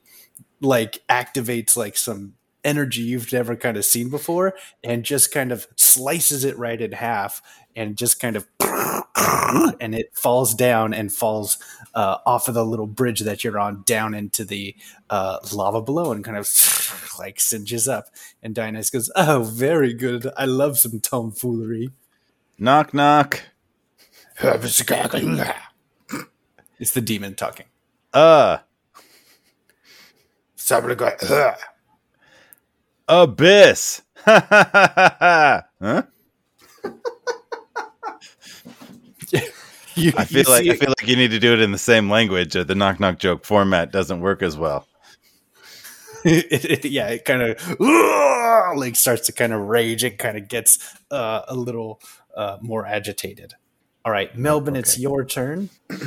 like 0.61 1.03
activates 1.09 1.77
like 1.77 1.97
some 1.97 2.35
energy 2.65 3.03
you've 3.03 3.33
never 3.33 3.57
kind 3.57 3.77
of 3.77 3.85
seen 3.85 4.11
before, 4.11 4.55
and 4.85 5.05
just 5.05 5.33
kind 5.33 5.53
of 5.53 5.67
slices 5.77 6.45
it 6.45 6.59
right 6.59 6.81
in 6.81 6.93
half, 6.93 7.43
and 7.77 7.97
just 7.97 8.21
kind 8.21 8.37
of, 8.37 8.47
and 9.81 9.95
it 9.95 10.11
falls 10.15 10.55
down 10.55 10.95
and 10.95 11.13
falls 11.13 11.59
uh, 11.95 12.19
off 12.27 12.49
of 12.49 12.55
the 12.55 12.65
little 12.65 12.87
bridge 12.87 13.21
that 13.21 13.45
you're 13.45 13.59
on 13.59 13.83
down 13.87 14.15
into 14.15 14.45
the 14.45 14.75
uh, 15.11 15.39
lava 15.55 15.83
below, 15.83 16.13
and 16.13 16.25
kind 16.25 16.37
of 16.37 16.49
like 17.19 17.41
singes 17.41 17.89
up. 17.89 18.07
And 18.43 18.55
Dionysus 18.55 18.91
goes, 18.91 19.11
"Oh, 19.17 19.43
very 19.45 19.95
good. 19.95 20.29
I 20.37 20.47
love 20.47 20.79
some 20.79 21.01
tomfoolery." 21.01 21.91
Knock 22.61 22.93
knock. 22.95 23.43
It's 26.79 26.93
the 26.93 27.01
demon 27.03 27.35
talking. 27.35 27.67
Uh, 28.15 28.57
abyss. 33.09 34.01
Huh? 34.27 36.03
You, 39.97 40.13
I 40.17 40.25
feel 40.25 40.45
like 40.49 40.67
I 40.67 40.77
feel 40.77 40.89
like 40.99 41.07
you 41.07 41.17
need 41.17 41.33
to 41.33 41.39
do 41.39 41.53
it 41.53 41.61
in 41.61 41.73
the 41.73 41.79
same 41.79 42.09
language, 42.09 42.57
or 42.57 42.65
the 42.65 42.75
knock 42.75 42.99
knock 43.01 43.19
joke 43.19 43.45
format 43.45 43.93
doesn't 43.93 44.21
work 44.21 44.43
as 44.43 44.57
well. 44.57 44.87
it, 46.25 46.85
it- 46.85 46.91
yeah, 46.91 47.09
it 47.09 47.25
kind 47.25 47.43
of 47.43 47.77
like 48.79 48.97
starts 48.97 49.27
to 49.27 49.33
kind 49.33 49.53
of 49.53 49.61
rage. 49.63 50.03
It 50.05 50.19
kind 50.19 50.39
of 50.39 50.49
gets 50.49 50.79
uh, 51.11 51.43
a 51.49 51.55
little 51.55 52.01
uh, 52.37 52.59
more 52.61 52.87
agitated. 52.87 53.55
All 54.05 54.13
right, 54.13 54.35
Melbin, 54.37 54.77
it's 54.77 54.99
your 54.99 55.25
turn. 55.25 55.69
All 55.91 55.99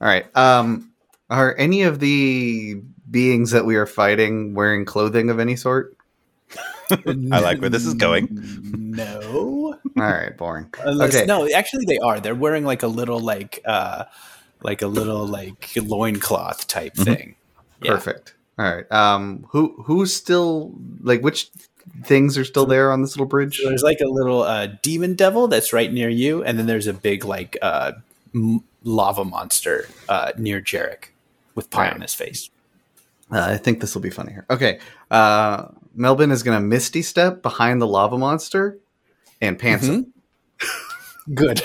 right. 0.00 0.24
Um, 0.36 0.90
are 1.28 1.54
any 1.56 1.82
of 1.82 2.00
the 2.00 2.80
beings 3.10 3.50
that 3.52 3.64
we 3.64 3.76
are 3.76 3.86
fighting 3.86 4.54
wearing 4.54 4.84
clothing 4.84 5.30
of 5.30 5.38
any 5.38 5.56
sort? 5.56 5.96
I 6.90 7.38
like 7.40 7.60
where 7.60 7.70
this 7.70 7.86
is 7.86 7.94
going. 7.94 8.28
No, 8.90 9.78
All 9.96 10.02
right, 10.02 10.36
boring. 10.36 10.68
Unless, 10.80 11.14
Okay. 11.14 11.24
no, 11.24 11.48
actually 11.54 11.84
they 11.86 11.98
are. 11.98 12.18
They're 12.18 12.34
wearing 12.34 12.64
like 12.64 12.82
a 12.82 12.88
little 12.88 13.20
like 13.20 13.60
uh 13.64 14.04
like 14.62 14.82
a 14.82 14.88
little 14.88 15.26
like 15.26 15.70
loincloth 15.76 16.66
type 16.66 16.94
Mhm. 16.96 17.04
thing. 17.04 17.36
Yeah. 17.80 17.92
Perfect. 17.92 18.34
All 18.58 18.64
right. 18.64 18.90
Um, 18.92 19.46
who 19.50 19.80
who's 19.84 20.12
still 20.12 20.72
like 21.02 21.22
which 21.22 21.50
things 22.04 22.36
are 22.38 22.44
still 22.44 22.66
there 22.66 22.92
on 22.92 23.02
this 23.02 23.14
little 23.16 23.26
bridge? 23.26 23.58
So 23.58 23.68
there's 23.68 23.82
like 23.82 24.00
a 24.00 24.08
little 24.08 24.42
uh, 24.42 24.68
demon 24.82 25.14
devil 25.14 25.48
that's 25.48 25.72
right 25.72 25.92
near 25.92 26.08
you, 26.08 26.42
and 26.44 26.58
then 26.58 26.66
there's 26.66 26.86
a 26.86 26.92
big 26.92 27.24
like 27.24 27.56
uh, 27.62 27.92
m- 28.34 28.64
lava 28.84 29.24
monster 29.24 29.88
uh, 30.08 30.32
near 30.38 30.60
Jerik 30.60 31.10
with 31.54 31.70
pie 31.70 31.84
Right. 31.84 31.94
on 31.94 32.00
his 32.00 32.14
face. 32.14 32.50
Uh, 33.32 33.46
I 33.50 33.56
think 33.58 33.80
this 33.80 33.94
will 33.94 34.02
be 34.02 34.10
funny 34.10 34.32
here. 34.32 34.44
Okay. 34.50 34.80
Uh, 35.10 35.68
Melbin 35.96 36.30
is 36.32 36.42
going 36.42 36.60
to 36.60 36.64
misty 36.66 37.02
step 37.02 37.42
behind 37.42 37.80
the 37.80 37.86
lava 37.86 38.18
monster 38.18 38.78
and 39.40 39.58
pants 39.58 39.86
him. 39.86 40.12
Good. 41.34 41.62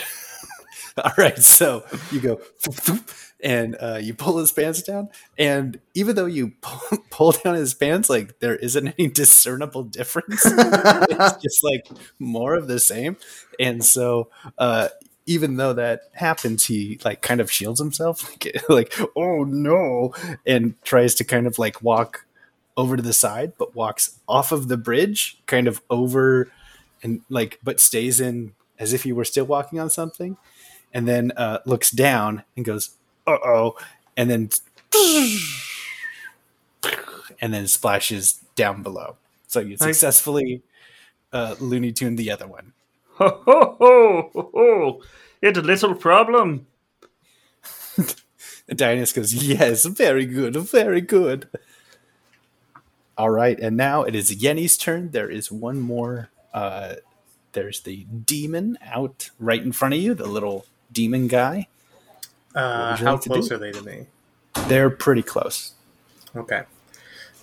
All 1.03 1.11
right, 1.17 1.37
so 1.37 1.83
you 2.11 2.19
go, 2.21 2.41
and 3.45 3.77
uh, 3.79 3.99
you 4.01 4.15
pull 4.15 4.39
his 4.39 4.51
pants 4.51 4.81
down. 4.81 5.07
And 5.37 5.79
even 5.93 6.15
though 6.15 6.25
you 6.25 6.53
pull, 6.61 6.97
pull 7.11 7.31
down 7.31 7.53
his 7.53 7.75
pants, 7.75 8.09
like 8.09 8.39
there 8.39 8.55
isn't 8.55 8.87
any 8.97 9.07
discernible 9.07 9.83
difference. 9.83 10.41
it's 10.45 11.43
just 11.43 11.63
like 11.63 11.87
more 12.17 12.55
of 12.55 12.67
the 12.67 12.79
same. 12.79 13.17
And 13.59 13.85
so, 13.85 14.29
uh, 14.57 14.89
even 15.27 15.57
though 15.57 15.73
that 15.73 16.01
happens, 16.13 16.65
he 16.65 16.99
like 17.05 17.21
kind 17.21 17.39
of 17.39 17.51
shields 17.51 17.79
himself, 17.79 18.29
like, 18.43 18.63
like 18.67 18.99
oh 19.15 19.43
no, 19.43 20.13
and 20.45 20.81
tries 20.83 21.13
to 21.15 21.23
kind 21.23 21.45
of 21.47 21.59
like 21.59 21.81
walk 21.83 22.25
over 22.75 22.97
to 22.97 23.03
the 23.03 23.13
side, 23.13 23.53
but 23.57 23.75
walks 23.75 24.19
off 24.27 24.51
of 24.51 24.67
the 24.67 24.77
bridge, 24.77 25.39
kind 25.45 25.67
of 25.67 25.81
over, 25.89 26.51
and 27.01 27.21
like, 27.29 27.59
but 27.63 27.79
stays 27.79 28.19
in 28.19 28.53
as 28.77 28.91
if 28.91 29.03
he 29.03 29.13
were 29.13 29.23
still 29.23 29.45
walking 29.45 29.79
on 29.79 29.89
something, 29.89 30.37
and 30.93 31.07
then 31.07 31.31
uh, 31.37 31.59
looks 31.65 31.89
down 31.91 32.43
and 32.55 32.65
goes, 32.65 32.95
uh 33.27 33.37
oh, 33.43 33.77
and 34.15 34.29
then 34.29 34.49
and 37.41 37.53
then 37.53 37.67
splashes 37.67 38.39
down 38.55 38.83
below. 38.83 39.17
So 39.47 39.59
you 39.59 39.77
successfully 39.77 40.61
uh, 41.31 41.55
Looney 41.59 41.91
Tune 41.91 42.15
the 42.15 42.31
other 42.31 42.47
one. 42.47 42.73
Ho 43.17 43.41
ho 43.45 43.75
ho 43.79 44.29
ho! 44.33 44.49
ho. 44.53 45.01
It's 45.41 45.57
a 45.57 45.61
little 45.61 45.95
problem. 45.95 46.67
Dionysus 48.67 49.13
goes, 49.13 49.33
Yes, 49.33 49.85
very 49.85 50.25
good, 50.25 50.55
very 50.55 51.01
good. 51.01 51.47
All 53.17 53.29
right, 53.29 53.57
and 53.59 53.77
now 53.77 54.03
it 54.03 54.15
is 54.15 54.35
Yenni's 54.35 54.75
turn. 54.77 55.11
There 55.11 55.29
is 55.29 55.51
one 55.51 55.79
more. 55.79 56.29
Uh, 56.53 56.95
there's 57.53 57.81
the 57.81 58.05
demon 58.05 58.77
out 58.83 59.29
right 59.39 59.61
in 59.61 59.71
front 59.71 59.93
of 59.93 60.01
you, 60.01 60.13
the 60.13 60.27
little 60.27 60.65
demon 60.91 61.27
guy. 61.27 61.67
Uh, 62.55 62.95
how 62.95 63.13
like 63.13 63.21
close 63.23 63.51
are 63.51 63.57
they 63.57 63.71
to 63.71 63.81
me? 63.81 64.07
They're 64.67 64.89
pretty 64.89 65.21
close. 65.21 65.73
Okay. 66.35 66.63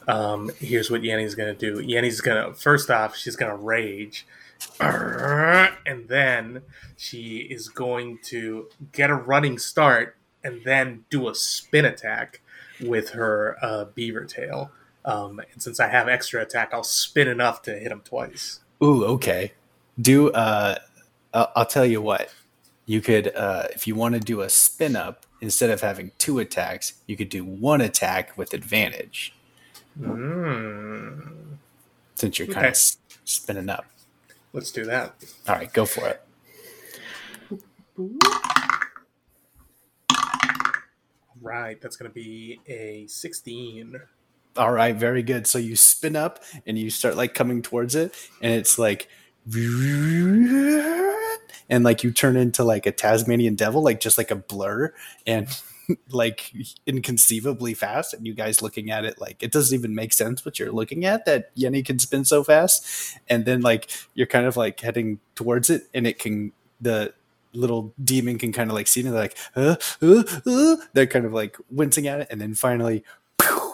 Um, 0.09 0.51
here's 0.59 0.91
what 0.91 1.03
Yenni's 1.03 1.35
gonna 1.35 1.55
do. 1.55 1.77
Yenni's 1.77 2.21
gonna 2.21 2.55
first 2.55 2.91
off, 2.91 3.15
she's 3.15 3.37
gonna 3.37 3.57
rage, 3.57 4.27
and 4.81 6.09
then 6.09 6.63
she 6.97 7.39
is 7.39 7.69
going 7.69 8.19
to 8.25 8.69
get 8.93 9.11
a 9.11 9.15
running 9.15 9.59
start 9.59 10.17
and 10.43 10.63
then 10.65 11.05
do 11.11 11.29
a 11.29 11.35
spin 11.35 11.85
attack 11.85 12.41
with 12.81 13.11
her 13.11 13.57
uh, 13.63 13.85
beaver 13.95 14.25
tail. 14.25 14.71
Um, 15.05 15.41
and 15.53 15.63
since 15.63 15.81
I 15.81 15.89
have 15.89 16.09
extra 16.09 16.43
attack, 16.43 16.71
I'll 16.73 16.85
spin 16.85 17.29
enough 17.29 17.63
to 17.63 17.79
hit 17.79 17.93
him 17.93 18.03
twice. 18.05 18.61
Ooh, 18.83 19.05
okay. 19.05 19.53
Do 20.01 20.31
uh, 20.31 20.77
I'll, 21.35 21.53
I'll 21.57 21.67
tell 21.67 21.87
you 21.87 22.01
what. 22.01 22.33
You 22.87 23.01
could, 23.01 23.35
uh, 23.35 23.69
if 23.73 23.87
you 23.87 23.95
want 23.95 24.15
to 24.15 24.21
do 24.21 24.41
a 24.41 24.49
spin 24.49 24.97
up 24.97 25.25
instead 25.41 25.71
of 25.71 25.81
having 25.81 26.11
two 26.19 26.39
attacks, 26.41 26.95
you 27.07 27.17
could 27.17 27.29
do 27.29 27.45
one 27.45 27.81
attack 27.81 28.37
with 28.37 28.53
advantage 28.55 29.35
Mm. 30.01 31.59
since 32.15 32.39
you're 32.39 32.49
kind 32.49 32.67
of 32.67 32.71
s- 32.73 32.97
spinning 33.25 33.69
up. 33.69 33.85
Let's 34.53 34.71
do 34.73 34.85
that. 34.87 35.15
All 35.49 35.55
right, 35.57 35.73
go 35.73 35.85
for 35.85 36.09
it. 36.09 36.23
Right, 41.41 41.81
that's 41.81 41.97
gonna 41.97 42.11
be 42.11 42.61
a 42.69 43.07
16. 43.09 44.01
All 44.57 44.73
right, 44.73 44.95
very 44.95 45.23
good. 45.23 45.47
So 45.47 45.59
you 45.59 45.77
spin 45.77 46.15
up 46.15 46.43
and 46.67 46.79
you 46.79 46.91
start 46.91 47.17
like 47.17 47.35
coming 47.35 47.63
towards 47.63 47.95
it, 47.95 48.15
and 48.41 48.53
it's 48.53 48.79
like, 48.79 49.09
and 51.69 51.85
like 51.85 52.05
you 52.05 52.13
turn 52.13 52.37
into 52.37 52.65
like 52.65 52.87
a 52.87 52.93
Tasmanian 52.93 53.55
devil, 53.55 53.83
like 53.83 54.01
just 54.01 54.19
like 54.19 54.31
a 54.31 54.37
blur, 54.37 54.93
and 55.27 55.49
like 56.11 56.53
inconceivably 56.87 57.75
fast. 57.75 58.15
And 58.15 58.27
you 58.27 58.35
guys 58.35 58.63
looking 58.63 58.91
at 58.91 59.05
it 59.05 59.21
like 59.21 59.43
it 59.43 59.53
doesn't 59.53 59.77
even 59.77 59.95
make 59.95 60.13
sense 60.13 60.45
what 60.45 60.59
you're 60.59 60.73
looking 60.73 61.05
at 61.05 61.25
that 61.25 61.55
Yenni 61.57 61.85
can 61.85 61.99
spin 61.99 62.25
so 62.25 62.45
fast. 62.45 63.19
And 63.29 63.45
then 63.45 63.63
like 63.63 63.91
you're 64.15 64.27
kind 64.27 64.47
of 64.47 64.57
like 64.57 64.81
heading 64.81 65.21
towards 65.35 65.71
it, 65.71 65.89
and 65.95 66.07
it 66.07 66.19
can 66.19 66.53
the 66.81 67.15
little 67.55 67.93
demon 68.03 68.39
can 68.39 68.53
kind 68.53 68.71
of 68.71 68.75
like 68.75 68.87
see 68.87 69.01
it 69.01 69.05
they're 69.05 69.13
like 69.13 69.37
uh, 69.57 69.77
uh, 70.01 70.23
uh. 70.47 70.77
they're 70.95 71.07
kind 71.07 71.27
of 71.27 71.35
like 71.35 71.59
wincing 71.71 72.07
at 72.07 72.21
it 72.21 72.27
and 72.31 72.41
then 72.41 72.55
finally 72.55 73.05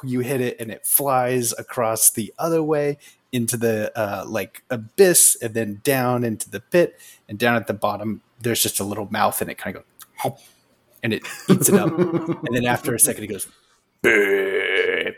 you 0.03 0.21
hit 0.21 0.41
it 0.41 0.57
and 0.61 0.71
it 0.71 0.87
flies 0.87 1.53
across 1.59 2.11
the 2.11 2.33
other 2.39 2.63
way 2.63 2.99
into 3.33 3.57
the 3.57 3.93
uh, 3.99 4.25
like 4.27 4.63
abyss 4.71 5.37
and 5.43 5.55
then 5.55 5.81
down 5.83 6.25
into 6.25 6.49
the 6.51 6.61
pit 6.61 6.99
and 7.29 7.39
down 7.39 7.57
at 7.57 7.67
the 7.67 7.75
bottom 7.75 8.23
there's 8.41 8.63
just 8.63 8.81
a 8.81 8.85
little 8.85 9.09
mouth 9.11 9.41
and 9.41 9.51
it 9.51 9.59
kind 9.59 9.77
of 9.77 9.83
goes 9.83 10.07
hop, 10.17 10.39
and 11.03 11.13
it 11.13 11.23
eats 11.49 11.69
it 11.69 11.75
up 11.75 11.97
and 11.99 12.49
then 12.53 12.65
after 12.65 12.95
a 12.95 12.99
second 12.99 13.25
it 13.25 13.29
goes 13.29 13.47
"Beep. 14.03 15.15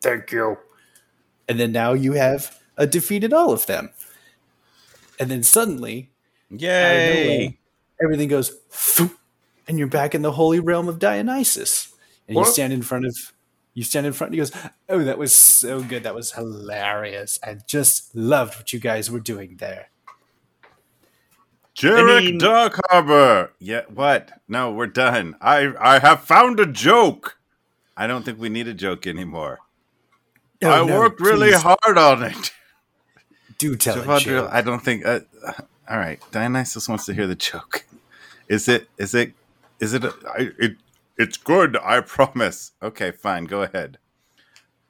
thank 0.00 0.32
you 0.32 0.56
and 1.48 1.60
then 1.60 1.72
now 1.72 1.92
you 1.92 2.12
have 2.12 2.58
uh, 2.78 2.86
defeated 2.86 3.32
all 3.32 3.52
of 3.52 3.66
them 3.66 3.90
and 5.20 5.30
then 5.30 5.42
suddenly 5.42 6.10
Yay! 6.50 7.58
everything 8.00 8.28
goes 8.28 8.52
and 9.66 9.78
you're 9.78 9.88
back 9.88 10.14
in 10.14 10.22
the 10.22 10.32
holy 10.32 10.60
realm 10.60 10.88
of 10.88 10.98
Dionysus. 10.98 11.92
And 12.28 12.38
you 12.38 12.44
stand 12.46 12.72
in 12.72 12.82
front 12.82 13.04
of 13.04 13.33
you 13.74 13.82
stand 13.82 14.06
in 14.06 14.12
front 14.12 14.28
and 14.28 14.34
he 14.34 14.38
goes, 14.38 14.52
Oh, 14.88 15.02
that 15.04 15.18
was 15.18 15.34
so 15.34 15.82
good. 15.82 16.04
That 16.04 16.14
was 16.14 16.32
hilarious. 16.32 17.38
I 17.42 17.58
just 17.66 18.14
loved 18.14 18.56
what 18.56 18.72
you 18.72 18.78
guys 18.78 19.10
were 19.10 19.20
doing 19.20 19.56
there. 19.56 19.88
Jerik 21.76 22.24
mean- 22.24 22.38
Dark 22.38 22.80
Harbor. 22.88 23.52
Yeah, 23.58 23.82
what? 23.92 24.30
No, 24.48 24.70
we're 24.70 24.86
done. 24.86 25.36
I 25.40 25.72
I 25.78 25.98
have 25.98 26.22
found 26.22 26.60
a 26.60 26.66
joke. 26.66 27.36
I 27.96 28.06
don't 28.06 28.24
think 28.24 28.38
we 28.38 28.48
need 28.48 28.68
a 28.68 28.74
joke 28.74 29.06
anymore. 29.06 29.58
Oh, 30.62 30.70
I 30.70 30.86
no, 30.86 30.98
worked 30.98 31.20
really 31.20 31.50
please 31.50 31.62
hard 31.62 31.98
on 31.98 32.22
it. 32.22 32.52
Do 33.58 33.76
tell 33.76 34.00
it, 34.00 34.06
Javadriel, 34.06 34.50
I 34.52 34.62
don't 34.62 34.82
think. 34.82 35.04
Uh, 35.04 35.20
uh, 35.46 35.52
all 35.88 35.98
right, 35.98 36.20
Dionysus 36.30 36.88
wants 36.88 37.06
to 37.06 37.14
hear 37.14 37.26
the 37.26 37.34
joke. 37.34 37.84
Is 38.48 38.68
it? 38.68 38.88
Is 38.98 39.14
it? 39.14 39.32
Is 39.80 39.94
it? 39.94 40.04
A, 40.04 40.14
I, 40.26 40.50
it 40.58 40.76
it's 41.16 41.36
good. 41.36 41.76
I 41.76 42.00
promise. 42.02 42.72
Okay, 42.82 43.10
fine. 43.10 43.44
Go 43.44 43.62
ahead. 43.62 43.98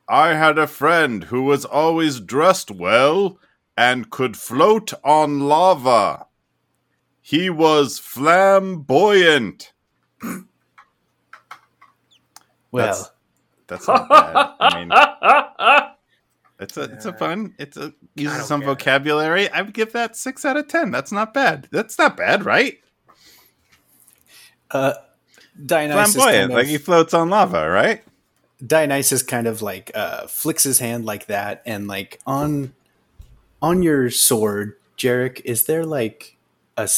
I 0.08 0.34
had 0.34 0.58
a 0.58 0.66
friend 0.66 1.24
who 1.24 1.42
was 1.42 1.64
always 1.64 2.20
dressed 2.20 2.70
well 2.70 3.38
and 3.76 4.10
could 4.10 4.36
float 4.36 4.92
on 5.02 5.40
lava. 5.40 6.26
He 7.20 7.48
was 7.48 7.98
flamboyant. 7.98 9.72
Well, 12.70 13.12
That's 13.68 13.86
not 13.86 14.08
bad. 14.08 14.34
I 14.58 14.78
mean, 14.80 14.90
it's 16.58 16.76
a 16.76 16.82
it's 16.92 17.04
a 17.04 17.12
fun. 17.12 17.54
It's 17.56 17.76
a 17.76 17.94
uses 18.16 18.46
some 18.46 18.62
vocabulary. 18.62 19.48
I 19.48 19.62
would 19.62 19.74
give 19.74 19.92
that 19.92 20.16
six 20.16 20.44
out 20.44 20.56
of 20.56 20.66
ten. 20.66 20.90
That's 20.90 21.12
not 21.12 21.32
bad. 21.32 21.68
That's 21.70 21.96
not 21.96 22.16
bad, 22.16 22.44
right? 22.44 22.80
uh, 24.72 24.94
Dionysus 25.64 26.14
Flamboyant, 26.14 26.40
kind 26.40 26.52
of, 26.52 26.58
like 26.58 26.66
he 26.66 26.78
floats 26.78 27.14
on 27.14 27.30
lava, 27.30 27.68
right? 27.68 28.02
Dionysus 28.64 29.22
kind 29.22 29.46
of 29.46 29.62
like 29.62 29.90
uh, 29.94 30.26
flicks 30.26 30.62
his 30.64 30.78
hand 30.78 31.04
like 31.04 31.26
that, 31.26 31.62
and 31.66 31.86
like 31.86 32.20
on 32.26 32.74
on 33.62 33.82
your 33.82 34.10
sword, 34.10 34.76
Jerik, 34.96 35.40
is 35.44 35.64
there 35.64 35.84
like 35.84 36.36
a 36.76 36.88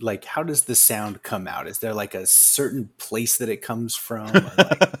like 0.00 0.24
how 0.24 0.42
does 0.42 0.64
the 0.64 0.74
sound 0.74 1.22
come 1.22 1.46
out? 1.46 1.66
Is 1.66 1.78
there 1.78 1.94
like 1.94 2.14
a 2.14 2.26
certain 2.26 2.90
place 2.98 3.38
that 3.38 3.48
it 3.48 3.62
comes 3.62 3.94
from? 3.94 4.32
Like, 4.32 4.94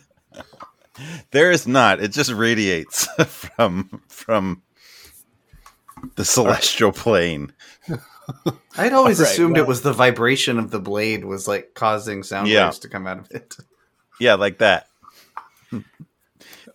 There 1.30 1.50
is 1.50 1.66
not. 1.66 2.00
It 2.00 2.12
just 2.12 2.32
radiates 2.32 3.06
from 3.26 4.02
from 4.08 4.62
the 6.16 6.24
celestial 6.24 6.92
plane. 6.92 7.52
I'd 8.76 8.92
always 8.92 9.18
Alright, 9.20 9.32
assumed 9.32 9.54
well- 9.54 9.64
it 9.64 9.68
was 9.68 9.82
the 9.82 9.92
vibration 9.92 10.58
of 10.58 10.70
the 10.70 10.80
blade 10.80 11.24
was 11.24 11.46
like 11.48 11.74
causing 11.74 12.22
sound 12.22 12.48
Yeah. 12.48 12.66
waves 12.66 12.78
to 12.80 12.88
come 12.88 13.06
out 13.06 13.18
of 13.18 13.30
it. 13.30 13.56
Yeah, 14.18 14.34
like 14.34 14.58
that. 14.58 14.86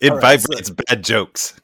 It 0.00 0.10
All 0.12 0.18
right, 0.18 0.40
so- 0.40 0.46
vibrates 0.48 0.70
bad 0.70 1.02
jokes. 1.02 1.60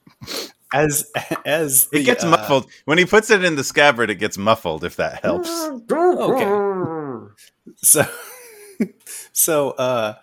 as 0.72 1.10
as 1.44 1.88
It 1.92 2.04
gets 2.04 2.22
uh, 2.22 2.30
muffled 2.30 2.66
when 2.84 2.98
he 2.98 3.04
puts 3.04 3.28
it 3.30 3.42
in 3.44 3.56
the 3.56 3.64
scabbard. 3.64 4.10
It 4.10 4.16
gets 4.16 4.38
muffled. 4.38 4.84
If 4.84 4.94
that 4.96 5.24
helps. 5.24 5.50
Okay. 5.90 7.32
So, 7.76 8.04
so 9.32 9.70
uh, 9.72 10.14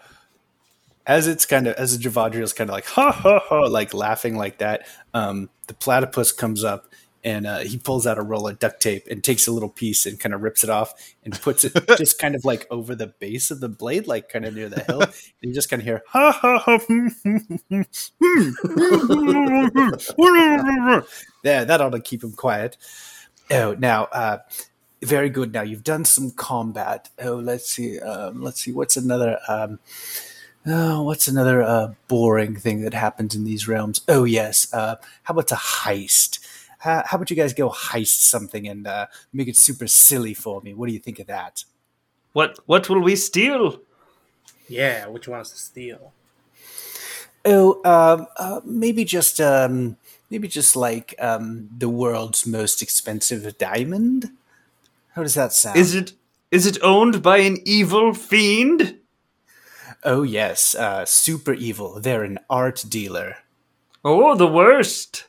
as 1.06 1.28
it's 1.28 1.46
kind 1.46 1.68
of 1.68 1.76
as 1.76 1.98
the 1.98 2.10
Javadriel's 2.10 2.54
kind 2.54 2.70
of 2.70 2.74
like 2.74 2.86
ha 2.86 3.12
ha 3.12 3.40
ha, 3.44 3.60
like 3.62 3.94
laughing 3.94 4.38
like 4.38 4.60
that. 4.60 4.86
Um, 5.14 5.50
the 5.68 5.74
platypus 5.74 6.32
comes 6.32 6.64
up 6.64 6.88
and 7.26 7.48
uh, 7.48 7.58
he 7.58 7.78
pulls 7.78 8.06
out 8.06 8.20
a 8.20 8.22
roll 8.22 8.48
of 8.48 8.60
duct 8.60 8.80
tape 8.80 9.08
and 9.10 9.24
takes 9.24 9.48
a 9.48 9.52
little 9.52 9.68
piece 9.68 10.06
and 10.06 10.20
kind 10.20 10.36
of 10.36 10.44
rips 10.44 10.64
it 10.64 10.70
off 10.70 10.94
and 11.24 11.34
puts 11.42 11.64
it 11.64 11.74
just 11.98 12.20
kind 12.20 12.36
of 12.36 12.46
like 12.46 12.68
over 12.70 12.94
the 12.94 13.08
base 13.08 13.50
of 13.50 13.60
the 13.60 13.68
blade, 13.68 14.06
like 14.06 14.30
kind 14.30 14.46
of 14.46 14.54
near 14.54 14.70
the 14.70 14.84
hill. 14.84 15.02
and 15.02 15.12
you 15.42 15.54
just 15.54 15.68
kind 15.68 15.82
of 15.82 15.86
hear 15.86 16.04
ha 16.08 16.32
ha 16.32 16.60
ha. 16.60 16.78
yeah, 21.44 21.64
that 21.64 21.82
ought 21.82 21.90
to 21.90 22.00
keep 22.00 22.24
him 22.24 22.34
quiet. 22.34 22.78
Oh, 23.50 23.76
now 23.78 24.04
uh, 24.06 24.38
very 25.02 25.30
good. 25.30 25.52
Now 25.52 25.64
you've 25.64 25.84
done 25.84 26.06
some 26.06 26.30
combat. 26.30 27.10
Oh, 27.20 27.38
let's 27.38 27.72
see. 27.72 28.00
Um, 28.00 28.44
let's 28.44 28.62
see. 28.62 28.72
What's 28.72 28.98
another? 28.98 29.40
Um, 29.48 29.80
oh, 30.68 31.02
what's 31.02 31.28
another 31.28 31.64
uh, 31.64 31.94
boring 32.08 32.56
thing 32.56 32.82
that 32.82 32.94
happens 32.94 33.34
in 33.34 33.46
these 33.46 33.68
realms? 33.68 34.02
Oh, 34.08 34.26
yes. 34.26 34.72
Uh, 34.72 34.98
how 35.24 35.32
about 35.32 35.52
a 35.52 35.56
heist? 35.56 36.45
How, 36.86 37.02
how 37.04 37.18
about 37.18 37.32
you 37.32 37.36
guys 37.36 37.52
go 37.52 37.72
heist 37.72 38.22
something 38.22 38.68
and 38.68 38.86
uh, 38.86 39.08
make 39.34 39.48
it 39.48 39.58
super 39.58 39.88
silly 39.88 40.36
for 40.36 40.62
me? 40.62 40.76
What 40.76 40.86
do 40.88 40.94
you 40.94 41.00
think 41.00 41.18
of 41.18 41.26
that? 41.26 41.66
What 42.34 42.60
what 42.68 42.88
will 42.88 43.02
we 43.02 43.16
steal? 43.16 43.82
Yeah, 44.70 45.08
which 45.08 45.28
one 45.28 45.42
is 45.42 45.50
to 45.50 45.58
steal? 45.58 46.14
Oh, 47.44 47.82
um, 47.86 48.28
uh, 48.38 48.62
maybe 48.64 49.04
just 49.04 49.42
um, 49.42 49.98
maybe 50.30 50.48
just 50.48 50.76
like 50.76 51.16
um, 51.18 51.70
the 51.76 51.90
world's 51.90 52.46
most 52.46 52.84
expensive 52.84 53.58
diamond. 53.58 54.30
How 55.14 55.24
does 55.24 55.34
that 55.34 55.54
sound? 55.54 55.78
Is 55.78 55.96
it 55.96 56.14
is 56.52 56.68
it 56.68 56.78
owned 56.84 57.24
by 57.24 57.40
an 57.40 57.58
evil 57.66 58.14
fiend? 58.14 59.00
Oh 60.04 60.22
yes, 60.22 60.76
uh, 60.76 61.04
super 61.06 61.54
evil. 61.54 62.00
They're 62.00 62.24
an 62.24 62.38
art 62.48 62.86
dealer. 62.88 63.38
Oh, 64.04 64.36
the 64.36 64.46
worst. 64.46 65.26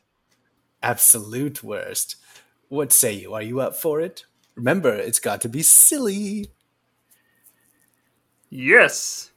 Absolute 0.86 1.64
worst. 1.64 2.14
What 2.68 2.92
say 2.92 3.12
you? 3.12 3.34
Are 3.34 3.42
you 3.42 3.60
up 3.60 3.74
for 3.74 4.00
it? 4.00 4.24
Remember, 4.54 4.94
it's 4.94 5.18
got 5.18 5.40
to 5.40 5.48
be 5.48 5.60
silly. 5.62 6.46
Yes. 8.50 9.32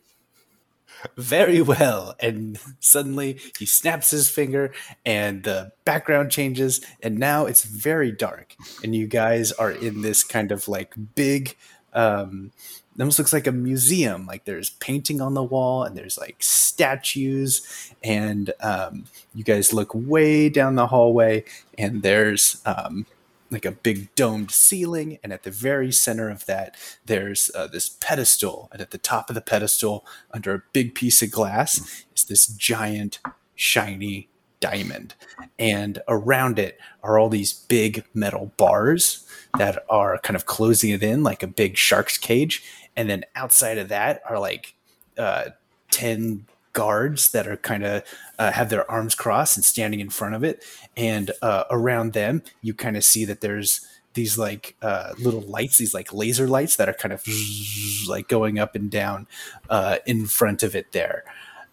Very 1.18 1.60
well. 1.64 2.14
And 2.20 2.60
suddenly 2.80 3.40
he 3.58 3.66
snaps 3.66 4.12
his 4.12 4.30
finger 4.30 4.72
and 5.04 5.42
the 5.42 5.72
background 5.86 6.30
changes 6.30 6.86
and 7.02 7.18
now 7.18 7.48
it's 7.48 7.64
very 7.64 8.12
dark. 8.12 8.56
And 8.84 8.96
you 8.96 9.08
guys 9.08 9.52
are 9.52 9.72
in 9.72 10.04
this 10.04 10.24
kind 10.24 10.52
of 10.52 10.68
like 10.68 10.94
big 11.16 11.56
um 11.94 12.52
it 13.00 13.02
almost 13.02 13.18
looks 13.18 13.32
like 13.32 13.48
a 13.48 13.54
museum. 13.54 14.26
Like 14.26 14.44
there's 14.44 14.72
painting 14.72 15.22
on 15.22 15.34
the 15.34 15.44
wall 15.44 15.84
and 15.84 15.96
there's 15.96 16.18
like 16.18 16.36
statues. 16.40 17.94
And 18.04 18.52
um 18.60 19.06
you 19.34 19.46
guys 19.46 19.72
look 19.72 19.92
way 19.96 20.50
down 20.50 20.76
the 20.76 20.88
hallway 20.88 21.46
and 21.78 22.04
there's 22.04 22.62
um 22.66 23.06
like 23.52 23.66
a 23.66 23.72
big 23.72 24.14
domed 24.16 24.52
ceiling, 24.52 25.18
and 25.24 25.34
at 25.34 25.44
the 25.44 25.52
very 25.52 25.92
center 25.92 26.30
of 26.30 26.46
that, 26.46 26.76
there's 27.06 27.50
uh, 27.56 27.68
this 27.68 27.90
pedestal, 27.90 28.70
and 28.72 28.80
at 28.80 28.92
the 28.92 28.98
top 28.98 29.30
of 29.30 29.34
the 29.34 29.42
pedestal, 29.42 30.06
under 30.32 30.54
a 30.54 30.62
big 30.72 30.94
piece 30.94 31.24
of 31.24 31.32
glass, 31.32 32.06
is 32.16 32.26
this 32.26 32.46
giant, 32.46 33.20
shiny 33.56 34.30
diamond, 34.60 35.16
and 35.58 36.00
around 36.08 36.60
it 36.60 36.78
are 37.02 37.18
all 37.18 37.30
these 37.30 37.54
big 37.54 38.04
metal 38.14 38.52
bars 38.58 39.26
that 39.58 39.84
are 39.90 40.20
kind 40.20 40.36
of 40.36 40.46
closing 40.46 40.92
it 40.92 41.02
in 41.02 41.24
like 41.24 41.42
a 41.42 41.48
big 41.48 41.76
shark's 41.76 42.18
cage, 42.18 42.64
and 43.00 43.10
then 43.10 43.24
outside 43.34 43.78
of 43.78 43.88
that 43.88 44.22
are 44.30 44.38
like 44.38 44.76
uh, 45.18 45.46
ten 45.90 46.46
guards 46.74 47.32
that 47.32 47.48
are 47.48 47.56
kind 47.56 47.86
of 47.86 48.04
uh, 48.38 48.52
have 48.52 48.70
their 48.70 48.90
arms 48.92 49.16
crossed 49.16 49.56
and 49.56 49.64
standing 49.64 50.02
in 50.02 50.10
front 50.10 50.36
of 50.36 50.44
it. 50.44 50.66
And 50.98 51.32
uh, 51.42 51.64
around 51.72 52.12
them 52.12 52.44
you 52.62 52.74
kind 52.74 52.98
of 52.98 53.06
see 53.06 53.24
that 53.24 53.40
there's 53.40 53.88
these 54.16 54.38
like 54.38 54.76
uh, 54.82 55.14
little 55.18 55.40
lights 55.40 55.78
these 55.78 55.94
like 55.94 56.12
laser 56.12 56.46
lights 56.46 56.76
that 56.76 56.90
are 56.90 56.94
kind 56.94 57.14
of 57.14 57.24
like 58.10 58.28
going 58.28 58.60
up 58.60 58.76
and 58.76 58.92
down 58.92 59.28
uh, 59.70 60.00
in 60.06 60.26
front 60.26 60.62
of 60.62 60.76
it 60.76 60.92
there. 60.92 61.24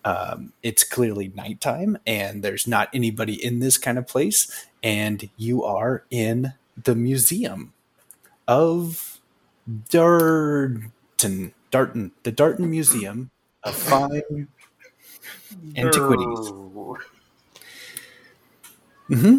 Um, 0.05 0.53
it's 0.63 0.85
clearly 0.85 1.33
nighttime 1.35 1.99
and 2.07 2.45
there's 2.45 2.69
not 2.69 2.89
anybody 2.95 3.45
in 3.45 3.59
this 3.59 3.79
kind 3.79 3.99
of 3.99 4.07
place. 4.07 4.69
And 4.81 5.29
you 5.37 5.65
are 5.65 6.05
in 6.09 6.53
the 6.81 6.95
museum 6.95 7.73
of 8.47 9.21
darton 11.19 11.53
darton 11.71 12.13
the 12.23 12.33
darton 12.33 12.71
museum 12.71 13.31
of 13.65 13.75
fine 13.75 14.49
antiquities 15.77 16.51
hmm 19.09 19.39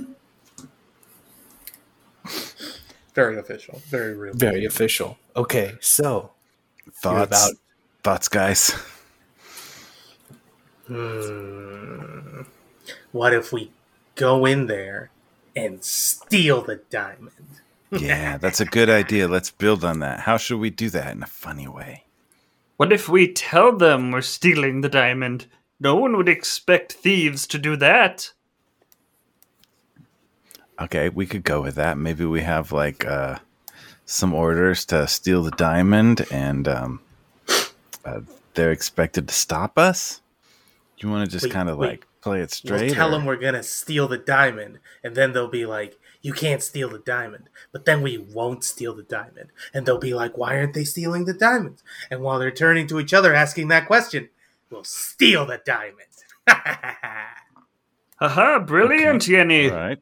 Very 3.14 3.40
official. 3.40 3.82
Very 3.90 4.14
real. 4.14 4.36
Very 4.36 4.66
official. 4.66 5.18
Okay, 5.36 5.74
so 5.82 6.32
Thoughts? 7.02 7.26
about- 7.26 7.54
Thoughts, 8.04 8.28
guys? 8.28 8.70
Hmm. 10.86 12.44
What 13.12 13.34
if 13.34 13.52
we 13.52 13.72
go 14.14 14.46
in 14.46 14.68
there 14.68 15.10
and 15.56 15.84
steal 15.84 16.62
the 16.62 16.76
diamond? 16.92 17.32
Yeah, 17.92 18.38
that's 18.38 18.60
a 18.60 18.66
good 18.66 18.90
idea. 18.90 19.28
Let's 19.28 19.50
build 19.52 19.84
on 19.86 20.00
that. 20.00 20.22
How 20.22 20.38
should 20.38 20.60
we 20.60 20.70
do 20.70 20.90
that 20.90 21.16
in 21.16 21.24
a 21.24 21.28
funny 21.28 21.68
way? 21.68 22.04
What 22.76 22.92
if 22.92 23.08
we 23.10 23.32
tell 23.32 23.76
them 23.76 24.12
we're 24.12 24.22
stealing 24.22 24.82
the 24.82 24.90
diamond? 24.90 25.48
No 25.80 25.96
one 25.96 26.18
would 26.18 26.28
expect 26.30 26.94
thieves 26.94 27.48
to 27.48 27.58
do 27.58 27.76
that. 27.78 28.32
Okay, 30.80 31.10
we 31.10 31.26
could 31.26 31.44
go 31.44 31.62
with 31.62 31.76
that. 31.76 31.98
Maybe 31.98 32.26
we 32.26 32.42
have 32.42 32.72
like 32.72 33.06
uh, 33.06 33.40
some 34.06 34.34
orders 34.34 34.86
to 34.86 35.08
steal 35.08 35.42
the 35.44 35.52
diamond, 35.52 36.26
and 36.32 36.68
um, 36.68 37.00
uh, 38.06 38.22
they're 38.54 38.72
expected 38.72 39.28
to 39.28 39.34
stop 39.34 39.78
us. 39.78 40.22
You 41.00 41.10
want 41.10 41.30
to 41.30 41.40
just 41.40 41.52
kind 41.52 41.70
of 41.70 41.80
like 41.80 42.06
play 42.22 42.38
it 42.42 42.62
We'll 42.64 42.78
straight? 42.78 42.94
tell 42.94 43.08
or- 43.10 43.12
them 43.12 43.26
we're 43.26 43.38
gonna 43.38 43.64
steal 43.64 44.08
the 44.08 44.18
diamond, 44.20 44.80
and 45.04 45.16
then 45.16 45.32
they'll 45.34 45.48
be 45.48 45.66
like, 45.66 45.98
"You 46.22 46.34
can't 46.34 46.64
steal 46.64 46.90
the 46.90 47.00
diamond." 47.00 47.50
But 47.72 47.86
then 47.86 48.02
we 48.02 48.18
won't 48.18 48.64
steal 48.64 48.94
the 48.94 49.04
diamond, 49.04 49.52
and 49.74 49.86
they'll 49.86 49.98
be 50.00 50.14
like, 50.14 50.38
"Why 50.38 50.58
aren't 50.58 50.74
they 50.74 50.84
stealing 50.84 51.26
the 51.26 51.34
diamonds? 51.34 51.84
And 52.12 52.22
while 52.22 52.40
they're 52.40 52.52
turning 52.52 52.88
to 52.88 53.00
each 53.00 53.14
other 53.14 53.34
asking 53.34 53.68
that 53.70 53.88
question, 53.88 54.30
we'll 54.70 54.84
steal 54.84 55.46
the 55.46 55.62
diamond. 55.66 56.08
Haha, 58.20 58.60
brilliant, 58.60 59.24
Yenni. 59.24 59.72
All 59.72 59.78
right. 59.78 60.00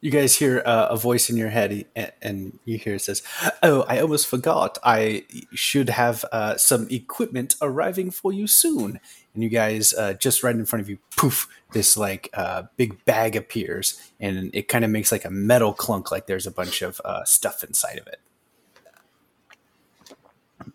you 0.00 0.10
guys 0.10 0.34
hear 0.36 0.62
uh, 0.64 0.88
a 0.90 0.96
voice 0.96 1.28
in 1.30 1.36
your 1.36 1.50
head, 1.50 1.84
and, 1.94 2.12
and 2.22 2.58
you 2.64 2.78
hear 2.78 2.94
it 2.94 3.02
says, 3.02 3.22
"Oh, 3.62 3.82
I 3.82 4.00
almost 4.00 4.26
forgot. 4.26 4.78
I 4.82 5.24
should 5.54 5.90
have 5.90 6.24
uh, 6.32 6.56
some 6.56 6.88
equipment 6.90 7.54
arriving 7.62 8.10
for 8.10 8.32
you 8.32 8.46
soon." 8.46 8.98
And 9.34 9.42
you 9.44 9.48
guys, 9.48 9.92
uh, 9.94 10.14
just 10.14 10.42
right 10.42 10.54
in 10.54 10.64
front 10.66 10.82
of 10.82 10.88
you, 10.90 10.98
poof! 11.16 11.48
This 11.72 11.96
like 11.96 12.30
uh, 12.34 12.64
big 12.76 13.04
bag 13.04 13.36
appears, 13.36 14.00
and 14.18 14.50
it 14.52 14.66
kind 14.68 14.84
of 14.84 14.90
makes 14.90 15.12
like 15.12 15.24
a 15.24 15.30
metal 15.30 15.72
clunk, 15.72 16.10
like 16.10 16.26
there's 16.26 16.46
a 16.48 16.50
bunch 16.50 16.82
of 16.82 17.00
uh, 17.04 17.24
stuff 17.24 17.62
inside 17.62 17.98
of 17.98 18.08
it. 18.08 18.18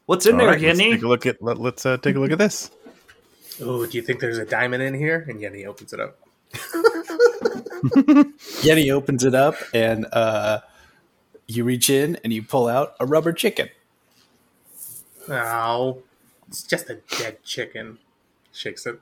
What's 0.06 0.26
in 0.26 0.34
All 0.34 0.39
there, 0.39 0.47
right, 0.49 0.62
let's 0.62 0.80
Yenni? 0.80 0.91
take 0.91 1.03
a 1.03 1.08
look 1.08 1.26
at 1.26 1.41
let, 1.41 1.60
us 1.60 1.86
uh, 1.86 1.97
take 1.97 2.16
a 2.16 2.20
look 2.20 2.32
at 2.32 2.38
this. 2.38 2.72
oh, 3.62 3.86
do 3.86 3.97
you 3.97 4.01
think 4.01 4.20
there's 4.22 4.38
a 4.38 4.45
diamond 4.45 4.84
in 4.84 4.93
here? 4.93 5.26
And 5.28 5.39
Yenni 5.41 5.66
opens 5.66 5.93
it 5.93 5.99
up. 5.99 6.18
Yenni 8.64 8.91
opens 8.91 9.24
it 9.26 9.36
up, 9.36 9.56
and 9.74 10.06
uh, 10.14 10.62
you 11.47 11.64
reach 11.66 11.89
in 11.89 12.18
and 12.24 12.32
you 12.32 12.41
pull 12.43 12.68
out 12.68 12.95
a 12.99 13.06
rubber 13.06 13.34
chicken. 13.34 13.70
Oh, 15.28 16.03
it's 16.47 16.64
just 16.64 16.89
a 16.89 16.99
dead 17.18 17.43
chicken. 17.43 17.97
Shakes 18.56 18.86
it. 18.86 18.99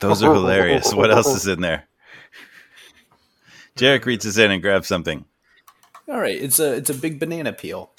Those 0.00 0.22
are 0.22 0.32
hilarious. 0.32 0.92
What 0.94 1.10
else 1.10 1.28
is 1.28 1.46
in 1.46 1.60
there? 1.60 1.84
Jerik 3.76 4.04
reaches 4.06 4.38
in 4.38 4.50
and 4.50 4.62
grabs 4.62 4.88
something. 4.88 5.24
All 6.08 6.18
right, 6.20 6.36
it's 6.40 6.58
a 6.58 6.72
it's 6.74 6.88
a 6.90 6.94
big 6.94 7.20
banana 7.20 7.52
peel. 7.52 7.90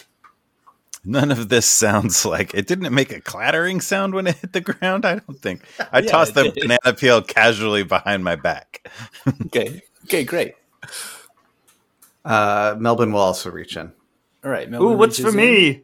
None 1.05 1.31
of 1.31 1.49
this 1.49 1.65
sounds 1.67 2.25
like 2.25 2.53
it 2.53 2.67
didn't 2.67 2.85
it 2.87 2.91
make 2.91 3.11
a 3.11 3.21
clattering 3.21 3.79
sound 3.79 4.13
when 4.13 4.27
it 4.27 4.35
hit 4.37 4.53
the 4.53 4.61
ground. 4.61 5.05
I 5.05 5.15
don't 5.19 5.39
think. 5.39 5.61
I 5.91 5.99
Yeah, 5.99 6.09
tossed 6.11 6.33
the 6.33 6.45
did. 6.45 6.55
banana 6.55 6.97
peel 6.97 7.21
casually 7.21 7.83
behind 7.83 8.23
my 8.23 8.35
back. 8.35 8.89
Okay, 9.45 9.81
okay, 10.05 10.23
great. 10.23 10.55
Uh, 12.25 12.75
Melbin 12.79 13.11
will 13.13 13.21
also 13.21 13.49
reach 13.51 13.77
in. 13.77 13.91
All 14.43 14.51
right, 14.51 14.71
Ooh, 14.73 14.91
what's 14.97 15.19
for 15.19 15.29
in. 15.29 15.35
me? 15.35 15.81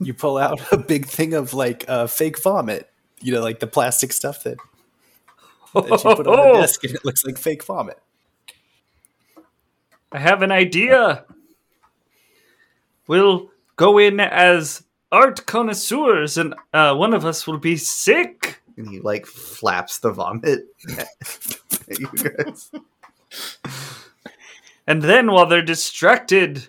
you 0.00 0.12
pull 0.12 0.36
out 0.38 0.60
a 0.72 0.76
big 0.76 1.06
thing 1.06 1.34
of 1.34 1.54
like 1.54 1.84
uh, 1.88 2.06
fake 2.06 2.40
vomit. 2.40 2.90
You 3.20 3.32
know, 3.32 3.42
like 3.42 3.60
the 3.60 3.66
plastic 3.66 4.12
stuff 4.12 4.42
that, 4.44 4.58
that 5.74 6.04
you 6.04 6.14
put 6.14 6.26
on 6.26 6.52
the 6.54 6.60
desk 6.60 6.84
and 6.84 6.94
it 6.94 7.04
looks 7.04 7.24
like 7.24 7.38
fake 7.38 7.64
vomit. 7.64 7.98
I 10.12 10.18
have 10.18 10.42
an 10.42 10.52
idea. 10.52 11.24
We'll 13.06 13.50
go 13.76 13.98
in 13.98 14.20
as 14.20 14.84
art 15.10 15.46
connoisseurs, 15.46 16.38
and 16.38 16.54
uh, 16.72 16.94
one 16.94 17.14
of 17.14 17.24
us 17.24 17.46
will 17.46 17.58
be 17.58 17.76
sick. 17.76 18.62
And 18.76 18.88
he 18.88 19.00
like 19.00 19.26
flaps 19.26 19.98
the 19.98 20.10
vomit 20.10 20.66
you 21.88 22.08
guys. 22.14 22.70
And 24.86 25.02
then, 25.02 25.30
while 25.30 25.46
they're 25.46 25.62
distracted, 25.62 26.68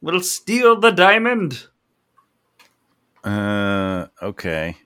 we'll 0.00 0.20
steal 0.20 0.78
the 0.78 0.92
diamond. 0.92 1.66
Uh, 3.24 4.06
okay. 4.22 4.76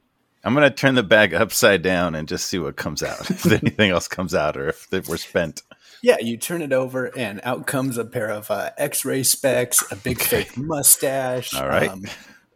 I'm 0.45 0.55
gonna 0.55 0.71
turn 0.71 0.95
the 0.95 1.03
bag 1.03 1.35
upside 1.35 1.83
down 1.83 2.15
and 2.15 2.27
just 2.29 2.47
see 2.47 2.59
what 2.59 2.77
comes 2.77 3.03
out. 3.03 3.21
if 3.31 3.47
anything 3.47 3.91
else 3.91 4.09
comes 4.09 4.35
out, 4.35 4.57
or 4.57 4.69
if 4.69 4.89
they- 4.91 5.01
we're 5.01 5.17
spent. 5.17 5.63
Yeah, 6.03 6.17
you 6.19 6.39
turn 6.39 6.63
it 6.63 6.73
over, 6.73 7.11
and 7.15 7.43
out 7.45 7.67
comes 7.67 7.99
a 7.99 8.07
pair 8.07 8.31
of 8.31 8.51
uh, 8.51 8.71
X-ray 8.79 9.23
specs, 9.23 9.85
a 9.93 9.97
big 9.97 10.19
fake 10.19 10.57
mustache, 10.57 11.53
All 11.53 11.69
right. 11.69 11.91
um, 11.91 12.05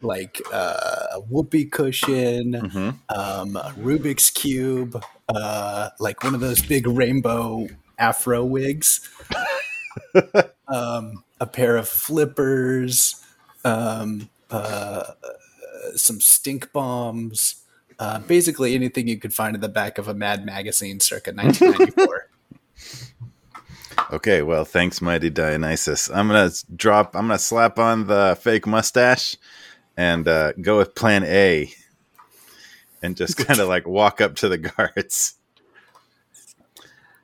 like 0.00 0.40
uh, 0.50 1.06
a 1.12 1.20
whoopee 1.20 1.66
cushion, 1.66 2.54
hmm 2.54 2.90
um, 3.14 3.56
a 3.56 3.74
Rubik's 3.78 4.30
cube, 4.30 4.98
uh, 5.28 5.90
like 6.00 6.24
one 6.24 6.34
of 6.34 6.40
those 6.40 6.62
big 6.62 6.86
rainbow 6.86 7.68
afro 7.98 8.42
wigs, 8.46 9.06
um, 10.68 11.22
a 11.38 11.46
pair 11.46 11.76
of 11.76 11.86
flippers, 11.88 13.22
um, 13.64 14.30
uh, 14.50 15.04
some 15.96 16.20
stink 16.20 16.72
bombs. 16.72 17.56
Uh, 17.98 18.18
basically, 18.20 18.74
anything 18.74 19.08
you 19.08 19.18
could 19.18 19.32
find 19.32 19.54
in 19.54 19.60
the 19.60 19.68
back 19.68 19.98
of 19.98 20.08
a 20.08 20.14
Mad 20.14 20.44
magazine 20.44 21.00
circa 21.00 21.32
1994. 21.32 22.28
Okay, 24.10 24.42
well, 24.42 24.64
thanks, 24.64 25.00
mighty 25.00 25.30
Dionysus. 25.30 26.10
I'm 26.10 26.28
gonna 26.28 26.50
drop. 26.76 27.16
I'm 27.16 27.28
gonna 27.28 27.38
slap 27.38 27.78
on 27.78 28.06
the 28.06 28.36
fake 28.40 28.66
mustache 28.66 29.36
and 29.96 30.26
uh, 30.28 30.52
go 30.52 30.78
with 30.78 30.94
Plan 30.94 31.24
A, 31.24 31.72
and 33.02 33.16
just 33.16 33.36
kind 33.36 33.60
of 33.60 33.68
like 33.74 33.86
walk 33.86 34.20
up 34.20 34.36
to 34.36 34.48
the 34.48 34.58
guards. 34.58 35.34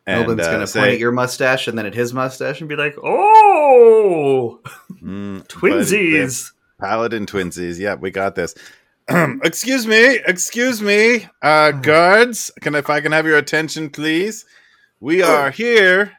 And, 0.07 0.27
Melbin's 0.27 0.47
uh, 0.47 0.53
gonna 0.53 0.67
say, 0.67 0.81
point 0.81 0.93
at 0.95 0.99
your 0.99 1.13
mustache 1.13 1.69
and 1.69 1.77
then 1.77 1.87
at 1.87 1.95
his 1.95 2.15
mustache 2.15 2.61
and 2.61 2.69
be 2.69 2.77
like, 2.77 2.97
Oh, 3.03 4.61
"Mm, 5.03 5.47
twinsies! 5.49 6.53
Paladin 6.81 7.27
twinsies. 7.27 7.79
Yeah, 7.79 7.95
we 7.97 8.11
got 8.11 8.35
this. 8.35 8.55
excuse 9.45 9.87
me, 9.87 10.21
excuse 10.27 10.81
me, 10.81 11.27
uh, 11.43 11.73
guards. 11.73 12.51
Can 12.61 12.75
if 12.75 12.89
I 12.91 13.01
can 13.01 13.13
have 13.13 13.27
your 13.27 13.39
attention, 13.39 13.91
please? 13.91 14.45
We 15.01 15.23
are 15.23 15.51
here 15.51 16.13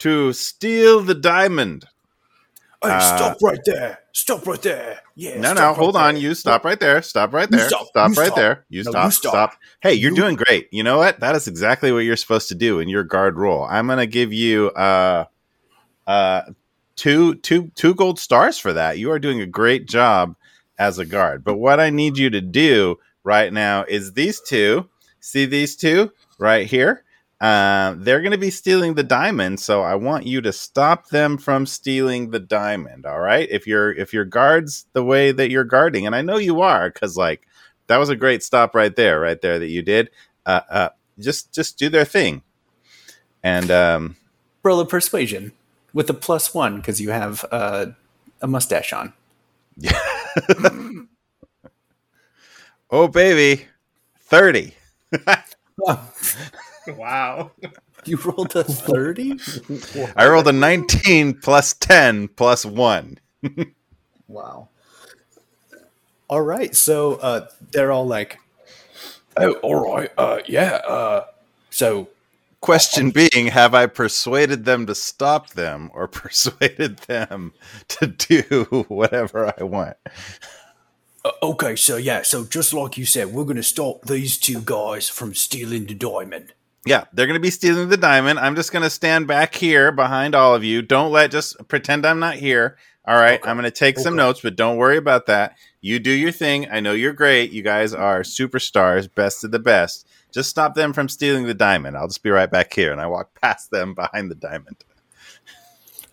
to 0.00 0.32
steal 0.32 1.00
the 1.02 1.14
diamond. 1.14 1.84
Hey, 2.82 2.90
Uh, 2.90 3.16
stop 3.16 3.36
right 3.42 3.60
there! 3.64 3.98
Stop 4.12 4.44
right 4.46 4.60
there! 4.62 5.00
Yeah. 5.14 5.38
no, 5.38 5.52
no, 5.52 5.68
right 5.68 5.76
hold 5.76 5.94
there. 5.94 6.02
on. 6.02 6.16
You 6.16 6.34
stop 6.34 6.64
right 6.64 6.80
there. 6.80 7.00
Stop 7.02 7.32
right 7.32 7.48
there. 7.50 7.68
stop. 7.68 7.86
Stop, 7.86 8.16
right 8.16 8.26
stop. 8.26 8.36
there. 8.36 8.64
You 8.70 8.82
No, 8.84 8.90
stop. 8.90 9.04
you 9.04 9.10
stop. 9.12 9.30
stop. 9.32 9.52
Hey, 9.80 9.94
you're 9.94 10.10
You- 10.10 10.16
doing 10.16 10.36
great. 10.36 10.68
You 10.72 10.82
know 10.82 10.98
what? 10.98 11.20
That 11.20 11.36
is 11.36 11.46
exactly 11.46 11.92
what 11.92 12.00
you're 12.00 12.16
supposed 12.16 12.48
to 12.48 12.54
do 12.56 12.80
in 12.80 12.88
your 12.88 13.04
guard 13.04 13.38
role. 13.38 13.64
I'm 13.70 13.86
gonna 13.86 14.06
give 14.06 14.32
you 14.32 14.70
uh 14.70 15.26
uh 16.08 16.42
two 16.96 17.36
two 17.36 17.70
two 17.76 17.94
gold 17.94 18.18
stars 18.18 18.58
for 18.58 18.72
that. 18.72 18.98
You 18.98 19.12
are 19.12 19.18
doing 19.20 19.40
a 19.40 19.46
great 19.46 19.86
job 19.86 20.34
as 20.78 20.98
a 20.98 21.04
guard. 21.04 21.44
But 21.44 21.56
what 21.56 21.80
I 21.80 21.90
need 21.90 22.18
you 22.18 22.30
to 22.30 22.40
do 22.40 22.98
right 23.24 23.52
now 23.52 23.84
is 23.84 24.12
these 24.12 24.40
two. 24.40 24.88
See 25.20 25.46
these 25.46 25.76
two 25.76 26.12
right 26.38 26.66
here? 26.66 27.04
Uh, 27.40 27.96
they're 27.98 28.20
going 28.20 28.32
to 28.32 28.38
be 28.38 28.50
stealing 28.50 28.94
the 28.94 29.02
diamond, 29.02 29.58
so 29.58 29.82
I 29.82 29.96
want 29.96 30.26
you 30.26 30.40
to 30.42 30.52
stop 30.52 31.08
them 31.08 31.36
from 31.36 31.66
stealing 31.66 32.30
the 32.30 32.38
diamond. 32.38 33.04
All 33.04 33.18
right, 33.18 33.48
if 33.50 33.66
you're 33.66 33.92
if 33.92 34.12
your 34.12 34.24
guards 34.24 34.86
the 34.92 35.02
way 35.02 35.32
that 35.32 35.50
you're 35.50 35.64
guarding, 35.64 36.06
and 36.06 36.14
I 36.14 36.22
know 36.22 36.36
you 36.36 36.60
are, 36.60 36.88
because 36.88 37.16
like 37.16 37.48
that 37.88 37.96
was 37.96 38.10
a 38.10 38.16
great 38.16 38.44
stop 38.44 38.76
right 38.76 38.94
there, 38.94 39.18
right 39.18 39.40
there 39.40 39.58
that 39.58 39.70
you 39.70 39.82
did. 39.82 40.10
Uh, 40.46 40.60
uh, 40.70 40.88
just 41.18 41.52
just 41.52 41.78
do 41.78 41.88
their 41.88 42.04
thing, 42.04 42.42
and 43.42 43.72
um, 43.72 44.16
Roll 44.62 44.78
a 44.78 44.86
persuasion 44.86 45.50
with 45.92 46.08
a 46.08 46.14
plus 46.14 46.54
one 46.54 46.76
because 46.76 47.00
you 47.00 47.10
have 47.10 47.44
uh, 47.50 47.86
a 48.40 48.46
mustache 48.46 48.92
on. 48.92 49.12
oh 52.90 53.08
baby, 53.08 53.66
thirty. 54.20 54.74
Wow. 56.88 57.52
You 58.04 58.16
rolled 58.16 58.56
a 58.56 58.64
thirty. 58.64 59.38
I 60.16 60.26
rolled 60.26 60.48
a 60.48 60.52
nineteen 60.52 61.34
plus 61.34 61.74
ten 61.74 62.28
plus 62.28 62.64
one. 62.64 63.18
"Wow." 64.28 64.68
all 66.28 66.40
right, 66.40 66.74
so 66.74 67.14
uh, 67.16 67.48
they're 67.72 67.92
all 67.92 68.06
like, 68.06 68.38
"Oh, 69.36 69.52
all 69.62 69.94
right, 69.94 70.10
uh, 70.18 70.38
yeah." 70.46 70.80
Uh, 70.86 71.24
so 71.70 72.08
Question 72.62 73.10
being, 73.10 73.48
have 73.48 73.74
I 73.74 73.86
persuaded 73.86 74.64
them 74.64 74.86
to 74.86 74.94
stop 74.94 75.50
them 75.50 75.90
or 75.92 76.06
persuaded 76.22 76.98
them 77.00 77.52
to 77.88 78.06
do 78.06 78.84
whatever 78.88 79.52
I 79.58 79.64
want? 79.64 79.96
Uh, 81.24 81.32
okay, 81.42 81.76
so 81.76 81.96
yeah, 81.96 82.22
so 82.22 82.44
just 82.44 82.72
like 82.72 82.96
you 82.96 83.04
said, 83.04 83.32
we're 83.32 83.44
gonna 83.44 83.62
stop 83.62 84.06
these 84.06 84.38
two 84.38 84.60
guys 84.60 85.08
from 85.08 85.34
stealing 85.34 85.86
the 85.86 85.94
diamond. 85.94 86.54
Yeah, 86.86 87.04
they're 87.12 87.26
going 87.26 87.38
to 87.38 87.40
be 87.40 87.50
stealing 87.50 87.90
the 87.90 87.96
diamond. 87.96 88.40
I'm 88.40 88.56
just 88.56 88.72
going 88.72 88.82
to 88.82 88.90
stand 88.90 89.28
back 89.28 89.54
here 89.54 89.92
behind 89.92 90.34
all 90.34 90.52
of 90.52 90.64
you. 90.64 90.82
Don't 90.82 91.12
let 91.12 91.30
just 91.30 91.56
pretend 91.68 92.04
I'm 92.04 92.18
not 92.18 92.34
here. 92.34 92.76
All 93.06 93.14
right, 93.14 93.38
Okay. 93.40 93.48
I'm 93.48 93.56
going 93.56 93.64
to 93.64 93.70
take 93.70 94.00
some 94.00 94.16
notes, 94.16 94.40
but 94.40 94.56
don't 94.56 94.76
worry 94.76 94.96
about 94.96 95.26
that. 95.26 95.56
You 95.80 96.00
do 96.00 96.10
your 96.10 96.32
thing. 96.32 96.68
I 96.70 96.80
know 96.80 96.92
you're 96.92 97.12
great. 97.12 97.52
You 97.52 97.62
guys 97.62 97.94
are 97.94 98.22
superstars, 98.22 99.12
best 99.12 99.44
of 99.44 99.52
the 99.52 99.60
best. 99.60 100.08
Just 100.32 100.50
stop 100.50 100.74
them 100.74 100.92
from 100.92 101.08
stealing 101.08 101.46
the 101.46 101.54
diamond. 101.54 101.96
I'll 101.96 102.08
just 102.08 102.22
be 102.22 102.30
right 102.30 102.50
back 102.50 102.72
here. 102.72 102.92
And 102.92 103.00
I 103.00 103.06
walk 103.06 103.40
past 103.40 103.70
them 103.70 103.94
behind 103.94 104.30
the 104.30 104.34
diamond. 104.34 104.84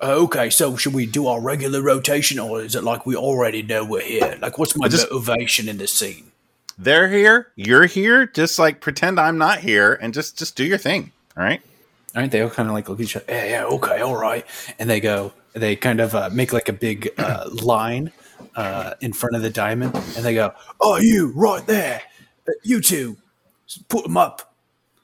Okay, 0.02 0.50
so 0.50 0.78
should 0.78 0.94
we 0.94 1.06
do 1.06 1.28
our 1.28 1.42
regular 1.42 1.82
rotation, 1.82 2.40
or 2.40 2.62
is 2.62 2.74
it 2.76 2.84
like 2.86 3.06
we 3.06 3.16
already 3.18 3.62
know 3.62 3.84
we're 3.84 4.02
here? 4.02 4.38
Like, 4.42 4.58
what's 4.58 4.78
my 4.78 4.88
just- 4.88 5.12
motivation 5.12 5.68
in 5.68 5.78
this 5.78 5.92
scene? 5.92 6.32
They're 6.78 7.10
here. 7.10 7.52
You're 7.58 7.88
here. 7.88 8.26
Just 8.26 8.58
like 8.58 8.80
pretend 8.80 9.20
I'm 9.20 9.38
not 9.38 9.60
here 9.60 9.96
and 10.02 10.14
just 10.14 10.40
just 10.40 10.56
do 10.56 10.64
your 10.64 10.78
thing. 10.78 11.12
All 11.36 11.44
right. 11.44 11.62
Aren't 12.16 12.32
they 12.32 12.42
all 12.42 12.50
kind 12.50 12.70
of 12.70 12.74
like 12.74 12.88
look 12.88 13.00
at 13.00 13.04
each 13.04 13.16
other? 13.18 13.26
Yeah, 13.28 13.46
yeah, 13.46 13.66
okay, 13.66 14.00
all 14.00 14.16
right. 14.16 14.46
And 14.80 14.90
they 14.90 15.02
go, 15.02 15.34
they 15.52 15.76
kind 15.76 16.00
of 16.00 16.16
uh, 16.16 16.30
make 16.32 16.54
like 16.54 16.70
a 16.70 16.74
big 16.74 17.10
uh, 17.18 17.50
line 17.52 18.14
uh, 18.56 18.94
in 19.02 19.12
front 19.12 19.36
of 19.36 19.42
the 19.42 19.50
diamond, 19.50 19.94
and 20.16 20.24
they 20.24 20.34
go, 20.34 20.54
"Oh, 20.80 20.98
you 20.98 21.34
right 21.36 21.66
there, 21.68 22.02
you 22.64 22.80
two, 22.80 23.18
put 23.90 24.04
them 24.04 24.18
up, 24.18 24.54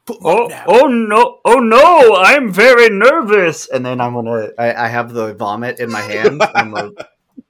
put 0.06 0.20
them 0.20 0.28
Oh, 0.28 0.44
up 0.46 0.50
now." 0.50 0.66
oh 0.68 0.88
no! 0.88 1.40
Oh 1.46 1.60
no! 1.60 2.16
I'm 2.16 2.52
very 2.52 2.90
nervous. 2.90 3.68
And 3.70 3.86
then 3.86 4.02
I'm 4.02 4.14
gonna. 4.14 4.50
I, 4.58 4.74
I 4.86 4.88
have 4.88 5.14
the 5.14 5.34
vomit 5.34 5.80
in 5.80 5.92
my 5.92 6.02
hand. 6.02 6.42
I'm 6.56 6.72
gonna 6.74 6.92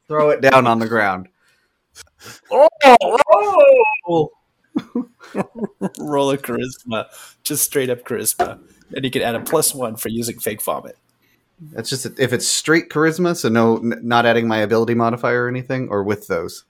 throw 0.08 0.30
it 0.32 0.42
down 0.42 0.68
on 0.68 0.80
the 0.80 0.88
ground. 0.88 1.30
Oh, 2.52 2.68
oh! 2.86 4.32
Roll 6.00 6.32
a 6.32 6.38
charisma, 6.38 7.06
just 7.44 7.64
straight 7.64 7.90
up 7.90 8.04
charisma, 8.04 8.60
and 8.96 9.06
you 9.06 9.12
can 9.12 9.22
add 9.22 9.36
a 9.36 9.40
plus 9.40 9.74
one 9.74 9.96
for 9.96 10.10
using 10.10 10.40
fake 10.40 10.62
vomit. 10.62 10.98
That's 11.72 11.90
just 11.90 12.06
if 12.20 12.34
it's 12.34 12.48
straight 12.48 12.90
charisma, 12.90 13.36
so 13.36 13.48
no, 13.50 13.78
n- 13.78 14.00
not 14.04 14.26
adding 14.26 14.48
my 14.48 14.58
ability 14.58 14.94
modifier 14.96 15.46
or 15.46 15.48
anything, 15.48 15.88
or 15.90 16.04
with 16.04 16.28
those. 16.28 16.66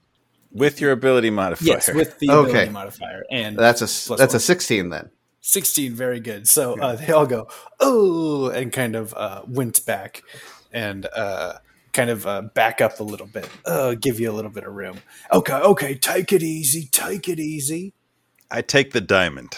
With 0.52 0.80
your 0.80 0.92
ability 0.92 1.30
modifier. 1.30 1.66
Yes, 1.66 1.92
with 1.92 2.18
the 2.18 2.30
Okay. 2.30 2.50
ability 2.50 2.70
modifier, 2.72 3.24
and 3.30 3.56
That's 3.58 3.82
a 3.82 3.84
s- 3.84 4.06
Plus 4.06 4.18
that's 4.18 4.32
one. 4.34 4.36
a 4.38 4.40
sixteen 4.40 4.88
then. 4.90 5.10
16 5.42 5.94
very 5.94 6.18
good 6.18 6.48
so 6.48 6.76
uh, 6.80 6.96
they 6.96 7.12
all 7.12 7.24
go 7.24 7.46
oh 7.78 8.48
and 8.50 8.72
kind 8.72 8.96
of 8.96 9.14
uh, 9.14 9.42
wince 9.46 9.78
back 9.78 10.22
and 10.72 11.06
uh, 11.14 11.52
kind 11.92 12.10
of 12.10 12.26
uh, 12.26 12.42
back 12.42 12.80
up 12.80 12.98
a 12.98 13.04
little 13.04 13.28
bit 13.28 13.48
uh, 13.64 13.94
give 13.94 14.18
you 14.18 14.28
a 14.28 14.34
little 14.34 14.50
bit 14.50 14.64
of 14.64 14.72
room 14.74 14.98
okay 15.32 15.54
okay 15.54 15.94
take 15.94 16.32
it 16.32 16.42
easy 16.42 16.88
take 16.90 17.28
it 17.28 17.38
easy 17.38 17.92
I 18.50 18.60
take 18.60 18.90
the 18.92 19.00
diamond. 19.00 19.56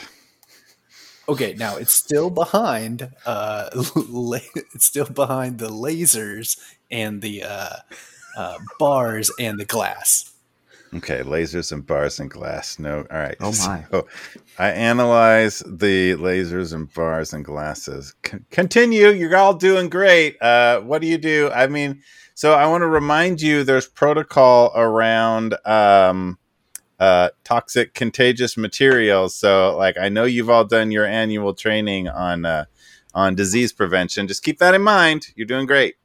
okay 1.26 1.54
now 1.54 1.76
it's 1.78 1.92
still 1.94 2.28
behind 2.28 3.10
uh, 3.24 3.70
la- 3.96 4.38
it's 4.74 4.84
still 4.84 5.06
behind 5.08 5.58
the 5.58 5.70
lasers 5.70 6.58
and 6.90 7.22
the 7.22 7.44
uh, 7.44 7.76
uh, 8.36 8.58
bars 8.78 9.30
and 9.40 9.58
the 9.58 9.64
glass 9.64 10.34
Okay, 10.94 11.20
lasers 11.20 11.70
and 11.72 11.86
bars 11.86 12.18
and 12.18 12.30
glass. 12.30 12.78
No, 12.78 13.06
all 13.10 13.18
right. 13.18 13.36
Oh 13.40 13.52
my. 13.66 13.84
So 13.90 14.06
I 14.58 14.70
analyze 14.70 15.62
the 15.66 16.14
lasers 16.16 16.72
and 16.72 16.92
bars 16.92 17.32
and 17.32 17.44
glasses. 17.44 18.14
C- 18.26 18.38
continue. 18.50 19.08
You're 19.08 19.36
all 19.36 19.54
doing 19.54 19.88
great. 19.88 20.40
Uh, 20.40 20.80
what 20.80 21.02
do 21.02 21.08
you 21.08 21.18
do? 21.18 21.50
I 21.54 21.66
mean, 21.66 22.02
so 22.34 22.54
I 22.54 22.66
want 22.66 22.82
to 22.82 22.86
remind 22.86 23.42
you 23.42 23.64
there's 23.64 23.86
protocol 23.86 24.72
around 24.74 25.54
um, 25.66 26.38
uh, 26.98 27.30
toxic, 27.44 27.94
contagious 27.94 28.56
materials. 28.56 29.34
So, 29.36 29.76
like, 29.76 29.98
I 29.98 30.08
know 30.08 30.24
you've 30.24 30.50
all 30.50 30.64
done 30.64 30.90
your 30.90 31.04
annual 31.04 31.52
training 31.54 32.08
on 32.08 32.44
uh, 32.44 32.64
on 33.14 33.34
disease 33.34 33.72
prevention. 33.72 34.26
Just 34.26 34.42
keep 34.42 34.58
that 34.58 34.74
in 34.74 34.82
mind. 34.82 35.26
You're 35.36 35.46
doing 35.46 35.66
great. 35.66 35.96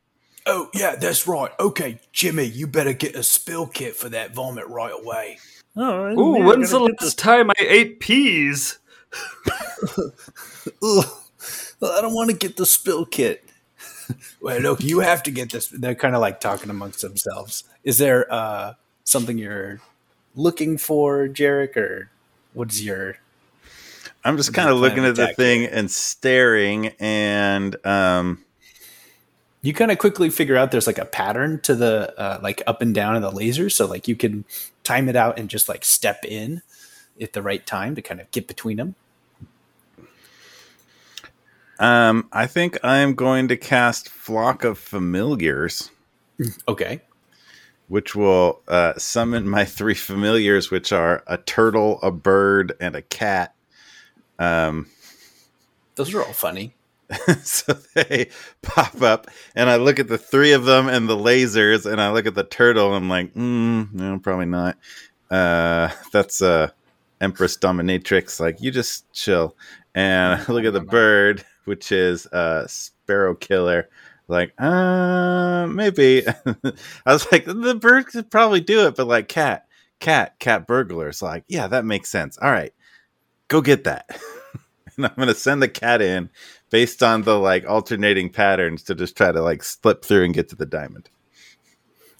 Oh 0.46 0.70
yeah 0.74 0.96
that's 0.96 1.28
right 1.28 1.52
okay 1.60 2.00
jimmy 2.12 2.44
you 2.44 2.68
better 2.68 2.94
get 2.94 3.16
a 3.16 3.24
spill 3.24 3.68
kit 3.68 3.96
for 3.96 4.10
that 4.10 4.34
vomit 4.34 4.68
right 4.68 4.94
away 4.94 5.38
Oh, 5.76 6.12
Ooh, 6.12 6.46
when's 6.46 6.70
the 6.70 6.80
last 6.80 7.18
time 7.18 7.50
I 7.50 7.56
ate 7.60 8.00
peas? 8.00 8.78
Ugh, 9.98 11.06
I 11.82 12.02
don't 12.02 12.14
want 12.14 12.30
to 12.30 12.36
get 12.36 12.58
the 12.58 12.66
spill 12.66 13.06
kit. 13.06 13.44
Wait, 14.42 14.62
look, 14.62 14.84
you 14.84 15.00
have 15.00 15.24
to 15.24 15.32
get 15.32 15.52
this. 15.52 15.68
They're 15.70 15.96
kind 15.96 16.14
of 16.14 16.22
like 16.22 16.40
talking 16.40 16.70
amongst 16.70 17.02
themselves. 17.02 17.64
Is 17.84 17.98
there 17.98 18.32
uh, 18.32 18.74
something 19.04 19.38
you're 19.38 19.82
looking 20.36 20.78
for, 20.78 21.28
Jerik, 21.28 21.76
or 21.76 22.12
what's 22.54 22.82
your 22.82 23.18
I'm 24.24 24.38
just 24.38 24.54
kind 24.54 24.70
of 24.70 24.78
looking 24.78 25.06
at 25.06 25.16
the 25.16 25.34
thing 25.34 25.66
and 25.66 25.90
staring, 25.90 26.88
and 27.00 27.76
um, 27.86 28.44
you 29.64 29.74
kind 29.74 29.92
of 29.92 29.98
quickly 29.98 30.30
figure 30.30 30.58
out 30.58 30.70
there's 30.72 30.86
like 30.86 31.00
a 31.00 31.06
pattern 31.06 31.60
to 31.62 31.74
the 31.74 32.14
uh, 32.20 32.40
like 32.44 32.62
up 32.68 32.82
and 32.84 32.94
down 32.94 33.16
of 33.16 33.24
the 33.24 33.32
laser 33.32 33.70
so 33.70 33.88
like 33.88 34.08
you 34.08 34.16
can 34.16 34.46
time 34.84 35.10
it 35.10 35.16
out 35.16 35.40
and 35.40 35.50
just 35.50 35.68
like 35.68 35.84
step 35.84 36.24
in 36.24 36.62
at 37.20 37.34
the 37.34 37.42
right 37.42 37.66
time 37.66 37.96
to 37.96 38.02
kind 38.02 38.22
of 38.22 38.30
get 38.30 38.48
between 38.48 38.78
them 38.78 38.96
um, 41.80 42.30
I 42.32 42.46
think 42.46 42.78
I'm 42.84 43.16
going 43.16 43.48
to 43.48 43.58
cast 43.58 44.08
Flock 44.08 44.64
of 44.64 44.78
Familiars, 44.78 45.90
okay. 46.68 47.02
Which 47.88 48.16
will 48.16 48.62
uh, 48.68 48.94
summon 48.98 49.50
my 49.50 49.66
three 49.66 49.96
familiars, 49.96 50.72
which 50.72 50.92
are 50.92 51.24
a 51.28 51.38
turtle, 51.38 52.00
a 52.02 52.12
bird, 52.12 52.74
and 52.80 52.96
a 52.96 53.02
cat. 53.02 53.56
Um, 54.40 54.88
those 55.96 56.14
are 56.14 56.24
all 56.24 56.32
funny 56.32 56.74
so 57.44 57.74
they 57.94 58.30
pop 58.62 59.02
up, 59.02 59.28
and 59.56 59.70
I 59.70 59.76
look 59.78 60.00
at 60.00 60.08
the 60.08 60.18
three 60.18 60.54
of 60.54 60.66
them 60.66 60.88
and 60.88 61.08
the 61.08 61.18
lasers, 61.18 61.90
and 61.90 62.02
I 62.02 62.12
look 62.12 62.26
at 62.26 62.36
the 62.36 62.44
turtle. 62.44 62.96
And 62.96 63.04
I'm 63.04 63.10
like, 63.10 63.34
mm, 63.34 63.94
no, 63.94 64.20
probably 64.20 64.46
not. 64.46 64.78
Uh, 65.30 65.90
that's 66.12 66.42
uh, 66.42 66.70
Empress 67.22 67.58
Dominatrix. 67.58 68.40
Like, 68.40 68.62
you 68.62 68.72
just 68.72 69.12
chill. 69.12 69.56
And 69.96 70.42
I 70.42 70.52
look 70.52 70.66
at 70.66 70.74
the 70.74 70.82
bird, 70.82 71.46
which 71.66 71.92
is 71.92 72.26
uh, 72.28 72.68
Sparrow 72.68 73.36
Killer. 73.36 73.90
Like, 74.28 74.54
uh, 74.60 75.68
maybe. 75.68 76.26
I 77.06 77.14
was 77.14 77.32
like, 77.32 77.46
the 77.46 77.76
bird 77.76 78.08
could 78.08 78.32
probably 78.32 78.62
do 78.62 78.88
it, 78.88 78.96
but 78.96 79.08
like, 79.08 79.28
cat, 79.28 79.68
cat, 80.00 80.40
cat 80.40 80.66
burglar. 80.66 81.06
burglars. 81.06 81.22
Like, 81.22 81.44
yeah, 81.48 81.68
that 81.68 81.86
makes 81.86 82.10
sense. 82.10 82.38
All 82.38 82.52
right, 82.52 82.74
go 83.48 83.62
get 83.62 83.84
that. 83.84 84.10
and 84.98 85.06
I'm 85.06 85.16
gonna 85.18 85.34
send 85.34 85.62
the 85.62 85.68
cat 85.68 86.02
in 86.02 86.30
based 86.74 87.04
on 87.04 87.22
the 87.22 87.38
like 87.38 87.68
alternating 87.68 88.32
patterns 88.32 88.82
to 88.82 88.96
just 88.96 89.16
try 89.16 89.32
to 89.32 89.42
like 89.44 89.64
slip 89.64 90.04
through 90.04 90.24
and 90.24 90.34
get 90.34 90.50
to 90.50 90.56
the 90.56 90.66
diamond. 90.66 91.08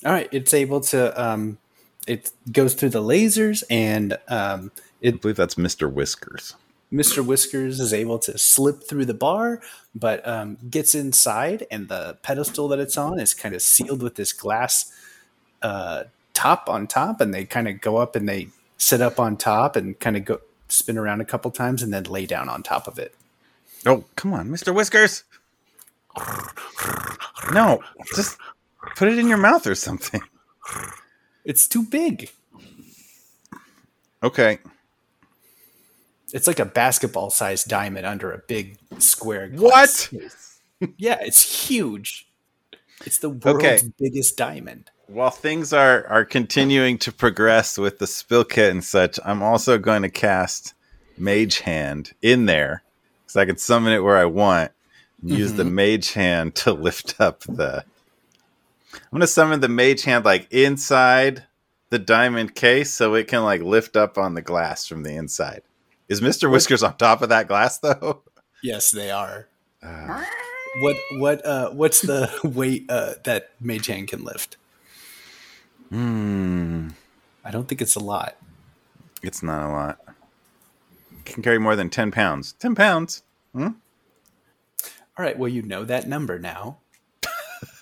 all 0.06 0.12
right 0.12 0.30
it's 0.32 0.54
able 0.54 0.80
to 0.80 1.00
um 1.22 1.58
it 2.06 2.30
goes 2.52 2.76
through 2.76 2.90
the 2.90 3.02
lasers 3.02 3.64
and 3.72 4.16
um 4.28 4.72
I 5.04 5.12
believe 5.12 5.36
that's 5.36 5.56
Mr. 5.56 5.92
Whiskers. 5.92 6.56
Mr. 6.92 7.26
Whiskers 7.26 7.80
is 7.80 7.92
able 7.94 8.20
to 8.20 8.38
slip 8.38 8.84
through 8.88 9.06
the 9.06 9.14
bar, 9.14 9.62
but 9.94 10.26
um, 10.28 10.58
gets 10.70 10.96
inside, 10.96 11.66
and 11.70 11.90
the 11.90 12.18
pedestal 12.22 12.68
that 12.70 12.80
it's 12.80 12.98
on 12.98 13.20
is 13.20 13.34
kind 13.34 13.54
of 13.54 13.62
sealed 13.62 14.02
with 14.02 14.16
this 14.16 14.32
glass 14.32 14.94
uh, 15.62 16.04
top 16.34 16.70
on 16.70 16.88
top, 16.88 17.20
and 17.20 17.34
they 17.34 17.46
kind 17.46 17.68
of 17.68 17.82
go 17.82 17.98
up 17.98 18.16
and 18.16 18.30
they 18.30 18.48
sit 18.78 19.02
up 19.02 19.20
on 19.20 19.36
top 19.36 19.76
and 19.76 20.00
kind 20.00 20.16
of 20.16 20.24
go 20.24 20.40
spin 20.70 20.98
around 20.98 21.20
a 21.20 21.26
couple 21.26 21.52
times 21.52 21.84
and 21.84 21.92
then 21.92 22.04
lay 22.04 22.26
down 22.26 22.48
on 22.48 22.64
top 22.64 22.88
of 22.88 22.98
it. 22.98 23.14
Oh, 23.86 24.06
come 24.16 24.34
on, 24.34 24.50
Mr. 24.50 24.74
Whiskers. 24.74 25.24
No, 27.54 27.82
just 28.16 28.38
put 28.96 29.10
it 29.10 29.18
in 29.18 29.28
your 29.28 29.38
mouth 29.38 29.68
or 29.68 29.76
something. 29.76 30.22
It's 31.44 31.68
too 31.68 31.84
big. 31.84 32.30
Okay. 34.22 34.60
It's 36.34 36.48
like 36.48 36.60
a 36.60 36.66
basketball 36.66 37.30
sized 37.30 37.68
diamond 37.68 38.06
under 38.06 38.32
a 38.32 38.40
big 38.48 38.78
square. 39.00 39.50
What? 39.50 40.10
yeah, 40.98 41.18
it's 41.22 41.68
huge. 41.68 42.28
It's 43.06 43.18
the 43.20 43.30
world's 43.30 43.64
Okay. 43.66 43.80
biggest 44.00 44.38
diamond. 44.38 44.90
While 45.08 45.32
things 45.32 45.74
are 45.74 46.08
are 46.08 46.24
continuing 46.24 46.98
to 47.00 47.12
progress 47.12 47.78
with 47.78 48.00
the 48.00 48.08
spill 48.08 48.46
kit 48.46 48.72
and 48.72 48.84
such, 48.84 49.20
I'm 49.26 49.44
also 49.44 49.78
going 49.78 50.04
to 50.04 50.10
cast 50.10 50.74
Mage 51.18 51.60
Hand 51.60 52.14
in 52.22 52.46
there 52.46 52.84
because 53.34 53.42
I 53.42 53.46
can 53.46 53.58
summon 53.58 53.94
it 53.94 54.04
where 54.04 54.18
I 54.18 54.26
want. 54.26 54.72
and 55.22 55.32
Use 55.32 55.54
the 55.54 55.66
Mage 55.66 56.14
Hand 56.14 56.56
to 56.56 56.74
lift 56.74 57.20
up 57.20 57.42
the. 57.42 57.84
I'm 59.12 59.20
to 59.20 59.28
summon 59.28 59.60
the 59.60 59.70
Mage 59.70 60.04
Hand 60.04 60.24
like 60.26 60.48
inside 60.52 61.44
the 61.90 61.98
diamond 62.00 62.54
case 62.56 62.94
so 62.94 63.16
it 63.16 63.28
can 63.28 63.44
like 63.44 63.62
lift 63.62 63.96
up 63.96 64.18
on 64.18 64.36
the 64.36 64.42
glass 64.42 64.86
from 64.88 65.04
the 65.04 65.16
inside. 65.16 65.64
Is 66.10 66.22
Mister 66.22 66.50
Whiskers 66.50 66.84
on 66.84 66.96
top 66.98 67.22
of 67.22 67.30
that 67.30 67.48
glass 67.48 67.80
though? 67.80 68.22
Yes, 68.62 68.92
they 68.92 69.10
are. 69.10 69.48
Uh, 69.82 70.24
What 70.82 70.96
what 71.14 71.46
uh 71.46 71.70
what's 71.72 72.02
the 72.02 72.30
weight 72.44 72.86
uh 72.90 73.14
that 73.24 73.52
Mage 73.60 73.88
Hand 73.88 74.10
can 74.10 74.24
lift? 74.24 74.58
hmm. 75.90 76.90
I 77.46 77.52
don't 77.52 77.68
think 77.68 77.82
it's 77.82 77.96
a 77.96 78.00
lot. 78.00 78.38
It's 79.22 79.44
not 79.44 79.68
a 79.68 79.72
lot. 79.72 80.13
Can 81.26 81.42
carry 81.44 81.60
more 81.60 81.76
than 81.76 81.90
ten 81.90 82.12
pounds. 82.12 82.54
Ten 82.54 82.76
pounds. 82.76 83.24
Hmm? 83.54 83.68
All 85.18 85.24
right, 85.26 85.38
well 85.38 85.50
you 85.50 85.62
know 85.62 85.84
that 85.86 86.08
number 86.08 86.40
now. 86.40 86.78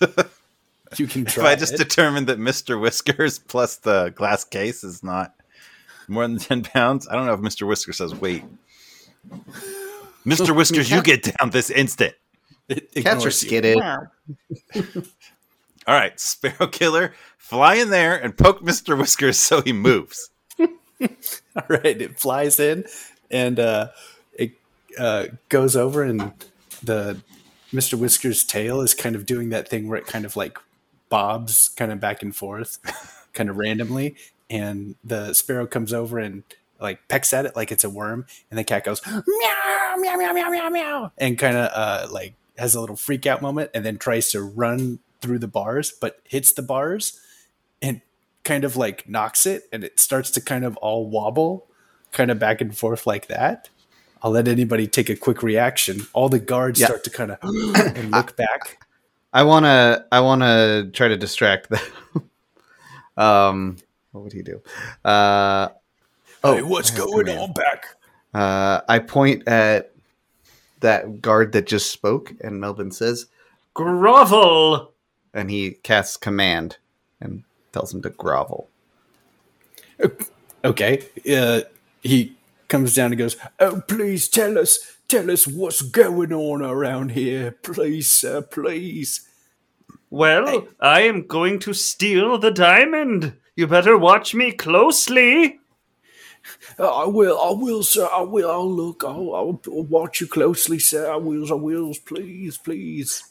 you 0.96 1.06
can 1.06 1.26
If 1.26 1.34
try 1.34 1.52
I 1.52 1.54
just 1.56 1.74
it. 1.74 1.78
determined 1.78 2.26
that 2.26 2.38
Mr. 2.38 2.80
Whiskers 2.80 3.38
plus 3.48 3.76
the 3.76 4.10
glass 4.14 4.44
case 4.44 4.84
is 4.84 5.02
not 5.02 5.34
more 6.08 6.26
than 6.26 6.38
10 6.38 6.62
pounds, 6.64 7.08
I 7.08 7.14
don't 7.14 7.26
know 7.26 7.32
if 7.32 7.40
Mr. 7.40 7.66
Whiskers 7.66 7.96
says 7.98 8.14
weight. 8.14 8.44
Mr. 10.26 10.54
Whiskers, 10.56 10.90
you 10.90 11.02
get 11.02 11.22
down 11.22 11.50
this 11.50 11.70
instant. 11.70 12.14
It 12.68 12.92
Cats 12.94 13.24
are 13.24 13.28
ignores 13.28 13.38
skidded. 13.38 13.78
All 15.86 15.94
right, 15.94 16.18
Sparrow 16.20 16.68
Killer, 16.68 17.12
fly 17.38 17.74
in 17.76 17.90
there 17.90 18.14
and 18.16 18.36
poke 18.36 18.62
Mr. 18.62 18.96
Whiskers 18.96 19.38
so 19.38 19.62
he 19.62 19.72
moves. 19.72 20.30
All 20.60 21.66
right, 21.68 22.00
it 22.00 22.20
flies 22.20 22.60
in 22.60 22.84
and 23.32 23.58
uh 23.58 23.88
it 24.34 24.52
uh 24.98 25.26
goes 25.48 25.74
over 25.74 26.02
and 26.02 26.32
the 26.82 27.20
Mr. 27.72 27.94
Whisker's 27.94 28.44
tail 28.44 28.82
is 28.82 28.92
kind 28.92 29.16
of 29.16 29.24
doing 29.24 29.48
that 29.48 29.66
thing 29.66 29.88
where 29.88 29.98
it 29.98 30.06
kind 30.06 30.26
of 30.26 30.36
like 30.36 30.58
bobs 31.08 31.70
kind 31.70 31.90
of 31.90 32.00
back 32.00 32.22
and 32.22 32.36
forth 32.36 32.78
kind 33.32 33.48
of 33.48 33.56
randomly 33.56 34.14
and 34.50 34.94
the 35.02 35.32
sparrow 35.32 35.66
comes 35.66 35.92
over 35.92 36.18
and 36.18 36.42
like 36.80 37.06
pecks 37.08 37.32
at 37.32 37.46
it 37.46 37.56
like 37.56 37.72
it's 37.72 37.84
a 37.84 37.90
worm 37.90 38.26
and 38.50 38.58
the 38.58 38.64
cat 38.64 38.84
goes 38.84 39.00
meow 39.06 39.22
meow 39.96 40.16
meow 40.16 40.32
meow 40.32 40.50
meow 40.50 40.68
meow 40.68 41.12
and 41.18 41.38
kind 41.38 41.56
of 41.56 41.70
uh 41.74 42.06
like 42.12 42.34
has 42.58 42.74
a 42.74 42.80
little 42.80 42.96
freak 42.96 43.26
out 43.26 43.40
moment 43.40 43.70
and 43.72 43.84
then 43.84 43.96
tries 43.96 44.30
to 44.30 44.42
run 44.42 44.98
through 45.20 45.38
the 45.38 45.48
bars 45.48 45.92
but 46.00 46.20
hits 46.24 46.52
the 46.52 46.62
bars 46.62 47.20
and 47.80 48.00
kind 48.44 48.64
of 48.64 48.76
like 48.76 49.08
knocks 49.08 49.46
it 49.46 49.64
and 49.72 49.84
it 49.84 49.98
starts 50.00 50.30
to 50.30 50.40
kind 50.40 50.64
of 50.64 50.76
all 50.78 51.08
wobble 51.08 51.66
kind 52.12 52.30
of 52.30 52.38
back 52.38 52.60
and 52.60 52.76
forth 52.76 53.06
like 53.06 53.26
that 53.26 53.68
i'll 54.22 54.30
let 54.30 54.46
anybody 54.46 54.86
take 54.86 55.08
a 55.10 55.16
quick 55.16 55.42
reaction 55.42 56.00
all 56.12 56.28
the 56.28 56.38
guards 56.38 56.78
Yeah. 56.80 56.86
start 56.86 57.04
to 57.04 57.10
kind 57.10 57.30
of 57.32 57.38
and 57.96 58.10
look 58.10 58.36
back 58.36 58.78
I 59.34 59.44
wanna 59.44 60.04
I 60.12 60.20
wanna 60.20 60.90
try 60.92 61.08
to 61.08 61.16
distract 61.16 61.70
them. 61.70 61.80
um, 63.16 63.76
what 64.10 64.24
would 64.24 64.32
he 64.34 64.42
do? 64.42 64.60
Uh, 65.02 65.68
oh, 66.44 66.56
hey, 66.56 66.62
what's 66.62 66.90
going 66.90 67.30
on 67.30 67.52
back 67.54 67.86
Uh, 68.34 68.82
I 68.90 68.98
point 68.98 69.48
at 69.48 69.92
that 70.80 71.22
guard 71.22 71.52
that 71.52 71.66
just 71.66 71.90
spoke, 71.90 72.34
and 72.42 72.60
Melbin 72.60 72.92
says, 72.92 73.24
Grovel! 73.72 74.92
and 75.32 75.50
he 75.50 75.70
casts 75.82 76.18
command 76.18 76.76
and 77.22 77.42
tells 77.72 77.94
him 77.94 78.02
to 78.02 78.10
grovel. 78.10 78.68
okay 80.62 81.06
uh, 81.34 81.62
he 82.02 82.36
comes 82.68 82.94
down 82.96 83.12
and 83.12 83.18
goes 83.18 83.36
oh 83.60 83.82
please 83.88 84.28
tell 84.28 84.58
us 84.58 84.78
tell 85.08 85.30
us 85.30 85.46
what's 85.46 85.82
going 85.82 86.32
on 86.32 86.62
around 86.62 87.10
here 87.12 87.52
please 87.62 88.10
sir 88.10 88.42
please 88.42 89.20
Well, 90.10 90.68
I 90.80 91.02
am 91.02 91.26
going 91.26 91.60
to 91.60 91.74
steal 91.74 92.38
the 92.38 92.50
diamond. 92.50 93.34
You 93.56 93.66
better 93.68 93.96
watch 93.98 94.34
me 94.34 94.52
closely. 94.52 95.60
I 96.78 97.06
will, 97.06 97.38
I 97.40 97.52
will, 97.52 97.82
sir. 97.82 98.08
I 98.12 98.22
will. 98.22 98.50
I'll 98.50 98.70
look. 98.70 99.04
I'll, 99.04 99.34
I'll 99.34 99.60
watch 99.84 100.20
you 100.20 100.26
closely, 100.28 100.78
sir. 100.80 101.12
I 101.12 101.16
will. 101.16 101.50
I 101.52 101.56
will. 101.56 101.94
Please, 102.06 102.58
please. 102.58 103.24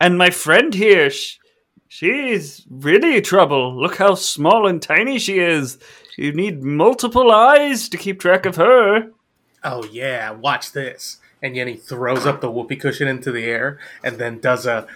And 0.00 0.18
my 0.18 0.30
friend 0.30 0.74
here, 0.74 1.10
she's 1.90 2.64
really 2.70 3.20
trouble. 3.20 3.78
Look 3.78 3.96
how 3.96 4.14
small 4.14 4.66
and 4.66 4.80
tiny 4.80 5.18
she 5.18 5.40
is. 5.40 5.76
You 6.16 6.32
need 6.32 6.62
multiple 6.62 7.30
eyes 7.30 7.88
to 7.90 7.98
keep 7.98 8.20
track 8.20 8.46
of 8.46 8.56
her. 8.56 9.10
Oh 9.62 9.84
yeah, 9.84 10.30
watch 10.30 10.72
this. 10.72 11.18
And 11.42 11.56
then 11.56 11.66
he 11.66 11.74
throws 11.74 12.26
up 12.26 12.40
the 12.40 12.50
whoopee 12.50 12.76
cushion 12.76 13.08
into 13.08 13.32
the 13.32 13.44
air 13.44 13.78
and 14.04 14.18
then 14.18 14.38
does 14.38 14.66
a 14.66 14.86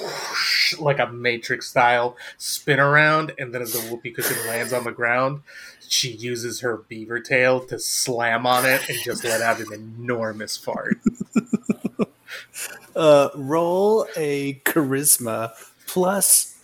whoosh, 0.00 0.78
like 0.78 0.98
a 0.98 1.08
matrix 1.08 1.68
style 1.68 2.16
spin 2.38 2.78
around 2.78 3.32
and 3.38 3.52
then 3.52 3.62
as 3.62 3.72
the 3.72 3.80
whoopee 3.80 4.12
cushion 4.12 4.36
lands 4.46 4.72
on 4.72 4.84
the 4.84 4.92
ground, 4.92 5.42
she 5.88 6.10
uses 6.10 6.60
her 6.60 6.76
beaver 6.76 7.18
tail 7.18 7.60
to 7.66 7.78
slam 7.78 8.46
on 8.46 8.64
it 8.64 8.88
and 8.88 8.98
just 9.02 9.24
let 9.24 9.42
out 9.42 9.60
an 9.60 9.72
enormous 9.72 10.56
fart. 10.56 10.98
Uh, 12.94 13.28
roll 13.34 14.06
a 14.16 14.54
charisma 14.64 15.52
plus 15.96 16.58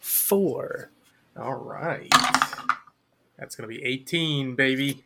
four. 0.00 0.90
All 1.34 1.54
right. 1.54 2.12
That's 3.38 3.56
going 3.56 3.70
to 3.70 3.74
be 3.74 3.82
18, 3.82 4.54
baby. 4.54 5.02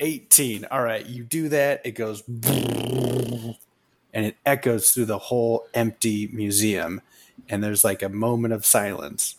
18. 0.00 0.64
All 0.68 0.82
right, 0.82 1.06
you 1.06 1.22
do 1.22 1.48
that, 1.50 1.80
it 1.84 1.92
goes 1.92 2.24
and 2.26 3.54
it 4.12 4.36
echoes 4.44 4.90
through 4.90 5.04
the 5.04 5.18
whole 5.18 5.68
empty 5.74 6.28
museum. 6.32 7.02
And 7.48 7.62
there's 7.62 7.84
like 7.84 8.02
a 8.02 8.08
moment 8.08 8.52
of 8.52 8.66
silence. 8.66 9.36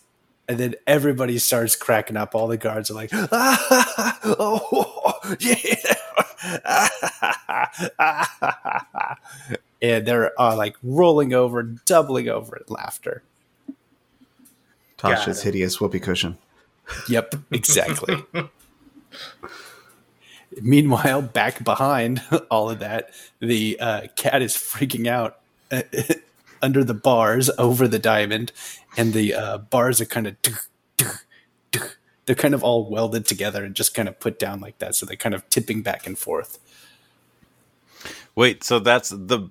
And 0.48 0.56
then 0.56 0.76
everybody 0.86 1.36
starts 1.36 1.76
cracking 1.76 2.16
up. 2.16 2.34
All 2.34 2.46
the 2.46 2.56
guards 2.56 2.90
are 2.90 2.94
like, 2.94 3.10
ah, 3.12 4.18
oh, 4.24 5.36
yeah. 5.40 5.66
and 9.82 10.06
they're 10.06 10.40
uh, 10.40 10.56
like 10.56 10.76
rolling 10.82 11.34
over, 11.34 11.62
doubling 11.62 12.30
over 12.30 12.56
in 12.56 12.64
laughter. 12.68 13.22
Tasha's 14.98 15.40
it. 15.40 15.44
hideous 15.44 15.80
whoopee 15.80 16.00
cushion. 16.00 16.38
Yep, 17.08 17.34
exactly. 17.50 18.22
Meanwhile, 20.62 21.22
back 21.22 21.62
behind 21.64 22.22
all 22.50 22.70
of 22.70 22.78
that, 22.78 23.10
the 23.40 23.78
uh, 23.80 24.06
cat 24.16 24.42
is 24.42 24.54
freaking 24.54 25.06
out 25.06 25.38
uh, 25.70 25.82
under 26.62 26.82
the 26.84 26.94
bars 26.94 27.50
over 27.58 27.86
the 27.88 27.98
diamond, 27.98 28.52
and 28.96 29.12
the 29.12 29.34
uh, 29.34 29.58
bars 29.58 30.00
are 30.00 30.06
kind 30.06 30.26
of 30.26 30.36
they're 32.26 32.34
kind 32.34 32.54
of 32.54 32.62
all 32.64 32.88
welded 32.90 33.24
together 33.24 33.64
and 33.64 33.74
just 33.74 33.94
kind 33.94 34.08
of 34.08 34.18
put 34.18 34.38
down 34.38 34.60
like 34.60 34.78
that, 34.78 34.94
so 34.94 35.06
they're 35.06 35.16
kind 35.16 35.34
of 35.34 35.48
tipping 35.48 35.82
back 35.82 36.06
and 36.06 36.18
forth. 36.18 36.58
Wait, 38.34 38.62
so 38.64 38.78
that's 38.78 39.10
the 39.10 39.50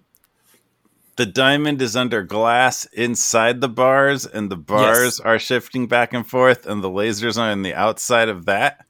the 1.16 1.26
diamond 1.26 1.82
is 1.82 1.96
under 1.96 2.24
glass 2.24 2.86
inside 2.86 3.62
the 3.62 3.70
bars, 3.70 4.26
and 4.26 4.52
the 4.52 4.58
bars 4.58 5.18
Yes. 5.18 5.20
are 5.22 5.40
shifting 5.40 5.88
back 5.88 6.14
and 6.14 6.28
forth, 6.28 6.66
and 6.66 6.84
the 6.84 6.90
lasers 6.90 7.38
are 7.38 7.52
on 7.52 7.62
the 7.62 7.74
outside 7.74 8.30
of 8.30 8.46
that. 8.46 8.86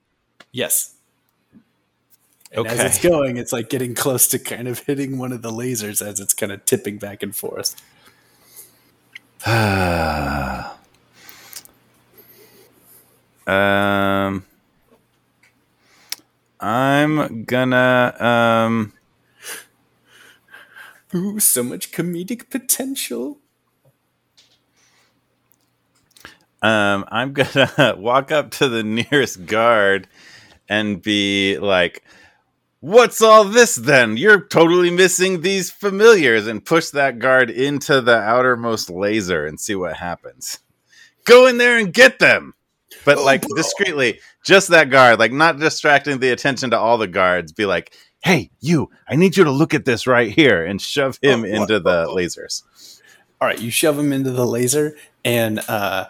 Yes. 0.52 0.94
And 2.52 2.66
as 2.68 2.80
it's 2.80 3.04
going, 3.04 3.38
it's 3.38 3.52
like 3.52 3.70
getting 3.70 3.96
close 3.96 4.28
to 4.30 4.40
kind 4.40 4.68
of 4.68 4.80
hitting 4.80 5.18
one 5.18 5.34
of 5.34 5.42
the 5.42 5.52
lasers 5.52 6.06
as 6.06 6.20
it's 6.20 6.34
kind 6.34 6.52
of 6.52 6.64
tipping 6.66 6.98
back 6.98 7.22
and 7.22 7.36
forth. 7.36 7.76
um, 9.46 10.66
I'm 16.60 17.44
gonna 17.44 18.16
um. 18.20 18.94
Ooh, 21.16 21.40
so 21.40 21.64
much 21.64 21.92
comedic 21.92 22.50
potential. 22.50 23.40
Um, 26.62 27.06
I'm 27.10 27.34
gonna 27.34 27.96
walk 28.00 28.32
up 28.32 28.52
to 28.52 28.68
the 28.70 28.84
nearest 28.84 29.46
guard 29.46 30.08
and 30.68 31.02
be 31.02 31.58
like, 31.60 32.04
"What's 32.82 33.22
all 33.22 33.46
this 33.46 33.76
then? 33.76 34.18
You're 34.18 34.46
totally 34.48 34.90
missing 34.90 35.42
these 35.42 35.72
familiars," 35.72 36.48
and 36.48 36.66
push 36.66 36.90
that 36.90 37.20
guard 37.20 37.50
into 37.50 38.02
the 38.02 38.18
outermost 38.18 38.90
laser 38.90 39.46
and 39.46 39.60
see 39.60 39.76
what 39.76 39.98
happens. 39.98 40.60
Go 41.26 41.48
in 41.48 41.58
there 41.60 41.78
and 41.78 41.94
get 41.94 42.20
them, 42.20 42.56
but 43.06 43.20
like 43.20 43.44
discreetly, 43.56 44.20
just 44.44 44.70
that 44.70 44.90
guard, 44.90 45.20
like 45.20 45.32
not 45.32 45.60
distracting 45.60 46.20
the 46.20 46.32
attention 46.32 46.72
to 46.72 46.80
all 46.80 46.98
the 46.98 47.08
guards. 47.08 47.52
Be 47.52 47.66
like, 47.66 47.94
"Hey, 48.26 48.50
you! 48.60 48.90
I 49.08 49.16
need 49.16 49.38
you 49.38 49.44
to 49.46 49.52
look 49.52 49.74
at 49.76 49.86
this 49.86 50.06
right 50.08 50.32
here," 50.32 50.66
and 50.66 50.82
shove 50.82 51.20
him 51.22 51.44
Oh, 51.44 51.62
into 51.62 51.80
the 51.80 52.08
lasers. 52.08 52.64
all 53.40 53.48
right, 53.48 53.62
you 53.62 53.70
shove 53.72 53.98
him 54.00 54.12
into 54.12 54.32
the 54.32 54.46
laser, 54.48 54.98
and 55.24 55.60
uh, 55.70 56.08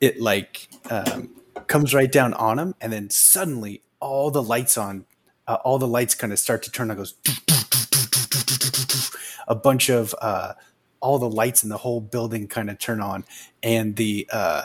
it 0.00 0.20
like 0.20 0.68
um, 0.90 1.30
comes 1.66 1.92
right 1.92 2.10
down 2.10 2.32
on 2.34 2.58
him, 2.60 2.74
and 2.80 2.92
then 2.92 3.10
suddenly 3.10 3.82
all 4.00 4.30
the 4.30 4.42
lights 4.42 4.78
on, 4.78 5.04
uh, 5.48 5.58
all 5.64 5.78
the 5.78 5.88
lights 5.88 6.14
kind 6.14 6.32
of 6.32 6.38
start 6.38 6.62
to 6.62 6.70
turn 6.70 6.88
on. 6.90 6.96
Goes 6.98 7.14
a 9.48 9.54
bunch 9.56 9.88
of 9.88 10.14
uh, 10.22 10.52
all 11.00 11.18
the 11.18 11.28
lights 11.30 11.62
in 11.64 11.68
the 11.68 11.78
whole 11.78 12.00
building 12.00 12.46
kind 12.48 12.70
of 12.70 12.78
turn 12.78 13.00
on, 13.00 13.24
and 13.62 13.96
the 13.96 14.28
uh, 14.32 14.62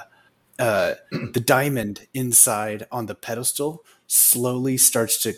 uh, 0.60 0.94
the 1.34 1.40
diamond 1.44 2.08
inside 2.14 2.86
on 2.92 3.06
the 3.08 3.16
pedestal 3.16 3.84
slowly 4.08 4.78
starts 4.78 5.22
to 5.24 5.34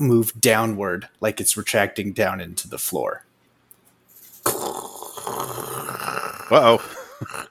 move 0.00 0.32
downward, 0.40 1.08
like 1.20 1.40
it's 1.40 1.56
retracting 1.56 2.12
down 2.12 2.40
into 2.40 2.68
the 2.68 2.78
floor. 2.78 3.24
Uh 6.50 6.78
oh. 6.78 6.96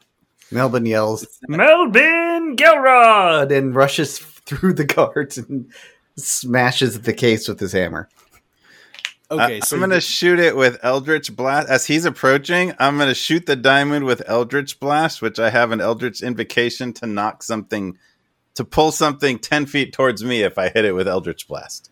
Melbin 0.51 0.87
yells 0.87 1.27
Melbin 1.47 2.55
Gelrod! 2.57 3.55
and 3.55 3.75
rushes 3.75 4.17
through 4.17 4.73
the 4.73 4.83
guards 4.83 5.37
and 5.37 5.71
smashes 6.17 7.01
the 7.01 7.13
case 7.13 7.47
with 7.47 7.59
his 7.59 7.71
hammer. 7.71 8.09
Okay, 9.31 9.57
I- 9.57 9.59
so 9.59 9.75
I'm 9.75 9.79
gonna 9.81 10.01
shoot 10.01 10.39
it 10.39 10.55
with 10.55 10.79
Eldritch 10.81 11.35
Blast 11.35 11.69
as 11.69 11.85
he's 11.85 12.03
approaching. 12.05 12.73
I'm 12.79 12.97
gonna 12.97 13.13
shoot 13.13 13.45
the 13.45 13.55
diamond 13.55 14.05
with 14.05 14.23
Eldritch 14.25 14.79
Blast, 14.79 15.21
which 15.21 15.37
I 15.37 15.51
have 15.51 15.71
an 15.71 15.81
Eldritch 15.81 16.23
Invocation 16.23 16.93
to 16.93 17.05
knock 17.05 17.43
something, 17.43 17.95
to 18.55 18.65
pull 18.65 18.91
something 18.91 19.37
ten 19.37 19.67
feet 19.67 19.93
towards 19.93 20.23
me 20.23 20.41
if 20.41 20.57
I 20.57 20.69
hit 20.69 20.83
it 20.83 20.93
with 20.95 21.07
Eldritch 21.07 21.47
Blast. 21.47 21.91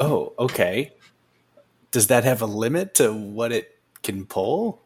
Oh, 0.00 0.32
okay. 0.38 0.92
Does 1.90 2.08
that 2.08 2.24
have 2.24 2.42
a 2.42 2.46
limit 2.46 2.94
to 2.96 3.12
what 3.12 3.52
it 3.52 3.78
can 4.02 4.26
pull? 4.26 4.82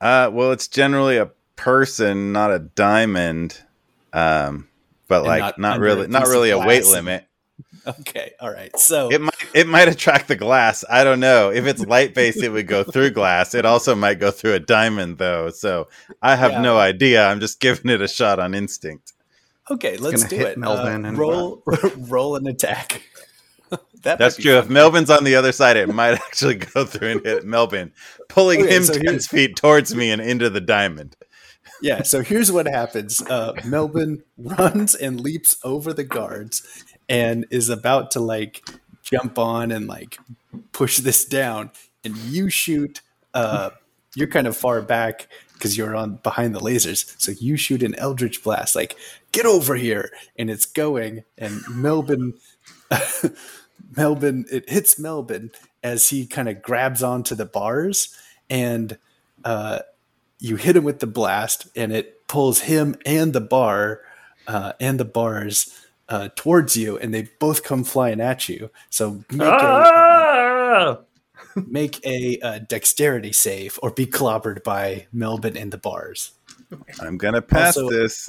Uh, 0.00 0.30
well, 0.32 0.52
it's 0.52 0.68
generally 0.68 1.16
a 1.16 1.30
person, 1.56 2.32
not 2.32 2.50
a 2.52 2.58
diamond. 2.58 3.60
Um, 4.12 4.68
but 5.08 5.18
And 5.18 5.26
like 5.26 5.40
not 5.40 5.58
not, 5.58 5.78
really, 5.80 6.06
not 6.08 6.26
really 6.28 6.50
a 6.50 6.58
weight 6.58 6.86
limit. 6.86 7.26
Okay, 8.00 8.32
all 8.38 8.52
right. 8.52 8.78
So 8.78 9.08
It 9.10 9.22
might 9.22 9.46
it 9.54 9.66
might 9.66 9.88
attract 9.88 10.28
the 10.28 10.36
glass. 10.36 10.84
I 10.88 11.02
don't 11.02 11.18
know. 11.18 11.50
If 11.50 11.64
it's 11.66 11.80
light 11.80 12.14
based, 12.14 12.42
it 12.42 12.50
would 12.50 12.66
go 12.66 12.84
through 12.84 13.10
glass. 13.12 13.54
It 13.54 13.64
also 13.64 13.94
might 13.94 14.18
go 14.20 14.30
through 14.30 14.52
a 14.52 14.60
diamond 14.60 15.16
though. 15.16 15.48
So 15.48 15.88
I 16.20 16.36
have 16.36 16.52
Yeah. 16.52 16.60
no 16.60 16.78
idea. 16.78 17.26
I'm 17.26 17.40
just 17.40 17.58
giving 17.58 17.90
it 17.90 18.02
a 18.02 18.08
shot 18.08 18.38
on 18.38 18.54
instinct. 18.54 19.14
Okay, 19.70 19.96
let's 19.96 20.24
do 20.24 20.36
hit 20.36 20.46
it. 20.48 20.58
Melbin 20.58 21.04
Uh, 21.04 21.08
and- 21.08 21.18
roll 21.18 21.62
roll 21.96 22.36
an 22.36 22.46
attack. 22.46 23.02
that 23.70 24.18
That's 24.18 24.20
might 24.20 24.36
be 24.38 24.42
true. 24.42 24.58
If. 24.58 24.68
Melbin's 24.68 25.10
on 25.10 25.24
the 25.24 25.36
other 25.36 25.52
side, 25.52 25.76
it 25.76 25.88
might 25.88 26.14
actually 26.26 26.56
go 26.56 26.84
through 26.84 27.08
and 27.10 27.24
hit 27.24 27.44
Melbin, 27.44 27.92
pulling 28.28 28.62
Okay, 28.62 28.76
him 28.76 28.82
so 28.84 28.94
10 28.94 29.02
here's- 29.02 29.26
feet 29.26 29.56
towards 29.56 29.94
me 29.94 30.10
and 30.10 30.20
into 30.20 30.50
the 30.50 30.60
diamond. 30.60 31.16
Yeah, 31.82 32.02
so 32.02 32.22
here's 32.22 32.52
what 32.52 32.66
happens. 32.66 33.22
Uh, 33.22 33.54
Melbin 33.64 34.22
runs 34.36 34.94
and 34.94 35.18
leaps 35.18 35.56
over 35.64 35.94
the 35.94 36.04
guards 36.04 36.62
and 37.08 37.46
is 37.50 37.70
about 37.70 38.10
to 38.12 38.20
like 38.20 38.62
jump 39.02 39.38
on 39.38 39.70
and 39.72 39.86
like 39.86 40.18
push 40.72 40.98
this 40.98 41.24
down. 41.24 41.70
And 42.04 42.16
you 42.18 42.50
shoot, 42.50 43.00
uh, 43.32 43.70
you're 44.14 44.26
kind 44.28 44.46
of 44.46 44.56
far 44.58 44.82
back 44.82 45.28
because 45.54 45.78
you're 45.78 45.96
on 45.96 46.16
behind 46.16 46.54
the 46.54 46.60
lasers. 46.60 47.14
So 47.18 47.32
you 47.32 47.56
shoot 47.56 47.82
an 47.82 47.94
Eldritch 47.94 48.42
Blast, 48.42 48.74
like, 48.74 48.96
get 49.32 49.46
over 49.46 49.74
here. 49.76 50.10
And 50.38 50.50
it's 50.50 50.66
going. 50.66 51.24
And 51.38 51.60
Melbin, 51.66 52.34
Melbin, 53.96 54.44
it 54.52 54.68
hits 54.70 54.98
Melbin 54.98 55.50
as 55.82 56.08
he 56.08 56.26
kind 56.26 56.48
of 56.48 56.62
grabs 56.62 57.02
onto 57.02 57.34
the 57.34 57.46
bars 57.46 58.16
and 58.48 58.98
uh, 59.44 59.80
you 60.38 60.56
hit 60.56 60.76
him 60.76 60.84
with 60.84 60.98
the 61.00 61.06
blast 61.06 61.66
and 61.74 61.92
it 61.92 62.26
pulls 62.28 62.60
him 62.60 62.94
and 63.06 63.32
the 63.32 63.40
bar 63.40 64.00
uh, 64.46 64.72
and 64.80 65.00
the 65.00 65.04
bars 65.04 65.74
uh, 66.08 66.28
towards 66.36 66.76
you 66.76 66.98
and 66.98 67.14
they 67.14 67.28
both 67.38 67.62
come 67.62 67.84
flying 67.84 68.20
at 68.20 68.48
you 68.48 68.70
so 68.90 69.22
make 69.30 69.40
a, 69.48 69.50
Ah! 69.54 70.98
make 71.66 72.04
a, 72.04 72.38
uh 72.40 72.58
dexterity 72.58 73.32
save 73.32 73.78
or 73.82 73.90
be 73.90 74.06
clobbered 74.06 74.62
by 74.64 75.06
melbin 75.14 75.56
and 75.56 75.72
the 75.72 75.78
bars 75.78 76.32
I'm 77.00 77.16
going 77.16 77.34
to 77.34 77.42
pass 77.42 77.76
Also- 77.76 77.90
this. 77.90 78.28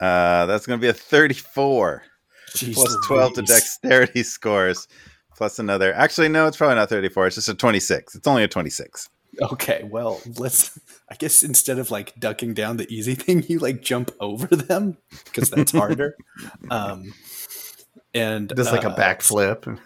Uh, 0.00 0.46
that's 0.46 0.66
going 0.66 0.78
to 0.78 0.82
be 0.82 0.88
a 0.88 0.92
34 0.92 2.02
Jeez 2.52 2.74
plus 2.74 2.96
12 3.06 3.34
to 3.34 3.42
dexterity 3.42 4.22
scores, 4.24 4.88
plus 5.36 5.58
another. 5.58 5.92
Actually, 5.94 6.28
no, 6.28 6.46
it's 6.46 6.56
probably 6.56 6.76
not 6.76 6.88
34. 6.88 7.28
It's 7.28 7.36
just 7.36 7.48
a 7.48 7.54
26. 7.54 8.14
It's 8.14 8.26
only 8.26 8.42
a 8.44 8.48
26. 8.48 9.08
okay 9.42 9.86
well 9.90 10.18
let's 10.38 10.78
i 11.10 11.14
guess 11.14 11.42
instead 11.42 11.78
of 11.78 11.90
like 11.90 12.18
ducking 12.18 12.54
down 12.54 12.78
the 12.78 12.90
easy 12.90 13.14
thing 13.22 13.44
you 13.48 13.58
like 13.58 13.82
jump 13.82 14.10
over 14.18 14.46
them 14.46 14.96
because 15.26 15.50
that's 15.50 15.72
harder 15.72 16.16
um 16.70 17.12
and 18.14 18.52
just 18.56 18.72
like 18.72 18.84
a 18.84 18.88
uh, 18.90 18.96
backflip. 18.96 19.78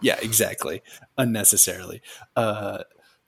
Yeah, 0.00 0.18
exactly. 0.20 0.82
Unnecessarily. 1.16 2.02
Uh, 2.34 2.82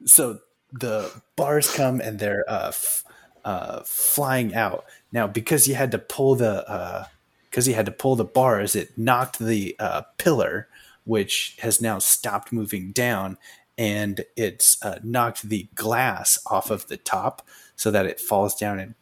so 0.04 0.40
the 0.72 1.10
bars 1.36 1.72
come 1.72 2.00
and 2.00 2.18
they're 2.18 2.44
uh, 2.48 2.68
f- 2.68 3.03
uh, 3.44 3.82
flying 3.84 4.54
out 4.54 4.84
now 5.12 5.26
because 5.26 5.64
he 5.64 5.74
had 5.74 5.90
to 5.90 5.98
pull 5.98 6.34
the 6.34 7.06
because 7.50 7.66
he 7.66 7.72
had 7.72 7.86
to 7.86 7.92
pull 7.92 8.16
the 8.16 8.24
bars. 8.24 8.74
It 8.74 8.98
knocked 8.98 9.38
the 9.38 9.76
uh, 9.78 10.02
pillar, 10.18 10.68
which 11.04 11.56
has 11.60 11.80
now 11.80 12.00
stopped 12.00 12.52
moving 12.52 12.90
down, 12.90 13.38
and 13.78 14.24
it's 14.36 14.82
uh, 14.84 14.98
knocked 15.04 15.48
the 15.48 15.68
glass 15.74 16.38
off 16.46 16.70
of 16.70 16.88
the 16.88 16.96
top 16.96 17.46
so 17.76 17.90
that 17.90 18.06
it 18.06 18.20
falls 18.20 18.54
down 18.56 18.78
and 18.78 18.94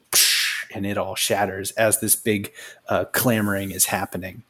and 0.74 0.86
it 0.86 0.98
all 0.98 1.14
shatters 1.14 1.70
as 1.72 2.00
this 2.00 2.16
big 2.16 2.52
uh, 2.88 3.04
clamoring 3.06 3.70
is 3.70 3.86
happening. 3.86 4.42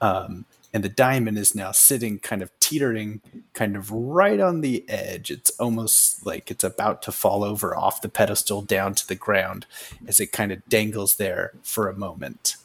Um, 0.00 0.46
and 0.72 0.84
the 0.84 0.88
diamond 0.88 1.38
is 1.38 1.54
now 1.54 1.72
sitting 1.72 2.18
kind 2.18 2.42
of 2.42 2.50
teetering 2.60 3.20
kind 3.54 3.74
of 3.76 3.90
right 3.90 4.38
on 4.40 4.60
the 4.60 4.84
edge. 4.88 5.30
It's 5.30 5.50
almost 5.58 6.26
like 6.26 6.50
it's 6.50 6.64
about 6.64 7.00
to 7.02 7.12
fall 7.12 7.42
over 7.42 7.76
off 7.76 8.02
the 8.02 8.08
pedestal 8.08 8.60
down 8.62 8.94
to 8.96 9.08
the 9.08 9.14
ground 9.14 9.66
as 10.06 10.20
it 10.20 10.32
kind 10.32 10.52
of 10.52 10.66
dangles 10.68 11.16
there 11.16 11.52
for 11.62 11.88
a 11.88 11.96
moment. 11.96 12.56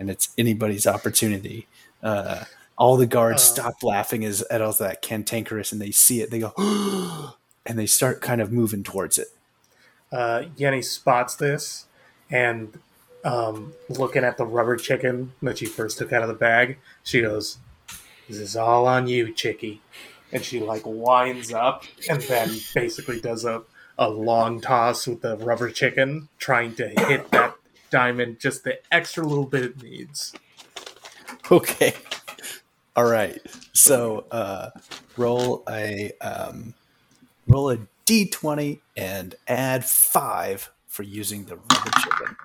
And 0.00 0.08
it's 0.10 0.30
anybody's 0.38 0.86
opportunity. 0.86 1.66
Uh, 2.02 2.44
all 2.78 2.96
the 2.96 3.06
guards 3.06 3.42
Uh. 3.42 3.54
stop 3.54 3.82
laughing 3.82 4.24
as 4.24 4.42
at 4.42 4.62
all 4.62 4.72
that 4.72 5.02
cantankerous 5.02 5.70
and 5.70 5.80
they 5.80 5.90
see 5.90 6.22
it 6.22 6.30
they 6.30 6.38
go 6.40 6.54
and 7.66 7.78
they 7.78 7.86
start 7.86 8.20
kind 8.22 8.40
of 8.40 8.50
moving 8.50 8.82
towards 8.82 9.18
it. 9.18 9.28
Uh, 10.10 10.44
Yenny 10.58 10.82
spots 10.82 11.34
this 11.36 11.86
and 12.30 12.78
um, 13.24 13.72
looking 13.88 14.24
at 14.24 14.36
the 14.36 14.44
rubber 14.44 14.76
chicken 14.76 15.32
that 15.42 15.58
she 15.58 15.66
first 15.66 15.98
took 15.98 16.12
out 16.12 16.22
of 16.22 16.28
the 16.28 16.34
bag, 16.34 16.78
she 17.02 17.22
goes, 17.22 17.58
"This 18.28 18.38
is 18.38 18.56
all 18.56 18.86
on 18.86 19.06
you, 19.06 19.32
Chicky," 19.32 19.80
And 20.32 20.44
she 20.44 20.60
like 20.60 20.82
winds 20.84 21.52
up 21.52 21.84
and 22.08 22.20
then 22.22 22.50
basically 22.74 23.20
does 23.20 23.44
a 23.44 23.62
a 23.98 24.08
long 24.08 24.60
toss 24.60 25.06
with 25.06 25.20
the 25.20 25.36
rubber 25.36 25.70
chicken, 25.70 26.28
trying 26.38 26.74
to 26.76 26.88
hit 26.88 27.30
that 27.30 27.54
diamond 27.90 28.40
just 28.40 28.64
the 28.64 28.78
extra 28.90 29.24
little 29.24 29.44
bit 29.44 29.64
it 29.64 29.82
needs. 29.82 30.32
Okay. 31.50 31.94
All 32.96 33.08
right. 33.08 33.40
So 33.72 34.26
uh, 34.30 34.70
roll 35.16 35.62
a 35.68 36.12
um, 36.20 36.74
roll 37.46 37.70
a 37.70 37.78
d20 38.06 38.80
and 38.96 39.34
add 39.46 39.84
five 39.84 40.70
for 40.86 41.02
using 41.02 41.44
the 41.44 41.56
rubber 41.56 41.90
chicken. 42.00 42.36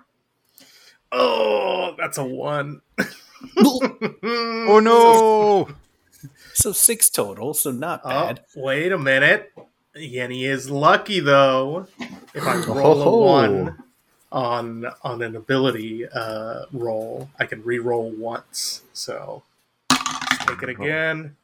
Oh, 1.20 1.96
that's 1.98 2.18
a 2.18 2.24
one. 2.24 2.82
Oh 3.58 4.80
no! 4.84 5.70
So 6.54 6.72
six 6.72 7.10
total. 7.12 7.54
So 7.54 7.70
not 7.72 8.02
Oh, 8.04 8.10
bad. 8.10 8.42
wait 8.56 8.92
a 8.92 8.98
minute. 8.98 9.52
Yenni 9.96 10.44
is 10.48 10.72
lucky 10.72 11.20
though. 11.20 11.88
If 12.34 12.44
I 12.48 12.58
roll 12.66 13.02
a 13.02 13.06
Oh. 13.06 13.18
one 13.18 13.84
on 14.32 14.86
on 15.04 15.22
an 15.22 15.36
ability 15.36 16.08
uh, 16.08 16.66
roll, 16.72 17.30
I 17.40 17.46
can 17.46 17.64
re-roll 17.64 18.10
once. 18.12 18.82
So 18.94 19.44
let's 19.92 20.46
take 20.48 20.64
it 20.64 20.70
again. 20.70 21.36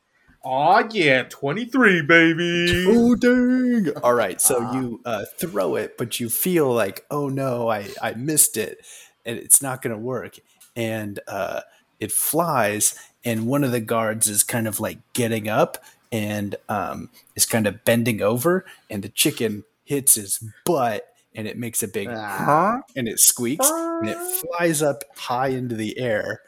Aw 0.44 0.84
yeah, 0.92 1.24
twenty 1.30 1.66
three, 1.66 2.02
baby. 2.02 2.86
Oh 2.90 3.14
dang! 3.16 3.92
All 4.04 4.16
right. 4.16 4.42
So 4.42 4.60
you 4.74 5.00
uh, 5.06 5.26
throw 5.38 5.76
it, 5.76 5.96
but 5.98 6.20
you 6.20 6.30
feel 6.30 6.74
like, 6.74 7.06
oh 7.12 7.30
no, 7.30 7.70
I 7.70 7.90
I 8.02 8.14
missed 8.16 8.58
it, 8.58 8.80
and 9.26 9.38
it's 9.38 9.62
not 9.62 9.82
going 9.82 9.96
to 9.96 10.02
work. 10.02 10.40
And 10.76 11.20
uh, 11.28 11.62
it 12.00 12.12
flies, 12.12 12.98
and 13.24 13.48
one 13.48 13.64
of 13.64 13.72
the 13.72 13.80
guards 13.80 14.28
is 14.28 14.44
kind 14.44 14.68
of 14.68 14.80
like 14.80 15.00
getting 15.14 15.48
up 15.48 15.84
and 16.12 16.56
um, 16.70 17.10
is 17.36 17.46
kind 17.46 17.68
of 17.68 17.84
bending 17.86 18.22
over, 18.22 18.66
and 18.90 19.04
the 19.04 19.10
chicken 19.10 19.64
hits 19.84 20.16
his 20.16 20.44
butt, 20.66 21.08
and 21.36 21.48
it 21.48 21.58
makes 21.58 21.82
a 21.84 21.88
big 21.88 22.08
Ah. 22.10 22.82
and 22.96 23.08
it 23.08 23.20
squeaks, 23.20 23.70
and 23.70 24.10
it 24.10 24.18
flies 24.18 24.82
up 24.82 25.04
high 25.16 25.48
into 25.48 25.76
the 25.76 25.98
air. 25.98 26.42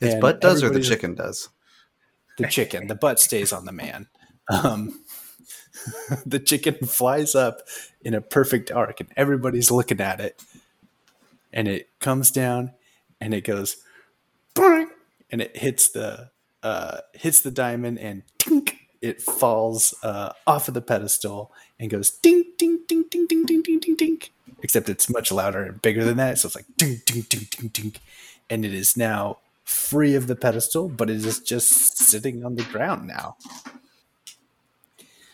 His 0.00 0.16
butt 0.16 0.40
does 0.40 0.64
or 0.64 0.70
the 0.70 0.80
chicken 0.80 1.14
does? 1.14 1.48
the 2.38 2.48
chicken. 2.48 2.86
The 2.86 2.94
butt 2.94 3.20
stays 3.20 3.52
on 3.52 3.64
the 3.64 3.72
man. 3.72 4.08
Um, 4.48 5.04
the 6.26 6.40
chicken 6.40 6.74
flies 6.86 7.34
up 7.34 7.62
in 8.02 8.14
a 8.14 8.20
perfect 8.20 8.70
arc, 8.70 9.00
and 9.00 9.10
everybody's 9.16 9.70
looking 9.70 10.00
at 10.00 10.20
it. 10.20 10.42
And 11.52 11.68
it 11.68 11.90
comes 12.00 12.30
down, 12.30 12.72
and 13.20 13.34
it 13.34 13.44
goes, 13.44 13.76
"Boing," 14.54 14.88
and 15.30 15.40
it 15.42 15.56
hits 15.56 15.88
the 15.88 16.30
uh, 16.62 16.98
hits 17.12 17.40
the 17.40 17.50
diamond, 17.50 17.98
and 17.98 18.22
tink, 18.38 18.76
it 19.00 19.20
falls 19.20 19.94
uh, 20.02 20.32
off 20.46 20.68
of 20.68 20.74
the 20.74 20.80
pedestal 20.80 21.52
and 21.78 21.90
goes 21.90 22.10
ding, 22.10 22.44
ding, 22.56 22.80
ding, 22.86 23.04
ding, 23.10 23.26
ding, 23.26 23.44
ding, 23.44 23.62
ding, 23.62 23.80
ding, 23.80 23.96
ding. 23.96 24.22
Except 24.62 24.88
it's 24.88 25.10
much 25.10 25.32
louder 25.32 25.64
and 25.64 25.82
bigger 25.82 26.04
than 26.04 26.16
that, 26.18 26.38
so 26.38 26.46
it's 26.46 26.54
like 26.54 26.66
ding, 26.76 27.02
ding, 27.04 27.26
ding, 27.28 27.48
ding, 27.50 27.68
ding, 27.68 27.94
and 28.48 28.64
it 28.64 28.72
is 28.72 28.96
now 28.96 29.38
free 29.64 30.14
of 30.14 30.28
the 30.28 30.36
pedestal, 30.36 30.88
but 30.88 31.10
it 31.10 31.24
is 31.24 31.40
just 31.40 31.98
sitting 31.98 32.44
on 32.44 32.54
the 32.54 32.62
ground 32.64 33.06
now. 33.08 33.36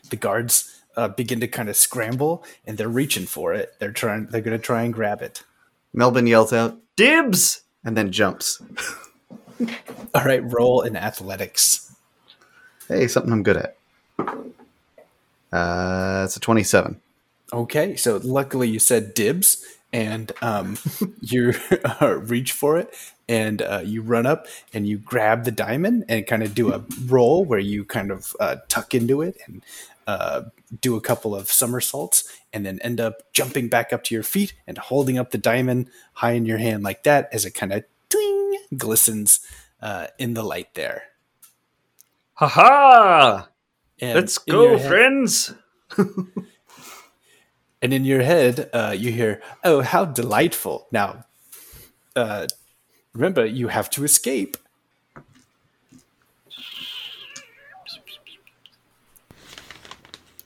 The 0.09 0.17
guards 0.17 0.83
uh, 0.97 1.09
begin 1.09 1.41
to 1.41 1.49
kind 1.49 1.69
of 1.69 1.77
scramble, 1.77 2.45
and 2.67 2.79
they're 2.79 2.89
reaching 2.89 3.27
for 3.27 3.53
it. 3.53 3.75
They're 3.79 3.93
trying. 3.93 4.27
They're 4.27 4.41
going 4.41 4.57
to 4.57 4.63
try 4.63 4.83
and 4.83 4.95
grab 4.95 5.21
it. 5.21 5.43
Melbin 5.95 6.29
yells 6.29 6.53
out 6.53 6.79
Dibs! 6.97 7.63
and 7.85 7.97
then 7.97 8.13
jumps. 8.13 8.61
All 10.15 10.25
right, 10.25 10.43
roll 10.45 10.83
in 10.83 10.97
athletics. 10.97 11.95
Hey, 12.89 13.07
something 13.09 13.33
I'm 13.33 13.43
good 13.43 13.57
at. 13.57 13.77
Uh, 15.53 16.23
it's 16.25 16.37
a 16.37 16.41
27. 16.41 17.01
Okay, 17.53 17.97
so 17.97 18.21
luckily 18.23 18.69
you 18.69 18.79
said 18.79 19.15
dibs, 19.15 19.65
and 19.93 20.33
um, 20.43 20.77
you 21.21 21.55
uh, 22.01 22.19
reach 22.19 22.53
for 22.53 22.79
it, 22.79 22.95
and 23.29 23.63
uh, 23.63 23.83
you 23.85 24.03
run 24.03 24.27
up 24.27 24.47
and 24.73 24.87
you 24.87 24.99
grab 24.99 25.45
the 25.45 25.51
diamond 25.51 26.05
and 26.09 26.27
kind 26.27 26.43
of 26.43 26.55
do 26.55 26.73
a 26.73 26.85
roll 27.07 27.45
where 27.45 27.59
you 27.59 27.85
kind 27.85 28.11
of 28.11 28.35
uh, 28.41 28.57
tuck 28.69 28.95
into 28.95 29.21
it 29.23 29.39
and 29.47 29.63
uh, 30.07 30.43
do 30.81 30.97
a 30.97 31.01
couple 31.01 31.35
of 31.35 31.51
somersaults, 31.51 32.25
and 32.53 32.65
then 32.65 32.79
end 32.81 33.01
up 33.01 33.23
jumping 33.33 33.69
back 33.69 33.93
up 33.93 34.03
to 34.05 34.15
your 34.15 34.23
feet 34.23 34.55
and 34.67 34.79
holding 34.79 35.19
up 35.19 35.31
the 35.31 35.39
diamond 35.39 35.91
high 36.15 36.33
in 36.33 36.47
your 36.47 36.59
hand 36.59 36.83
like 36.83 37.03
that 37.03 37.29
as 37.33 37.45
it 37.45 37.51
kind 37.53 37.73
of 37.73 37.85
twing 38.09 38.55
glistens 38.77 39.41
uh, 39.83 40.07
in 40.19 40.35
the 40.35 40.43
light 40.43 40.75
there. 40.75 41.03
Ha 42.35 42.47
ha! 42.47 43.49
And 44.01 44.15
Let's 44.15 44.39
go, 44.39 44.79
friends! 44.79 45.53
And 47.81 47.95
in 47.95 48.05
your 48.05 48.23
head, 48.23 48.71
uh, 48.73 48.95
you 48.97 49.13
hear, 49.13 49.41
"Oh, 49.63 49.83
how 49.83 50.05
delightful!" 50.05 50.89
Now, 50.91 51.25
uh, 52.17 52.49
remember, 53.15 53.47
you 53.47 53.69
have 53.69 53.89
to 53.91 54.05
escape. 54.05 54.57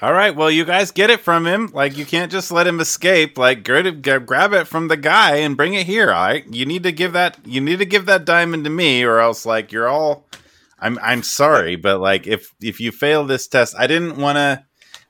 All 0.02 0.12
right, 0.12 0.34
well, 0.34 0.50
you 0.50 0.64
guys 0.64 0.90
get 0.90 1.10
it 1.10 1.20
from 1.20 1.46
him. 1.46 1.70
Like, 1.72 1.96
you 1.96 2.04
can't 2.04 2.32
just 2.32 2.50
let 2.50 2.66
him 2.66 2.80
escape. 2.80 3.38
Like, 3.38 3.62
grab 3.62 4.52
it 4.52 4.66
from 4.66 4.88
the 4.88 4.96
guy 4.96 5.36
and 5.36 5.56
bring 5.56 5.74
it 5.74 5.86
here. 5.86 6.10
All 6.10 6.24
right, 6.26 6.44
you 6.52 6.66
need 6.66 6.82
to 6.82 6.90
give 6.90 7.12
that. 7.12 7.38
You 7.46 7.60
need 7.60 7.78
to 7.78 7.86
give 7.86 8.06
that 8.06 8.24
diamond 8.24 8.64
to 8.64 8.70
me, 8.70 9.04
or 9.04 9.20
else, 9.20 9.46
like, 9.46 9.70
you're 9.70 9.88
all. 9.88 10.26
I'm 10.80 10.98
I'm 11.00 11.22
sorry, 11.22 11.76
but 11.76 12.00
like, 12.00 12.26
if 12.26 12.52
if 12.60 12.80
you 12.80 12.90
fail 12.90 13.24
this 13.24 13.46
test, 13.46 13.76
I 13.78 13.86
didn't 13.86 14.16
want 14.16 14.36
to. 14.36 14.64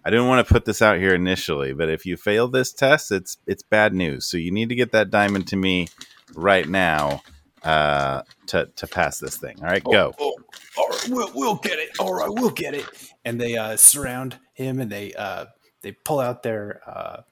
I 0.05 0.11
didn't 0.11 0.27
want 0.27 0.47
to 0.47 0.53
put 0.53 0.65
this 0.65 0.83
out 0.83 0.99
here 0.99 1.15
initially, 1.15 1.73
but 1.73 1.89
if 1.89 2.05
you 2.05 2.17
fail 2.17 2.49
this 2.49 2.73
test, 2.73 3.13
it's 3.13 3.39
it's 3.47 3.63
bad 3.63 3.95
news. 3.95 4.27
So 4.27 4.37
you 4.37 4.51
need 4.51 4.69
to 4.69 4.75
get 4.75 4.93
that 4.93 5.11
diamond 5.11 5.47
to 5.49 5.57
me 5.57 5.89
right 6.35 6.69
now 6.69 7.23
uh, 7.63 8.23
to 8.49 8.67
to 8.75 8.87
pass 8.87 9.19
this 9.19 9.37
thing. 9.37 9.57
All 9.61 9.69
right, 9.69 9.85
go. 9.85 10.13
Oh, 10.19 10.37
all 10.77 10.89
right, 10.89 11.09
we'll, 11.09 11.31
we'll 11.35 11.55
get 11.57 11.79
it. 11.79 11.91
All 12.01 12.15
right, 12.15 12.29
we'll 12.29 12.51
get 12.51 12.75
it. 12.75 12.87
And 13.25 13.41
they 13.41 13.57
uh, 13.57 13.77
surround 13.77 14.39
him, 14.55 14.81
and 14.81 14.91
they 14.91 15.13
uh, 15.15 15.47
they 15.83 15.93
pull 15.93 16.19
out 16.19 16.43
their 16.43 16.81
uh, 16.87 17.23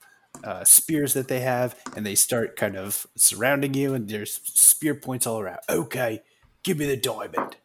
uh, 0.44 0.64
spears 0.64 1.14
that 1.14 1.26
they 1.26 1.40
have, 1.40 1.74
and 1.96 2.06
they 2.06 2.14
start 2.14 2.56
kind 2.56 2.76
of 2.76 3.06
surrounding 3.16 3.74
you. 3.74 3.94
And 3.94 4.08
there's 4.08 4.40
spear 4.44 4.94
points 4.94 5.26
all 5.26 5.40
around. 5.40 5.60
Okay, 5.68 6.22
give 6.62 6.78
me 6.78 6.86
the 6.86 6.96
diamond. 6.96 7.56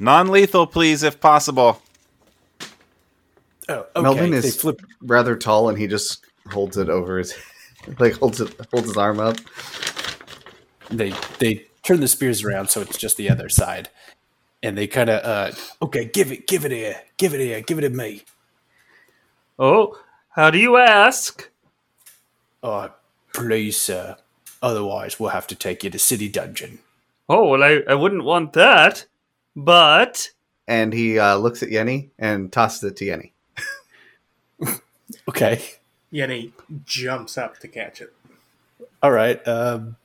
Non-lethal, 0.00 0.66
please, 0.66 1.04
if 1.04 1.20
possible. 1.20 1.80
Oh, 3.68 3.86
okay. 3.96 4.02
Melbin 4.02 4.32
is 4.34 4.56
flip. 4.56 4.80
rather 5.02 5.36
tall 5.36 5.68
and 5.68 5.78
he 5.78 5.86
just 5.86 6.24
holds 6.50 6.76
it 6.76 6.88
over 6.88 7.18
his 7.18 7.34
like 7.98 8.14
holds 8.14 8.40
it 8.40 8.54
holds 8.72 8.88
his 8.88 8.96
arm 8.96 9.20
up. 9.20 9.36
They 10.90 11.14
they 11.38 11.66
turn 11.82 12.00
the 12.00 12.08
spears 12.08 12.42
around, 12.42 12.68
so 12.68 12.80
it's 12.80 12.98
just 12.98 13.16
the 13.16 13.30
other 13.30 13.48
side. 13.48 13.88
And 14.62 14.76
they 14.76 14.86
kind 14.86 15.10
of 15.10 15.24
uh, 15.24 15.56
okay, 15.82 16.06
give 16.06 16.32
it, 16.32 16.46
give 16.46 16.64
it 16.64 16.72
here, 16.72 17.02
give 17.18 17.34
it 17.34 17.40
here, 17.40 17.60
give 17.60 17.78
it 17.78 17.82
to 17.82 17.90
me. 17.90 18.22
Oh, 19.58 19.98
how 20.30 20.50
do 20.50 20.58
you 20.58 20.76
ask? 20.78 21.50
Oh, 22.62 22.90
please, 23.32 23.76
sir. 23.76 24.16
Otherwise, 24.62 25.20
we'll 25.20 25.30
have 25.30 25.46
to 25.48 25.54
take 25.54 25.84
you 25.84 25.90
to 25.90 25.98
city 25.98 26.28
dungeon. 26.28 26.78
Oh, 27.28 27.48
well, 27.50 27.62
I, 27.62 27.82
I 27.86 27.94
wouldn't 27.94 28.24
want 28.24 28.54
that. 28.54 29.04
But 29.54 30.30
And 30.66 30.92
he 30.92 31.18
uh, 31.18 31.36
looks 31.36 31.62
at 31.62 31.68
Yenni 31.68 32.10
and 32.18 32.50
tosses 32.50 32.82
it 32.84 32.96
to 32.96 33.04
Yenni. 33.04 33.32
Okay. 35.28 35.62
Yenni 36.12 36.52
jumps 36.84 37.36
up 37.38 37.58
to 37.60 37.68
catch 37.68 38.00
it. 38.00 38.12
All 39.02 39.10
right. 39.10 39.46
Um, 39.46 39.96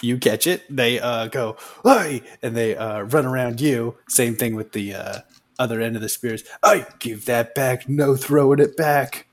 you 0.00 0.18
catch 0.18 0.46
it. 0.46 0.64
They 0.74 1.00
uh, 1.00 1.28
go, 1.28 1.56
hey, 1.84 2.22
and 2.42 2.56
they 2.56 2.76
uh, 2.76 3.02
run 3.02 3.26
around 3.26 3.60
you. 3.60 3.96
Same 4.08 4.34
thing 4.36 4.54
with 4.54 4.72
the 4.72 4.94
uh, 4.94 5.18
other 5.58 5.80
end 5.80 5.96
of 5.96 6.02
the 6.02 6.08
spears. 6.08 6.44
I 6.62 6.86
give 6.98 7.24
that 7.26 7.54
back. 7.54 7.88
No 7.88 8.16
throwing 8.16 8.58
it 8.58 8.76
back. 8.76 9.26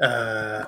Uh, 0.00 0.64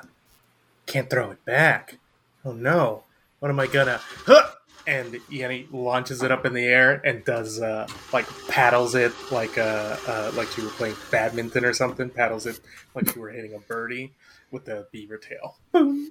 can't 0.86 1.08
throw 1.08 1.30
it 1.30 1.42
back. 1.44 1.98
oh 2.44 2.52
no, 2.52 3.04
what 3.38 3.50
am 3.50 3.58
I 3.58 3.66
gonna? 3.66 3.98
Huh! 4.26 4.50
And 4.84 5.14
Yenni 5.30 5.68
launches 5.72 6.22
it 6.22 6.32
up 6.32 6.44
in 6.44 6.54
the 6.54 6.64
air 6.64 7.00
and 7.04 7.24
does 7.24 7.60
uh, 7.60 7.86
like 8.12 8.26
paddles 8.48 8.96
it 8.96 9.12
like 9.30 9.56
uh, 9.56 9.96
uh, 10.08 10.32
like 10.34 10.56
you 10.56 10.64
were 10.64 10.70
playing 10.70 10.96
badminton 11.10 11.64
or 11.64 11.72
something. 11.72 12.10
Paddles 12.10 12.46
it 12.46 12.58
like 12.94 13.14
you 13.14 13.20
were 13.20 13.30
hitting 13.30 13.54
a 13.54 13.60
birdie 13.60 14.12
with 14.50 14.64
the 14.64 14.88
beaver 14.90 15.18
tail. 15.18 15.56
Boom. 15.70 16.10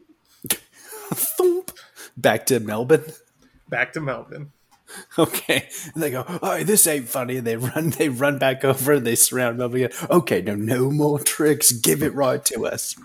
Thump. 1.14 1.72
Back 2.16 2.46
to 2.46 2.60
Melbin. 2.60 3.14
Back 3.68 3.94
to 3.94 4.00
Melbin. 4.00 4.48
Okay. 5.18 5.70
And 5.94 6.04
they 6.04 6.12
go, 6.12 6.26
oh, 6.42 6.64
this 6.64 6.88
ain't 6.88 7.10
funny. 7.10 7.38
And 7.38 7.48
they 7.48 7.58
run, 7.58 7.90
they 7.92 8.10
run 8.10 8.38
back 8.38 8.64
over 8.64 8.94
and 8.94 9.06
they 9.06 9.16
surround 9.16 9.58
Melbin 9.58 9.86
again. 9.86 10.08
Okay, 10.10 10.42
no, 10.42 10.56
no 10.56 10.92
more 10.92 11.20
tricks. 11.20 11.72
Give 11.72 12.02
it 12.02 12.14
right 12.14 12.44
to 12.46 12.66
us. 12.66 12.96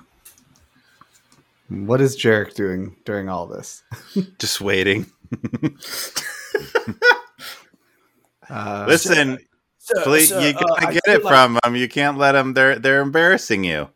What 1.69 2.01
is 2.01 2.17
Jerik 2.17 2.55
doing 2.55 2.95
during 3.05 3.29
all 3.29 3.47
this? 3.47 3.83
Just 4.39 4.61
waiting. 4.61 5.07
Uh, 8.49 8.85
Listen, 8.89 9.39
So- 9.79 10.03
please, 10.03 10.29
so, 10.29 10.39
you 10.41 10.49
uh, 10.51 10.53
gotta 10.61 10.87
I 10.89 10.93
get 10.93 11.03
it 11.07 11.25
like- 11.25 11.33
from 11.33 11.59
them. 11.63 11.77
You 11.77 11.89
can't 11.89 12.19
let 12.19 12.33
them. 12.33 12.55
They're 12.55 12.79
they're 12.79 13.01
embarrassing 13.01 13.65
you. 13.65 13.89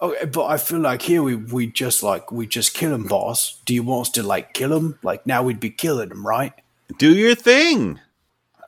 Okay, 0.00 0.24
but 0.26 0.46
I 0.46 0.56
feel 0.56 0.80
like 0.80 1.02
here 1.02 1.22
we 1.22 1.36
we 1.36 1.66
just 1.68 2.02
like 2.02 2.32
we 2.32 2.46
just 2.46 2.74
kill 2.74 2.92
him, 2.94 3.04
boss. 3.06 3.60
Do 3.64 3.74
you 3.74 3.82
want 3.84 4.08
us 4.08 4.12
to 4.14 4.22
like 4.24 4.54
kill 4.54 4.72
him? 4.76 4.98
Like 5.02 5.26
now 5.26 5.42
we'd 5.44 5.60
be 5.60 5.70
killing 5.70 6.10
him, 6.10 6.26
right? 6.26 6.52
Do 6.98 7.14
your 7.14 7.34
thing. 7.36 8.00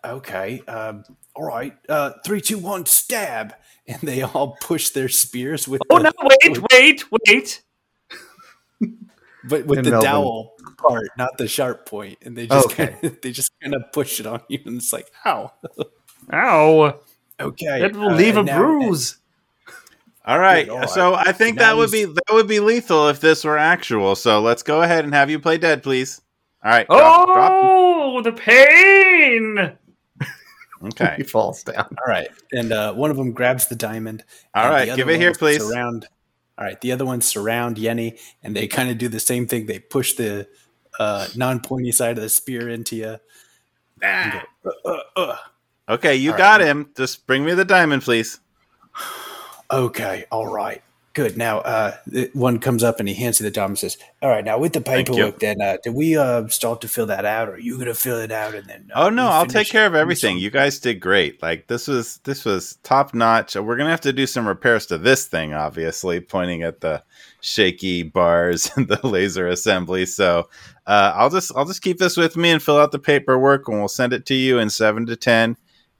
Okay. 0.05 0.61
Um, 0.69 1.05
all 1.35 1.45
right. 1.47 1.77
Uh, 1.89 2.13
three, 2.25 2.41
two, 2.41 2.59
one, 2.59 2.87
stab. 2.87 3.55
And 3.87 4.01
they 4.01 4.23
all 4.23 4.57
push 4.63 4.89
their 4.91 5.11
spears 5.11 5.69
with 5.69 5.83
Oh 5.91 5.99
the, 5.99 6.05
no! 6.05 6.13
Wait, 6.23 6.59
wait, 6.73 7.05
wait! 7.29 7.61
But 9.49 9.67
with 9.67 9.79
In 9.81 9.85
the 9.85 9.91
Melbin. 9.93 10.05
dowel 10.05 10.53
part, 10.79 11.09
not 11.19 11.37
the 11.39 11.47
sharp 11.49 11.87
point, 11.87 12.19
and 12.23 12.37
they 12.37 12.47
just 12.47 12.67
Okay. 12.67 12.97
kinda, 13.01 13.17
they 13.23 13.31
just 13.33 13.51
kind 13.63 13.75
of 13.75 13.83
push 13.93 14.21
it 14.21 14.27
on 14.27 14.41
you, 14.49 14.59
and 14.65 14.77
it's 14.79 14.93
like, 14.93 15.11
ow. 15.27 15.53
Ow! 16.33 17.01
Okay, 17.41 17.81
That 17.81 17.93
will 17.95 18.11
uh, 18.11 18.15
leave 18.17 18.37
a 18.37 18.43
now- 18.43 18.57
bruise. 18.59 19.19
All 20.27 20.39
right. 20.39 20.67
Good, 20.67 20.75
all 20.75 20.89
So 20.89 21.15
I 21.15 21.33
think 21.33 21.57
Now 21.59 21.63
that 21.73 21.77
would 21.77 21.91
be 21.91 22.05
that 22.07 22.25
would 22.33 22.49
be 22.49 22.61
lethal 22.61 23.09
if 23.09 23.21
this 23.21 23.45
were 23.45 23.59
actual. 23.59 24.15
So 24.17 24.41
let's 24.41 24.63
go 24.63 24.81
ahead 24.83 25.05
and 25.05 25.13
have 25.13 25.29
you 25.29 25.39
play 25.39 25.59
dead, 25.59 25.83
please. 25.83 26.23
All 26.65 26.71
right. 26.71 26.87
Drop, 26.89 27.27
drop. 27.27 27.53
Oh, 27.55 28.23
the 28.23 28.33
pain! 28.33 29.73
Okay. 30.85 31.15
he 31.19 31.23
falls 31.23 31.63
down. 31.63 31.77
All 31.99 32.07
right, 32.07 32.29
and 32.53 32.71
uh, 32.73 32.93
one 32.93 33.11
of 33.11 33.17
them 33.17 33.33
grabs 33.33 33.69
the 33.69 33.75
diamond. 33.75 34.23
All 34.55 34.65
and 34.65 34.73
right, 34.73 34.85
the 34.85 34.91
other 34.93 34.97
give 34.99 35.09
it 35.09 35.19
here, 35.19 35.33
please. 35.33 35.67
Surround. 35.67 36.07
All 36.57 36.65
right, 36.65 36.81
the 36.81 36.93
other 36.93 37.05
ones 37.05 37.27
surround 37.27 37.77
Yenni, 37.77 38.19
and 38.43 38.55
they 38.55 38.69
kind 38.69 38.89
of 38.91 38.99
do 38.99 39.09
the 39.09 39.19
same 39.21 39.47
thing. 39.47 39.67
They 39.67 39.81
push 39.81 40.13
the 40.15 40.47
uh, 40.99 41.27
non-pointy 41.35 41.91
side 41.93 42.17
of 42.17 42.23
the 42.23 42.29
spear 42.29 42.69
into 42.69 42.97
you. 42.97 43.17
Ah, 44.03 44.45
Uh, 44.85 44.99
uh. 45.17 45.37
Okay, 45.89 46.15
you 46.17 46.33
All 46.33 46.39
got 46.39 46.61
right. 46.61 46.67
him. 46.69 46.91
Just 46.97 47.27
bring 47.27 47.45
me 47.45 47.53
the 47.55 47.65
diamond, 47.65 48.03
please. 48.03 48.39
Okay, 49.71 50.25
all 50.31 50.47
right, 50.47 50.83
good. 51.15 51.37
Now, 51.39 51.61
uh, 51.61 51.97
one 52.35 52.59
comes 52.59 52.85
up 52.85 53.01
and 53.01 53.09
he 53.09 53.15
hands 53.15 53.41
you 53.41 53.45
the 53.45 53.51
diamond 53.51 53.71
and 53.71 53.79
says, 53.79 53.97
"All 54.21 54.29
right, 54.29 54.45
now 54.45 54.59
with 54.59 54.73
the 54.75 54.81
paperwork, 54.81 55.39
then 55.39 55.61
uh, 55.63 55.79
did 55.83 55.95
we 55.95 56.17
uh, 56.17 56.49
start 56.49 56.81
to 56.83 56.89
fill 56.89 57.07
that 57.07 57.25
out, 57.25 57.49
or 57.49 57.53
are 57.55 57.59
you 57.59 57.79
gonna 57.79 57.95
fill 57.95 58.19
it 58.19 58.31
out 58.33 58.55
and 58.55 58.67
then?" 58.69 58.91
Uh, 58.95 59.05
Oh 59.05 59.11
no, 59.11 59.27
I'll 59.29 59.47
take 59.47 59.69
care 59.69 59.87
of 59.87 59.95
everything. 59.95 60.39
You 60.39 60.51
guys 60.51 60.79
did 60.79 61.01
great. 61.01 61.43
Like 61.43 61.69
this 61.69 61.89
was 61.89 62.19
this 62.25 62.45
was 62.45 62.77
top 62.83 63.15
notch. 63.15 63.55
We're 63.57 63.77
gonna 63.77 63.91
have 63.91 64.01
to 64.03 64.13
do 64.13 64.27
some 64.27 64.47
repairs 64.47 64.87
to 64.87 64.99
this 64.99 65.27
thing, 65.27 65.55
obviously, 65.55 66.21
pointing 66.21 66.63
at 66.63 66.81
the 66.81 67.03
shaky 67.41 68.03
bars 68.03 68.71
and 68.77 68.89
the 68.89 69.07
laser 69.07 69.47
assembly. 69.49 70.07
So 70.07 70.49
uh, 70.87 71.13
I'll 71.15 71.31
just 71.31 71.53
I'll 71.57 71.65
just 71.65 71.83
keep 71.83 71.99
this 71.99 72.17
with 72.17 72.37
me 72.37 72.51
and 72.51 72.63
fill 72.63 72.79
out 72.79 72.93
the 72.93 72.99
paperwork, 72.99 73.69
and 73.69 73.79
we'll 73.79 73.89
send 73.89 74.13
it 74.13 74.27
to 74.27 74.35
you 74.35 74.59
in 74.59 74.71
seven 74.71 75.07
to 75.07 75.17
ten. 75.17 75.57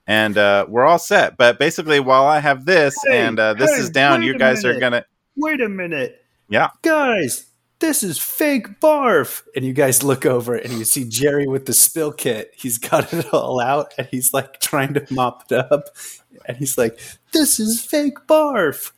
And 0.07 0.37
uh, 0.37 0.65
we're 0.69 0.85
all 0.85 0.99
set. 0.99 1.37
But 1.37 1.57
basically, 1.57 1.99
while 1.99 2.25
I 2.25 2.39
have 2.39 2.65
this 2.65 2.95
Hey, 3.07 3.25
and 3.25 3.39
uh, 3.39 3.55
this 3.55 3.71
hey, 3.75 3.81
is 3.81 3.89
down, 3.89 4.21
you 4.21 4.37
guys 4.37 4.63
are 4.63 4.79
gonna. 4.79 5.05
Wait 5.35 5.61
a 5.61 5.69
minute. 5.69 6.23
Yeah. 6.47 6.69
Guys, 6.83 7.47
this 7.79 8.03
is 8.03 8.19
fake 8.19 8.79
barf. 8.79 9.43
And 9.55 9.65
you 9.65 9.73
guys 9.73 10.03
look 10.03 10.25
over 10.25 10.55
and 10.55 10.73
you 10.73 10.85
see 10.85 11.03
Jerry 11.03 11.47
with 11.47 11.65
the 11.65 11.73
spill 11.73 12.11
kit. 12.11 12.51
He's 12.55 12.77
got 12.77 13.11
it 13.13 13.33
all 13.33 13.59
out 13.59 13.93
and 13.97 14.07
he's 14.09 14.33
like 14.33 14.59
trying 14.59 14.93
to 14.93 15.05
mop 15.11 15.51
it 15.51 15.55
up. 15.71 15.89
And 16.47 16.57
he's 16.57 16.77
like, 16.77 16.99
This 17.33 17.59
is 17.59 17.83
fake 17.83 18.17
barf. 18.27 18.91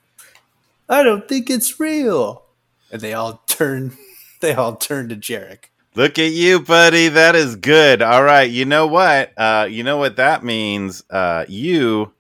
I 0.90 1.04
don't 1.04 1.28
think 1.28 1.50
it's 1.50 1.80
real. 1.80 2.44
And 2.92 3.02
they 3.02 3.14
all 3.14 3.44
turn 3.48 3.98
they 4.42 4.54
all 4.54 4.76
turn 4.76 5.10
to 5.10 5.16
Jerik. 5.16 5.66
Look 5.98 6.20
at 6.20 6.30
you, 6.32 6.60
buddy. 6.60 7.08
That 7.08 7.36
is 7.36 7.56
good. 7.56 8.04
All 8.04 8.22
right. 8.22 8.48
You 8.48 8.66
know 8.66 8.86
what? 8.86 9.34
Uh, 9.36 9.68
you 9.68 9.84
know 9.84 9.98
what 9.98 10.18
that 10.18 10.44
means? 10.44 11.04
Uh, 11.10 11.44
you 11.48 12.14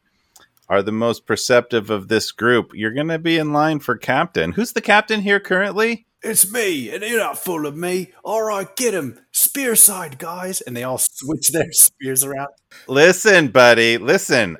are 0.67 0.81
the 0.81 0.91
most 0.91 1.27
perceptive 1.27 1.91
of 1.91 2.07
this 2.07 2.31
group. 2.31 2.71
You're 2.73 2.95
going 2.95 3.09
to 3.09 3.19
be 3.19 3.37
in 3.37 3.53
line 3.53 3.77
for 3.77 3.95
captain. 3.95 4.53
Who's 4.53 4.73
the 4.73 4.81
captain 4.81 5.21
here 5.21 5.39
currently? 5.39 6.07
It's 6.23 6.51
me, 6.51 6.89
and 6.89 7.03
you're 7.03 7.19
not 7.19 7.37
full 7.37 7.67
of 7.67 7.77
me. 7.77 8.13
All 8.23 8.41
right, 8.41 8.75
get 8.75 8.95
him. 8.95 9.19
Spear 9.31 9.75
side, 9.75 10.17
guys. 10.17 10.59
And 10.61 10.75
they 10.75 10.81
all 10.81 10.97
switch 10.97 11.51
their 11.51 11.71
spears 11.71 12.23
around. 12.23 12.47
Listen, 12.87 13.49
buddy. 13.49 13.99
Listen. 13.99 14.57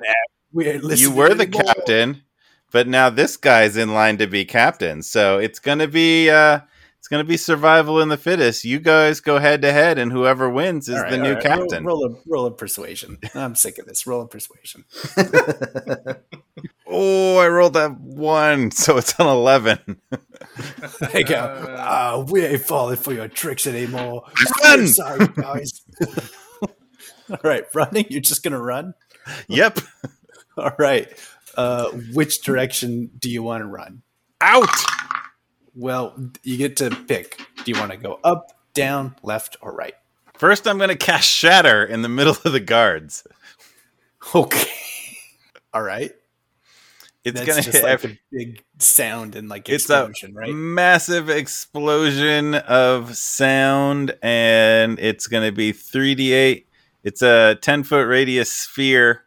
We 0.52 0.78
You 0.94 1.10
were 1.10 1.34
the 1.34 1.42
anymore. 1.42 1.62
captain, 1.64 2.22
but 2.70 2.86
now 2.86 3.10
this 3.10 3.36
guy's 3.36 3.76
in 3.76 3.94
line 3.94 4.18
to 4.18 4.28
be 4.28 4.44
captain. 4.44 5.02
So 5.02 5.38
it's 5.38 5.58
going 5.58 5.80
to 5.80 5.88
be 5.88 6.30
uh, 6.30 6.60
it's 6.98 7.08
going 7.08 7.24
to 7.24 7.28
be 7.28 7.36
survival 7.36 8.00
in 8.00 8.08
the 8.08 8.16
fittest. 8.16 8.64
You 8.64 8.78
guys 8.80 9.20
go 9.20 9.38
head 9.38 9.62
to 9.62 9.72
head, 9.72 9.98
and 9.98 10.12
whoever 10.12 10.50
wins 10.50 10.88
is 10.88 11.00
right, 11.00 11.10
the 11.10 11.18
new 11.18 11.34
right. 11.34 11.42
captain. 11.42 11.84
Roll, 11.84 12.02
roll 12.08 12.14
a 12.14 12.18
roll 12.26 12.46
a 12.46 12.50
persuasion. 12.50 13.18
I'm 13.34 13.54
sick 13.54 13.78
of 13.78 13.86
this. 13.86 14.06
Roll 14.06 14.22
a 14.22 14.28
persuasion. 14.28 14.84
Oh, 16.90 17.36
I 17.36 17.48
rolled 17.48 17.74
that 17.74 18.00
one, 18.00 18.70
so 18.70 18.96
it's 18.96 19.18
an 19.18 19.26
eleven. 19.26 20.00
They 21.12 21.22
go. 21.22 21.36
Uh, 21.36 21.76
"Ah, 21.78 22.24
we 22.28 22.44
ain't 22.44 22.62
falling 22.62 22.96
for 22.96 23.12
your 23.12 23.28
tricks 23.28 23.66
anymore. 23.66 24.24
Run! 24.64 24.86
Sorry, 24.88 25.28
guys. 25.28 25.82
all 27.30 27.38
right, 27.44 27.64
running. 27.74 28.06
You're 28.08 28.22
just 28.22 28.42
gonna 28.42 28.60
run. 28.60 28.94
yep. 29.48 29.78
All 30.56 30.72
right. 30.78 31.08
Uh, 31.56 31.90
which 32.12 32.42
direction 32.42 33.10
do 33.18 33.30
you 33.30 33.42
want 33.42 33.62
to 33.62 33.66
run? 33.66 34.02
Out. 34.40 34.68
Well, 35.78 36.12
you 36.42 36.56
get 36.56 36.76
to 36.78 36.90
pick. 36.90 37.40
Do 37.64 37.70
you 37.70 37.78
want 37.78 37.92
to 37.92 37.96
go 37.96 38.18
up, 38.24 38.50
down, 38.74 39.14
left, 39.22 39.56
or 39.60 39.72
right? 39.72 39.94
First, 40.34 40.66
I'm 40.66 40.76
going 40.76 40.90
to 40.90 40.96
cast 40.96 41.28
Shatter 41.28 41.84
in 41.84 42.02
the 42.02 42.08
middle 42.08 42.36
of 42.44 42.52
the 42.52 42.60
guards. 42.60 43.24
Okay. 44.34 44.68
All 45.72 45.82
right. 45.82 46.10
It's 47.24 47.44
going 47.44 47.62
to 47.62 47.70
hit. 47.70 47.82
like 47.82 47.92
every- 47.92 48.10
a 48.12 48.18
big 48.32 48.64
sound 48.78 49.36
and 49.36 49.48
like 49.48 49.68
it's 49.68 49.88
a 49.88 50.06
explosion, 50.06 50.34
right? 50.34 50.52
massive 50.52 51.30
explosion 51.30 52.54
of 52.56 53.16
sound, 53.16 54.16
and 54.20 54.98
it's 54.98 55.28
going 55.28 55.48
to 55.48 55.52
be 55.52 55.72
3d8. 55.72 56.64
It's 57.04 57.22
a 57.22 57.56
10 57.60 57.84
foot 57.84 58.06
radius 58.06 58.50
sphere. 58.50 59.24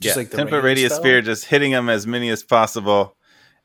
Just 0.00 0.16
yeah, 0.16 0.20
like 0.20 0.30
the 0.30 0.38
10 0.38 0.48
foot 0.48 0.64
radius 0.64 0.92
spell? 0.94 1.02
sphere, 1.02 1.22
just 1.22 1.44
hitting 1.44 1.70
them 1.70 1.88
as 1.88 2.06
many 2.08 2.28
as 2.30 2.42
possible. 2.42 3.16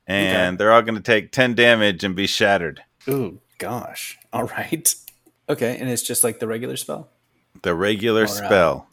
And 0.08 0.54
Okay. 0.54 0.58
they're 0.58 0.72
all 0.72 0.82
going 0.82 0.96
to 0.96 1.02
take 1.02 1.32
10 1.32 1.54
damage 1.56 2.04
and 2.04 2.16
be 2.16 2.28
shattered. 2.28 2.82
Ooh, 3.10 3.42
gosh. 3.58 4.18
All 4.34 4.46
right. 4.46 4.94
Okay, 5.50 5.78
and 5.78 5.90
it's 5.90 6.04
just 6.04 6.26
like 6.26 6.40
the 6.40 6.48
regular 6.48 6.76
spell. 6.76 7.08
The 7.62 7.74
regular 7.74 8.24
Or, 8.24 8.26
uh, 8.26 8.28
spell, 8.28 8.90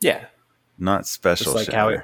Yeah, 0.00 0.24
not 0.78 1.06
special 1.06 1.44
just 1.52 1.56
like 1.56 1.66
shatter. 1.66 1.76
how 1.76 1.88
it. 1.88 2.00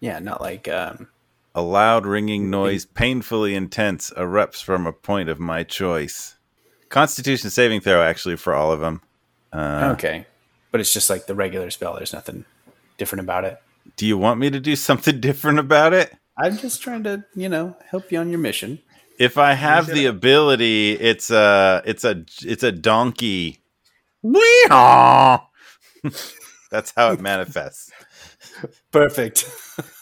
Yeah, 0.00 0.18
not 0.18 0.40
like 0.40 0.66
um. 0.66 1.06
A 1.54 1.62
loud 1.62 2.06
ringing 2.06 2.50
noise, 2.50 2.84
painfully 2.86 3.54
intense, 3.54 4.10
erupts 4.16 4.60
from 4.64 4.84
a 4.84 4.92
point 4.92 5.28
of 5.28 5.38
my 5.38 5.62
choice. 5.62 6.34
Constitution 6.88 7.48
saving 7.50 7.82
throw, 7.82 8.02
actually, 8.02 8.34
for 8.34 8.52
all 8.52 8.72
of 8.72 8.80
them. 8.80 9.00
Uh, 9.52 9.90
okay, 9.94 10.26
but 10.72 10.80
it's 10.80 10.92
just 10.92 11.08
like 11.08 11.26
the 11.28 11.36
regular 11.36 11.70
spell. 11.70 11.94
There's 11.94 12.12
nothing 12.12 12.46
different 12.98 13.20
about 13.20 13.44
it. 13.44 13.62
Do 13.96 14.06
you 14.06 14.18
want 14.18 14.40
me 14.40 14.50
to 14.50 14.58
do 14.58 14.74
something 14.74 15.20
different 15.20 15.60
about 15.60 15.92
it? 15.94 16.12
I'm 16.38 16.56
just 16.56 16.82
trying 16.82 17.04
to, 17.04 17.24
you 17.34 17.48
know, 17.48 17.76
help 17.90 18.12
you 18.12 18.18
on 18.18 18.30
your 18.30 18.38
mission. 18.38 18.80
If 19.18 19.38
I 19.38 19.54
have 19.54 19.86
the 19.86 20.06
ability, 20.06 20.92
it's 20.92 21.30
a 21.30 21.82
it's 21.86 22.04
a 22.04 22.24
it's 22.42 22.62
a 22.62 22.72
donkey. 22.72 23.60
That's 26.70 26.92
how 26.94 27.12
it 27.12 27.20
manifests. 27.20 27.90
Perfect. 28.92 29.48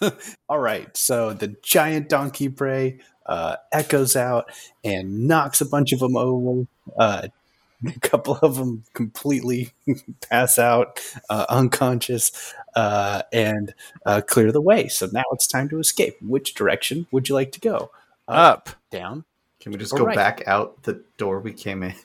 All 0.49 0.59
right. 0.59 0.95
So 0.97 1.33
the 1.33 1.55
giant 1.63 2.09
donkey 2.09 2.49
prey 2.49 3.01
uh, 3.27 3.57
echoes 3.73 4.17
out 4.17 4.51
and 4.83 5.29
knocks 5.29 5.61
a 5.61 5.67
bunch 5.67 5.93
of 5.93 6.01
them 6.01 6.17
over. 6.17 6.67
Uh, 6.99 7.29
a 7.87 8.01
couple 8.01 8.39
of 8.43 8.57
them 8.57 8.85
completely 8.95 9.73
pass 10.29 10.59
out, 10.59 11.01
uh, 11.29 11.47
unconscious, 11.49 12.55
uh, 12.77 13.23
and 13.33 13.75
uh, 14.07 14.21
clear 14.27 14.53
the 14.53 14.61
way. 14.61 14.89
So 14.89 15.09
now 15.13 15.25
it's 15.33 15.47
time 15.47 15.69
to 15.71 15.79
escape. 15.79 16.17
Which 16.21 16.55
direction 16.55 17.07
would 17.11 17.29
you 17.29 17.35
like 17.35 17.53
to 17.53 17.61
go? 17.61 17.91
Up. 18.29 18.71
Down? 18.91 19.25
Can 19.61 19.73
we 19.73 19.79
just 19.79 19.97
go 19.97 20.05
right. 20.05 20.17
back 20.17 20.43
out 20.47 20.83
the 20.83 21.03
door 21.17 21.41
we 21.41 21.53
came 21.53 21.83
in? 21.83 21.95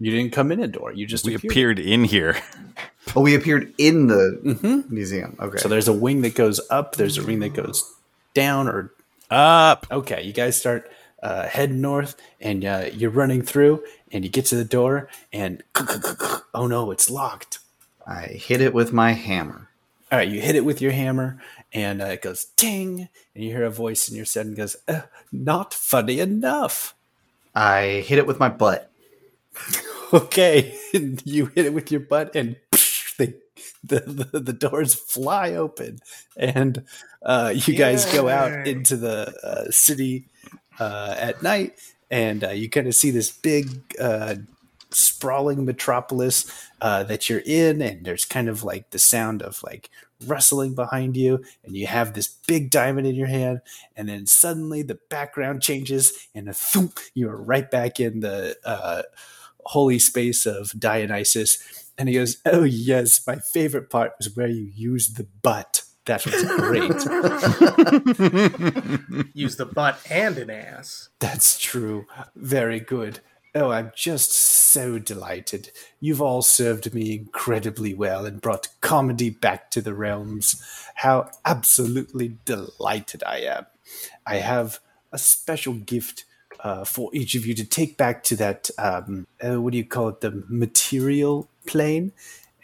You 0.00 0.10
didn't 0.10 0.32
come 0.32 0.50
in 0.50 0.60
a 0.60 0.66
door. 0.66 0.92
You 0.92 1.06
just 1.06 1.24
We 1.24 1.34
appeared. 1.34 1.52
appeared 1.52 1.78
in 1.78 2.04
here. 2.04 2.36
Oh, 3.14 3.20
we 3.20 3.34
appeared 3.34 3.72
in 3.78 4.08
the 4.08 4.84
museum. 4.88 5.36
Okay. 5.38 5.58
So 5.58 5.68
there's 5.68 5.88
a 5.88 5.92
wing 5.92 6.22
that 6.22 6.34
goes 6.34 6.60
up. 6.68 6.96
There's 6.96 7.16
a 7.16 7.24
wing 7.24 7.38
that 7.40 7.54
goes 7.54 7.94
down 8.34 8.66
or 8.66 8.92
Up. 9.30 9.86
Okay, 9.90 10.22
you 10.22 10.32
guys 10.32 10.56
start 10.56 10.90
uh, 11.22 11.46
heading 11.46 11.80
north, 11.80 12.16
and 12.40 12.64
uh, 12.64 12.86
you're 12.92 13.10
running 13.10 13.42
through, 13.42 13.84
and 14.12 14.24
you 14.24 14.30
get 14.30 14.46
to 14.46 14.56
the 14.56 14.64
door, 14.64 15.08
and 15.32 15.62
oh 16.54 16.66
no, 16.66 16.90
it's 16.90 17.08
locked. 17.08 17.60
I 18.06 18.22
hit 18.26 18.60
it 18.60 18.74
with 18.74 18.92
my 18.92 19.12
hammer. 19.12 19.68
All 20.12 20.18
right, 20.18 20.28
you 20.28 20.40
hit 20.40 20.54
it 20.54 20.64
with 20.64 20.80
your 20.80 20.92
hammer, 20.92 21.40
and 21.72 22.00
uh, 22.02 22.06
it 22.06 22.22
goes 22.22 22.44
ting, 22.56 23.08
and 23.34 23.44
you 23.44 23.50
hear 23.50 23.64
a 23.64 23.70
voice 23.70 24.08
in 24.08 24.16
your 24.16 24.26
set 24.26 24.46
and 24.46 24.56
goes, 24.56 24.76
uh, 24.86 25.02
"Not 25.32 25.74
funny 25.74 26.20
enough." 26.20 26.94
I 27.54 28.04
hit 28.06 28.18
it 28.18 28.26
with 28.26 28.38
my 28.38 28.48
butt. 28.48 28.90
Okay, 30.12 30.78
and 30.92 31.20
you 31.26 31.46
hit 31.46 31.66
it 31.66 31.74
with 31.74 31.90
your 31.90 32.00
butt, 32.00 32.36
and 32.36 32.54
the 33.18 33.34
the, 33.82 34.00
the, 34.00 34.40
the 34.40 34.52
doors 34.52 34.94
fly 34.94 35.54
open, 35.54 35.98
and 36.36 36.84
uh, 37.22 37.52
you 37.54 37.74
guys 37.74 38.04
go 38.12 38.28
out 38.28 38.68
into 38.68 38.96
the 38.96 39.34
uh, 39.42 39.70
city 39.70 40.28
uh, 40.78 41.16
at 41.18 41.42
night, 41.42 41.80
and 42.12 42.44
uh, 42.44 42.50
you 42.50 42.70
kind 42.70 42.86
of 42.86 42.94
see 42.94 43.10
this 43.10 43.30
big, 43.32 43.68
uh, 44.00 44.36
sprawling 44.94 45.64
metropolis 45.64 46.68
uh, 46.80 47.04
that 47.04 47.28
you're 47.28 47.42
in, 47.44 47.82
and 47.82 48.04
there's 48.04 48.24
kind 48.24 48.48
of 48.48 48.64
like 48.64 48.90
the 48.90 48.98
sound 48.98 49.42
of 49.42 49.62
like 49.62 49.90
rustling 50.26 50.74
behind 50.74 51.16
you, 51.16 51.42
and 51.64 51.76
you 51.76 51.86
have 51.86 52.14
this 52.14 52.28
big 52.46 52.70
diamond 52.70 53.06
in 53.06 53.14
your 53.14 53.26
hand, 53.26 53.60
and 53.96 54.08
then 54.08 54.26
suddenly 54.26 54.82
the 54.82 54.98
background 55.10 55.62
changes, 55.62 56.28
and 56.34 56.48
a 56.48 56.52
thump, 56.52 56.98
you're 57.14 57.36
right 57.36 57.70
back 57.70 58.00
in 58.00 58.20
the 58.20 58.56
uh, 58.64 59.02
holy 59.66 59.98
space 59.98 60.46
of 60.46 60.72
Dionysus. 60.78 61.58
And 61.96 62.08
he 62.08 62.16
goes, 62.16 62.38
Oh, 62.44 62.64
yes, 62.64 63.24
my 63.26 63.36
favorite 63.36 63.88
part 63.90 64.12
was 64.18 64.34
where 64.36 64.48
you 64.48 64.64
used 64.74 65.16
the 65.16 65.26
butt. 65.42 65.82
That 66.06 66.24
was 66.26 66.34
great. 66.58 66.90
Use 69.34 69.56
the 69.56 69.64
butt 69.64 69.98
and 70.10 70.36
an 70.36 70.50
ass. 70.50 71.08
That's 71.18 71.58
true. 71.58 72.04
Very 72.36 72.78
good. 72.78 73.20
Oh, 73.56 73.70
I'm 73.70 73.92
just 73.94 74.32
so 74.32 74.98
delighted. 74.98 75.70
You've 76.00 76.20
all 76.20 76.42
served 76.42 76.92
me 76.92 77.14
incredibly 77.14 77.94
well 77.94 78.26
and 78.26 78.40
brought 78.40 78.68
comedy 78.80 79.30
back 79.30 79.70
to 79.70 79.80
the 79.80 79.94
realms. 79.94 80.60
How 80.96 81.30
absolutely 81.44 82.38
delighted 82.44 83.22
I 83.24 83.38
am. 83.42 83.66
I 84.26 84.36
have 84.36 84.80
a 85.12 85.18
special 85.18 85.74
gift 85.74 86.24
uh, 86.60 86.84
for 86.84 87.10
each 87.12 87.36
of 87.36 87.46
you 87.46 87.54
to 87.54 87.64
take 87.64 87.96
back 87.96 88.24
to 88.24 88.36
that, 88.36 88.70
um, 88.76 89.28
uh, 89.40 89.60
what 89.60 89.70
do 89.70 89.78
you 89.78 89.84
call 89.84 90.08
it, 90.08 90.20
the 90.20 90.44
material 90.48 91.48
plane? 91.64 92.10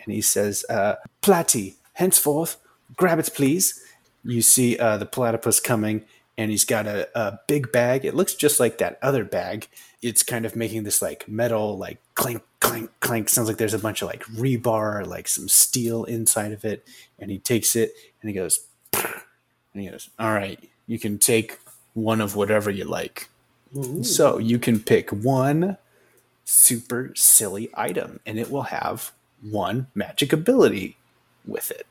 And 0.03 0.13
he 0.13 0.21
says, 0.21 0.65
uh, 0.69 0.97
Platy, 1.23 1.75
henceforth, 1.93 2.57
grab 2.97 3.21
it, 3.21 3.31
please. 3.33 3.81
You 4.25 4.43
see 4.43 4.77
uh, 4.77 4.97
the 4.97 5.07
platypus 5.07 5.61
coming, 5.61 6.05
and 6.37 6.51
he's 6.51 6.65
got 6.65 6.87
a, 6.87 7.09
a 7.15 7.39
big 7.47 7.71
bag. 7.71 8.05
It 8.05 8.15
looks 8.15 8.35
just 8.35 8.59
like 8.59 8.79
that 8.79 8.99
other 9.03 9.25
bag. 9.25 9.69
It's 10.03 10.23
kind 10.23 10.47
of 10.47 10.57
making 10.57 10.85
this 10.85 11.03
like 11.03 11.29
metal, 11.29 11.77
like 11.77 11.99
clink, 12.15 12.43
clink, 12.61 12.91
clink. 13.01 13.29
Sounds 13.29 13.49
like 13.49 13.59
there's 13.59 13.75
a 13.75 13.79
bunch 13.79 14.03
of 14.03 14.09
like 14.09 14.25
rebar, 14.25 15.07
like 15.07 15.29
some 15.29 15.49
steel 15.49 16.05
inside 16.05 16.53
of 16.53 16.65
it. 16.65 16.87
And 17.19 17.31
he 17.31 17.39
takes 17.39 17.77
it 17.77 17.93
and 18.21 18.31
he 18.31 18.35
goes, 18.35 18.67
and 18.95 19.83
he 19.83 19.89
goes, 19.89 20.11
All 20.19 20.33
right, 20.33 20.59
you 20.87 20.99
can 20.99 21.19
take 21.19 21.59
one 21.95 22.21
of 22.21 22.37
whatever 22.37 22.71
you 22.71 22.85
like. 22.85 23.29
So 24.03 24.39
you 24.39 24.59
can 24.59 24.81
pick 24.81 25.11
one 25.11 25.77
super 26.45 27.13
silly 27.15 27.71
item, 27.75 28.19
and 28.27 28.39
it 28.39 28.51
will 28.51 28.65
have 28.65 29.13
one 29.43 29.87
magic 29.95 30.33
ability 30.33 30.97
with 31.47 31.71
it. 31.71 31.87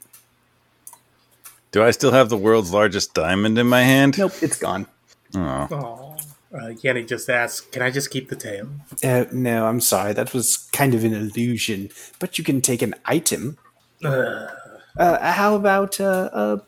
Do 1.71 1.83
I 1.83 1.91
still 1.91 2.11
have 2.11 2.29
the 2.29 2.37
world's 2.37 2.73
largest 2.73 3.13
diamond 3.13 3.57
in 3.57 3.67
my 3.67 3.83
hand? 3.83 4.17
Nope, 4.17 4.33
it's 4.41 4.57
gone. 4.57 4.87
Oh. 5.35 5.67
Oh, 5.71 6.17
uh, 6.53 6.73
Yenni 6.81 7.07
just 7.07 7.29
asked, 7.29 7.71
"Can 7.71 7.81
I 7.81 7.91
just 7.91 8.09
keep 8.09 8.29
the 8.29 8.35
tail?" 8.35 8.67
Uh, 9.03 9.25
no, 9.31 9.67
I'm 9.67 9.81
sorry. 9.81 10.13
That 10.13 10.33
was 10.33 10.57
kind 10.71 10.95
of 10.95 11.03
an 11.03 11.13
illusion. 11.13 11.89
But 12.19 12.37
you 12.37 12.43
can 12.43 12.61
take 12.61 12.81
an 12.81 12.95
item. 13.05 13.57
Uh, 14.03 15.31
how 15.31 15.55
about 15.55 15.99
uh, 15.99 16.29
a 16.33 16.61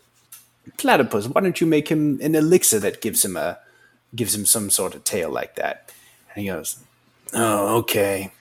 platypus? 0.77 1.27
Why 1.27 1.41
don't 1.41 1.59
you 1.59 1.67
make 1.67 1.87
him 1.87 2.19
an 2.21 2.35
elixir 2.35 2.79
that 2.79 3.01
gives 3.01 3.25
him 3.25 3.35
a 3.35 3.57
gives 4.15 4.35
him 4.35 4.45
some 4.45 4.69
sort 4.69 4.93
of 4.93 5.03
tail 5.03 5.31
like 5.31 5.55
that? 5.55 5.91
And 6.35 6.43
he 6.43 6.49
goes, 6.49 6.77
"Oh, 7.33 7.77
okay." 7.79 8.31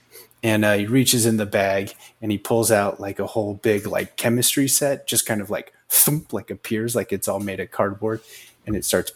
And 0.43 0.65
uh, 0.65 0.73
he 0.73 0.85
reaches 0.87 1.25
in 1.25 1.37
the 1.37 1.45
bag 1.45 1.93
and 2.19 2.31
he 2.31 2.37
pulls 2.37 2.71
out 2.71 2.99
like 2.99 3.19
a 3.19 3.27
whole 3.27 3.55
big 3.55 3.85
like 3.85 4.17
chemistry 4.17 4.67
set, 4.67 5.07
just 5.07 5.25
kind 5.25 5.39
of 5.39 5.49
like 5.49 5.73
thump, 5.89 6.33
like 6.33 6.49
appears 6.49 6.95
like 6.95 7.11
it's 7.11 7.27
all 7.27 7.39
made 7.39 7.59
of 7.59 7.71
cardboard, 7.71 8.21
and 8.65 8.75
it 8.75 8.85
starts. 8.85 9.11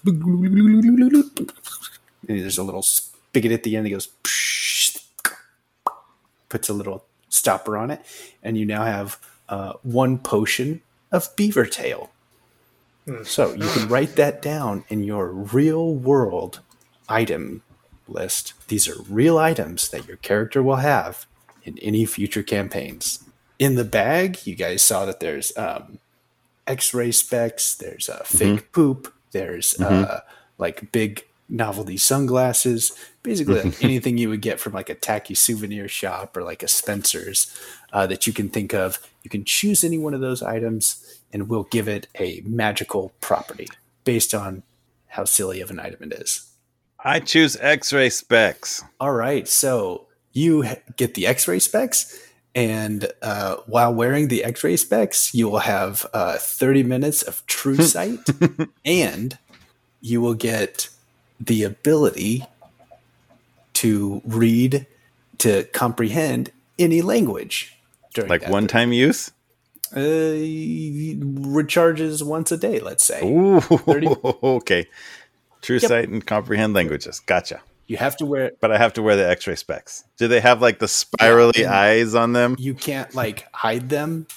And 2.28 2.40
there's 2.40 2.58
a 2.58 2.64
little 2.64 2.84
spigot 2.84 3.52
at 3.52 3.64
the 3.64 3.76
end. 3.76 3.86
That 3.86 3.92
goes. 3.92 4.10
Puts 6.50 6.70
a 6.70 6.74
little 6.74 7.06
stopper 7.28 7.76
on 7.76 7.92
it, 7.92 8.02
and 8.42 8.58
you 8.58 8.66
now 8.66 8.86
have 8.86 9.20
uh, 9.50 9.74
one 9.84 10.18
potion 10.18 10.82
of 11.12 11.36
beaver 11.36 11.66
tail. 11.66 12.12
So 13.24 13.54
you 13.54 13.68
can 13.68 13.88
write 13.88 14.16
that 14.16 14.42
down 14.42 14.84
in 14.90 15.04
your 15.04 15.28
real 15.28 15.94
world 15.94 16.62
item 17.08 17.62
list. 18.08 18.54
These 18.68 18.88
are 18.88 18.96
real 19.10 19.38
items 19.38 19.90
that 19.90 20.08
your 20.08 20.18
character 20.18 20.64
will 20.64 20.78
have 20.78 21.28
in 21.64 21.78
any 21.80 22.06
future 22.06 22.42
campaigns. 22.42 23.24
In 23.60 23.76
the 23.76 23.84
bag, 23.84 24.48
you 24.48 24.56
guys 24.56 24.82
saw 24.82 25.06
that 25.06 25.20
there's 25.20 25.56
um, 25.56 26.00
X-ray 26.66 27.12
specs. 27.12 27.76
There's 27.76 28.10
uh, 28.10 28.24
fake 28.24 28.72
poop. 28.72 29.14
There's 29.32 29.80
uh, 29.80 30.22
like 30.58 30.92
big 30.92 31.26
novelty 31.50 31.98
sunglasses. 31.98 32.92
Basically, 33.24 33.62
like 33.62 33.84
anything 33.84 34.18
you 34.18 34.30
would 34.30 34.42
get 34.42 34.60
from 34.60 34.74
like 34.74 34.90
a 34.90 34.96
tacky 34.96 35.34
souvenir 35.34 35.88
shop 35.88 36.36
or 36.38 36.44
like 36.44 36.64
a 36.64 36.68
Spencer's 36.68 37.56
uh, 37.94 38.06
that 38.08 38.28
you 38.28 38.34
can 38.34 38.50
think 38.50 38.74
of. 38.74 39.00
You 39.24 39.30
can 39.30 39.44
choose 39.44 39.84
any 39.84 39.98
one 39.98 40.14
of 40.14 40.22
those 40.22 40.44
items, 40.44 41.22
and 41.34 41.50
we'll 41.50 41.64
give 41.64 41.88
it 41.88 42.08
a 42.20 42.42
magical 42.46 43.12
property 43.22 43.68
based 44.04 44.34
on 44.34 44.64
how 45.08 45.26
silly 45.26 45.62
of 45.62 45.72
an 45.72 45.80
item 45.80 46.12
it 46.12 46.14
is. 46.14 46.52
I 47.00 47.20
choose 47.20 47.56
X-ray 47.58 48.10
specs. 48.10 48.84
All 49.00 49.14
right, 49.14 49.48
so 49.48 50.08
you 50.34 50.66
get 50.98 51.14
the 51.14 51.28
X-ray 51.28 51.60
specs, 51.60 52.20
and 52.54 53.12
uh, 53.22 53.58
while 53.66 53.94
wearing 53.94 54.28
the 54.28 54.44
X-ray 54.44 54.78
specs, 54.78 55.34
you 55.34 55.50
will 55.50 55.60
have 55.60 56.06
uh, 56.14 56.38
30 56.38 56.84
minutes 56.84 57.22
of 57.22 57.46
true 57.46 57.78
sight, 57.82 58.20
and 58.84 59.38
you 60.02 60.22
will 60.22 60.34
get 60.34 60.90
the 61.40 61.64
ability 61.64 62.46
to 63.74 64.22
read, 64.26 64.88
to 65.40 65.64
comprehend 65.66 66.52
any 66.80 67.02
language. 67.02 67.76
During 68.14 68.30
Like 68.30 68.48
one-time 68.48 68.94
use. 68.94 69.32
uh, 69.94 70.00
recharges 71.20 72.24
once 72.26 72.52
a 72.52 72.58
day. 72.58 72.80
Let's 72.80 73.04
say 73.04 73.22
Ooh, 73.24 73.60
30 73.62 74.08
okay. 74.44 74.88
True 75.62 75.78
Yep. 75.78 75.90
sight 75.90 76.10
and 76.10 76.26
comprehend 76.26 76.74
languages. 76.74 77.22
Gotcha. 77.26 77.62
you 77.88 77.98
have 77.98 78.16
to 78.18 78.26
wear. 78.26 78.52
But 78.62 78.72
I 78.72 78.78
have 78.78 78.94
to 78.94 79.02
wear 79.02 79.16
the 79.16 79.28
X-ray 79.30 79.56
specs. 79.56 80.04
Do 80.18 80.28
they 80.28 80.40
have 80.42 80.62
like 80.62 80.80
the 80.80 80.88
spirally 80.88 81.54
Yeah. 81.62 81.78
eyes 81.78 82.16
on 82.16 82.34
them? 82.34 82.56
You 82.60 82.74
can't 82.74 83.14
like 83.14 83.46
hide 83.54 83.90
them. 83.90 84.28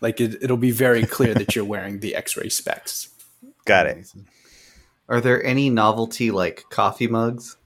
Like 0.00 0.20
it, 0.20 0.42
it'll 0.42 0.56
be 0.56 0.70
very 0.72 1.04
clear 1.04 1.34
that 1.34 1.54
you're 1.54 1.64
wearing 1.64 2.00
the 2.00 2.14
X-ray 2.16 2.48
specs. 2.48 3.08
Got 3.64 3.86
it. 3.86 4.06
Are 5.08 5.20
there 5.20 5.42
any 5.44 5.70
novelty 5.70 6.30
like 6.30 6.64
coffee 6.70 7.06
mugs? 7.06 7.56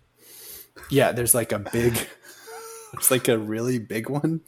Yeah, 0.91 1.13
there's 1.13 1.35
like 1.35 1.53
a 1.53 1.59
big, 1.59 1.97
it's 2.95 3.11
like 3.11 3.29
a 3.29 3.39
really 3.39 3.79
big 3.79 4.09
one, 4.11 4.41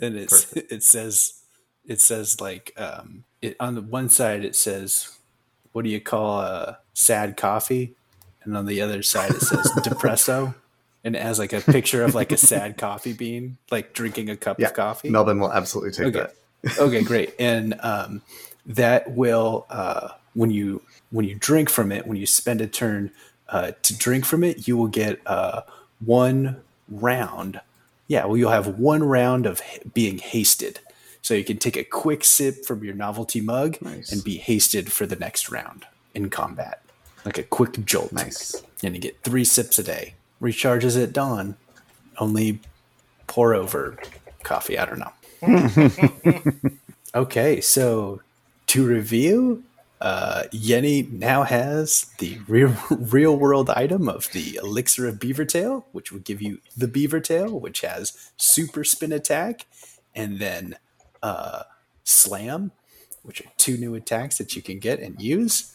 and 0.00 0.16
it's 0.16 0.52
it 0.54 0.82
says 0.82 1.42
it 1.86 2.00
says 2.00 2.40
like 2.40 2.72
um 2.76 3.24
it 3.40 3.56
on 3.58 3.74
the 3.74 3.80
one 3.82 4.08
side 4.10 4.44
it 4.44 4.54
says 4.54 5.16
what 5.72 5.82
do 5.84 5.90
you 5.90 6.00
call 6.00 6.40
a 6.40 6.78
sad 6.94 7.36
coffee, 7.36 7.94
and 8.42 8.56
on 8.56 8.66
the 8.66 8.80
other 8.80 9.02
side 9.02 9.30
it 9.32 9.40
says 9.40 9.70
depresso, 9.78 10.54
and 11.04 11.16
it 11.16 11.22
has 11.22 11.38
like 11.38 11.52
a 11.52 11.60
picture 11.60 12.04
of 12.04 12.14
like 12.14 12.30
a 12.32 12.36
sad 12.36 12.76
coffee 12.78 13.12
bean 13.12 13.58
like 13.70 13.92
drinking 13.92 14.28
a 14.30 14.36
cup 14.36 14.60
Yeah, 14.60 14.68
of 14.68 14.74
coffee. 14.74 15.10
Melbin 15.10 15.40
will 15.40 15.52
absolutely 15.52 15.92
take 15.92 16.14
Okay. 16.14 16.26
that. 16.64 16.78
okay, 16.78 17.02
great. 17.02 17.34
And 17.38 17.78
um, 17.80 18.20
that 18.66 19.10
will 19.12 19.66
uh, 19.70 20.08
when 20.34 20.50
you 20.50 20.82
when 21.10 21.24
you 21.24 21.34
drink 21.34 21.70
from 21.70 21.92
it, 21.92 22.06
when 22.06 22.16
you 22.16 22.26
spend 22.26 22.60
a 22.60 22.66
turn 22.66 23.10
uh, 23.48 23.72
to 23.82 23.96
drink 23.96 24.24
from 24.24 24.44
it, 24.44 24.68
you 24.68 24.76
will 24.76 24.88
get 24.88 25.20
uh, 25.26 25.62
one 26.04 26.60
round. 26.88 27.60
Yeah, 28.06 28.26
well, 28.26 28.36
you'll 28.36 28.50
have 28.50 28.78
one 28.78 29.02
round 29.02 29.46
of 29.46 29.60
being 29.94 30.18
hasted. 30.18 30.80
So 31.22 31.34
you 31.34 31.44
can 31.44 31.58
take 31.58 31.76
a 31.76 31.84
quick 31.84 32.24
sip 32.24 32.64
from 32.64 32.84
your 32.84 32.94
novelty 32.94 33.40
mug 33.40 33.76
Nice. 33.82 34.12
and 34.12 34.22
be 34.24 34.38
hasted 34.38 34.90
for 34.92 35.04
the 35.06 35.16
next 35.16 35.50
round 35.50 35.84
in 36.14 36.30
combat, 36.30 36.82
like 37.24 37.38
a 37.38 37.42
quick 37.42 37.84
jolt. 37.84 38.12
Nice. 38.12 38.62
And 38.82 38.94
you 38.94 39.00
get 39.00 39.22
three 39.22 39.44
sips 39.44 39.78
a 39.78 39.82
day. 39.82 40.14
Recharges 40.40 41.02
at 41.02 41.12
dawn. 41.12 41.56
Only 42.18 42.60
pour 43.26 43.54
over 43.54 43.98
coffee. 44.42 44.78
I 44.78 44.86
don't 44.86 44.98
know. 45.00 45.12
okay, 47.14 47.60
so 47.60 48.22
to 48.68 48.86
review, 48.86 49.64
uh, 50.00 50.44
Yenni 50.52 51.10
now 51.10 51.42
has 51.42 52.06
the 52.18 52.38
real, 52.46 52.74
real 52.90 53.36
world 53.36 53.70
item 53.70 54.08
of 54.08 54.30
the 54.32 54.56
Elixir 54.62 55.08
of 55.08 55.18
Beaver 55.18 55.44
Tail, 55.44 55.86
which 55.92 56.12
will 56.12 56.20
give 56.20 56.40
you 56.40 56.58
the 56.76 56.88
Beaver 56.88 57.20
Tail, 57.20 57.58
which 57.58 57.80
has 57.80 58.30
super 58.36 58.84
spin 58.84 59.12
attack, 59.12 59.66
and 60.14 60.38
then 60.38 60.76
uh, 61.22 61.64
Slam, 62.04 62.72
which 63.22 63.40
are 63.40 63.50
two 63.56 63.76
new 63.76 63.94
attacks 63.94 64.38
that 64.38 64.54
you 64.54 64.62
can 64.62 64.78
get 64.78 65.00
and 65.00 65.20
use. 65.20 65.74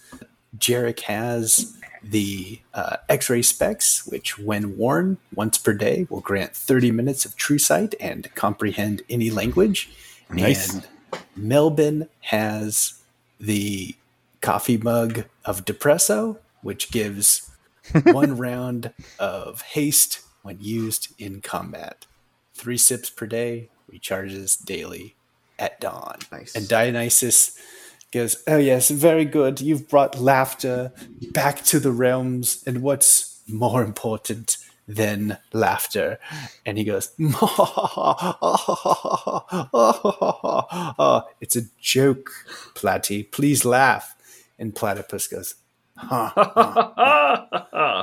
Jerik 0.57 1.01
has 1.01 1.77
the 2.03 2.59
uh, 2.73 2.97
X 3.09 3.29
ray 3.29 3.41
specs, 3.41 4.05
which, 4.05 4.37
when 4.37 4.77
worn 4.77 5.17
once 5.33 5.57
per 5.57 5.73
day, 5.73 6.05
will 6.09 6.21
grant 6.21 6.55
30 6.55 6.91
minutes 6.91 7.25
of 7.25 7.35
true 7.35 7.57
sight 7.57 7.95
and 7.99 8.33
comprehend 8.35 9.01
any 9.09 9.29
language. 9.29 9.89
Nice. 10.29 10.73
And 10.73 10.87
Melbin 11.37 12.07
has 12.21 13.01
the 13.39 13.95
coffee 14.43 14.77
mug 14.77 15.23
of 15.45 15.65
Depresso, 15.65 16.37
which 16.61 16.91
gives 16.91 17.49
one 18.03 18.37
round 18.37 18.93
of 19.17 19.61
haste 19.61 20.21
when 20.43 20.57
used 20.59 21.07
in 21.17 21.41
combat. 21.41 22.05
Three 22.53 22.77
sips 22.77 23.09
per 23.09 23.25
day, 23.25 23.69
recharges 23.91 24.63
daily 24.63 25.15
at 25.57 25.79
dawn. 25.79 26.17
Nice. 26.31 26.53
And 26.55 26.67
Dionysus 26.67 27.57
goes, 28.11 28.43
Oh, 28.47 28.57
yes, 28.57 28.89
very 28.89 29.25
good. 29.25 29.61
You've 29.61 29.89
brought 29.89 30.19
laughter 30.19 30.91
back 31.31 31.63
to 31.65 31.79
the 31.79 31.91
realms. 31.91 32.63
And 32.67 32.81
what's 32.83 33.41
more 33.47 33.81
important 33.83 34.57
than 34.87 35.37
laughter? 35.53 36.19
And 36.65 36.77
he 36.77 36.83
goes, 36.83 37.11
oh, 40.99 41.23
It's 41.39 41.55
a 41.55 41.61
joke, 41.79 42.29
Platy. 42.75 43.31
Please 43.31 43.63
laugh. 43.65 44.12
And 44.59 44.75
Platypus 44.75 45.27
goes, 45.27 45.55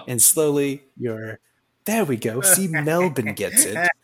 and 0.08 0.22
slowly 0.22 0.82
you're 0.96 1.38
there 1.84 2.04
we 2.04 2.16
go. 2.16 2.40
See 2.40 2.68
Melbin 2.68 3.34
gets 3.34 3.64
it. 3.64 3.78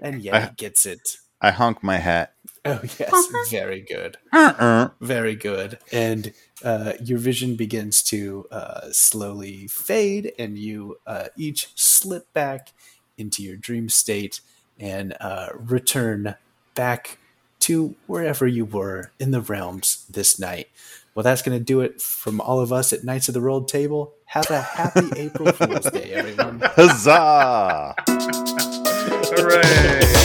And 0.00 0.20
yeah, 0.20 0.48
he 0.48 0.54
gets 0.56 0.84
it. 0.86 1.18
I 1.40 1.50
honk 1.50 1.82
my 1.82 1.98
hat. 1.98 2.34
Oh 2.64 2.80
yes, 2.98 3.28
very 3.50 3.80
good. 3.80 4.16
Uh-uh. 4.32 4.90
Very 5.00 5.34
good. 5.34 5.78
And 5.92 6.32
uh, 6.64 6.94
your 7.02 7.18
vision 7.18 7.56
begins 7.56 8.02
to 8.04 8.46
uh, 8.50 8.90
slowly 8.92 9.66
fade, 9.68 10.32
and 10.38 10.56
you 10.56 10.98
uh, 11.06 11.28
each 11.36 11.68
slip 11.74 12.32
back 12.32 12.72
into 13.18 13.42
your 13.42 13.56
dream 13.56 13.88
state 13.88 14.40
and 14.78 15.14
uh, 15.20 15.48
return 15.54 16.36
back 16.74 17.18
to 17.60 17.94
wherever 18.06 18.46
you 18.46 18.64
were 18.64 19.12
in 19.18 19.30
the 19.30 19.40
realms 19.40 20.04
this 20.08 20.38
night. 20.38 20.68
Well, 21.14 21.22
that's 21.22 21.42
going 21.42 21.58
to 21.58 21.64
do 21.64 21.80
it 21.80 22.00
from 22.00 22.40
all 22.40 22.60
of 22.60 22.72
us 22.72 22.92
at 22.92 23.04
Knights 23.04 23.28
of 23.28 23.34
the 23.34 23.40
Rolled 23.42 23.68
Table. 23.68 24.14
Have 24.26 24.50
a 24.50 24.62
happy 24.62 25.10
April 25.16 25.52
Fool's 25.52 25.90
Day, 25.90 26.12
everyone. 26.12 26.60
Huzzah! 26.64 27.94
Hooray! 29.36 30.21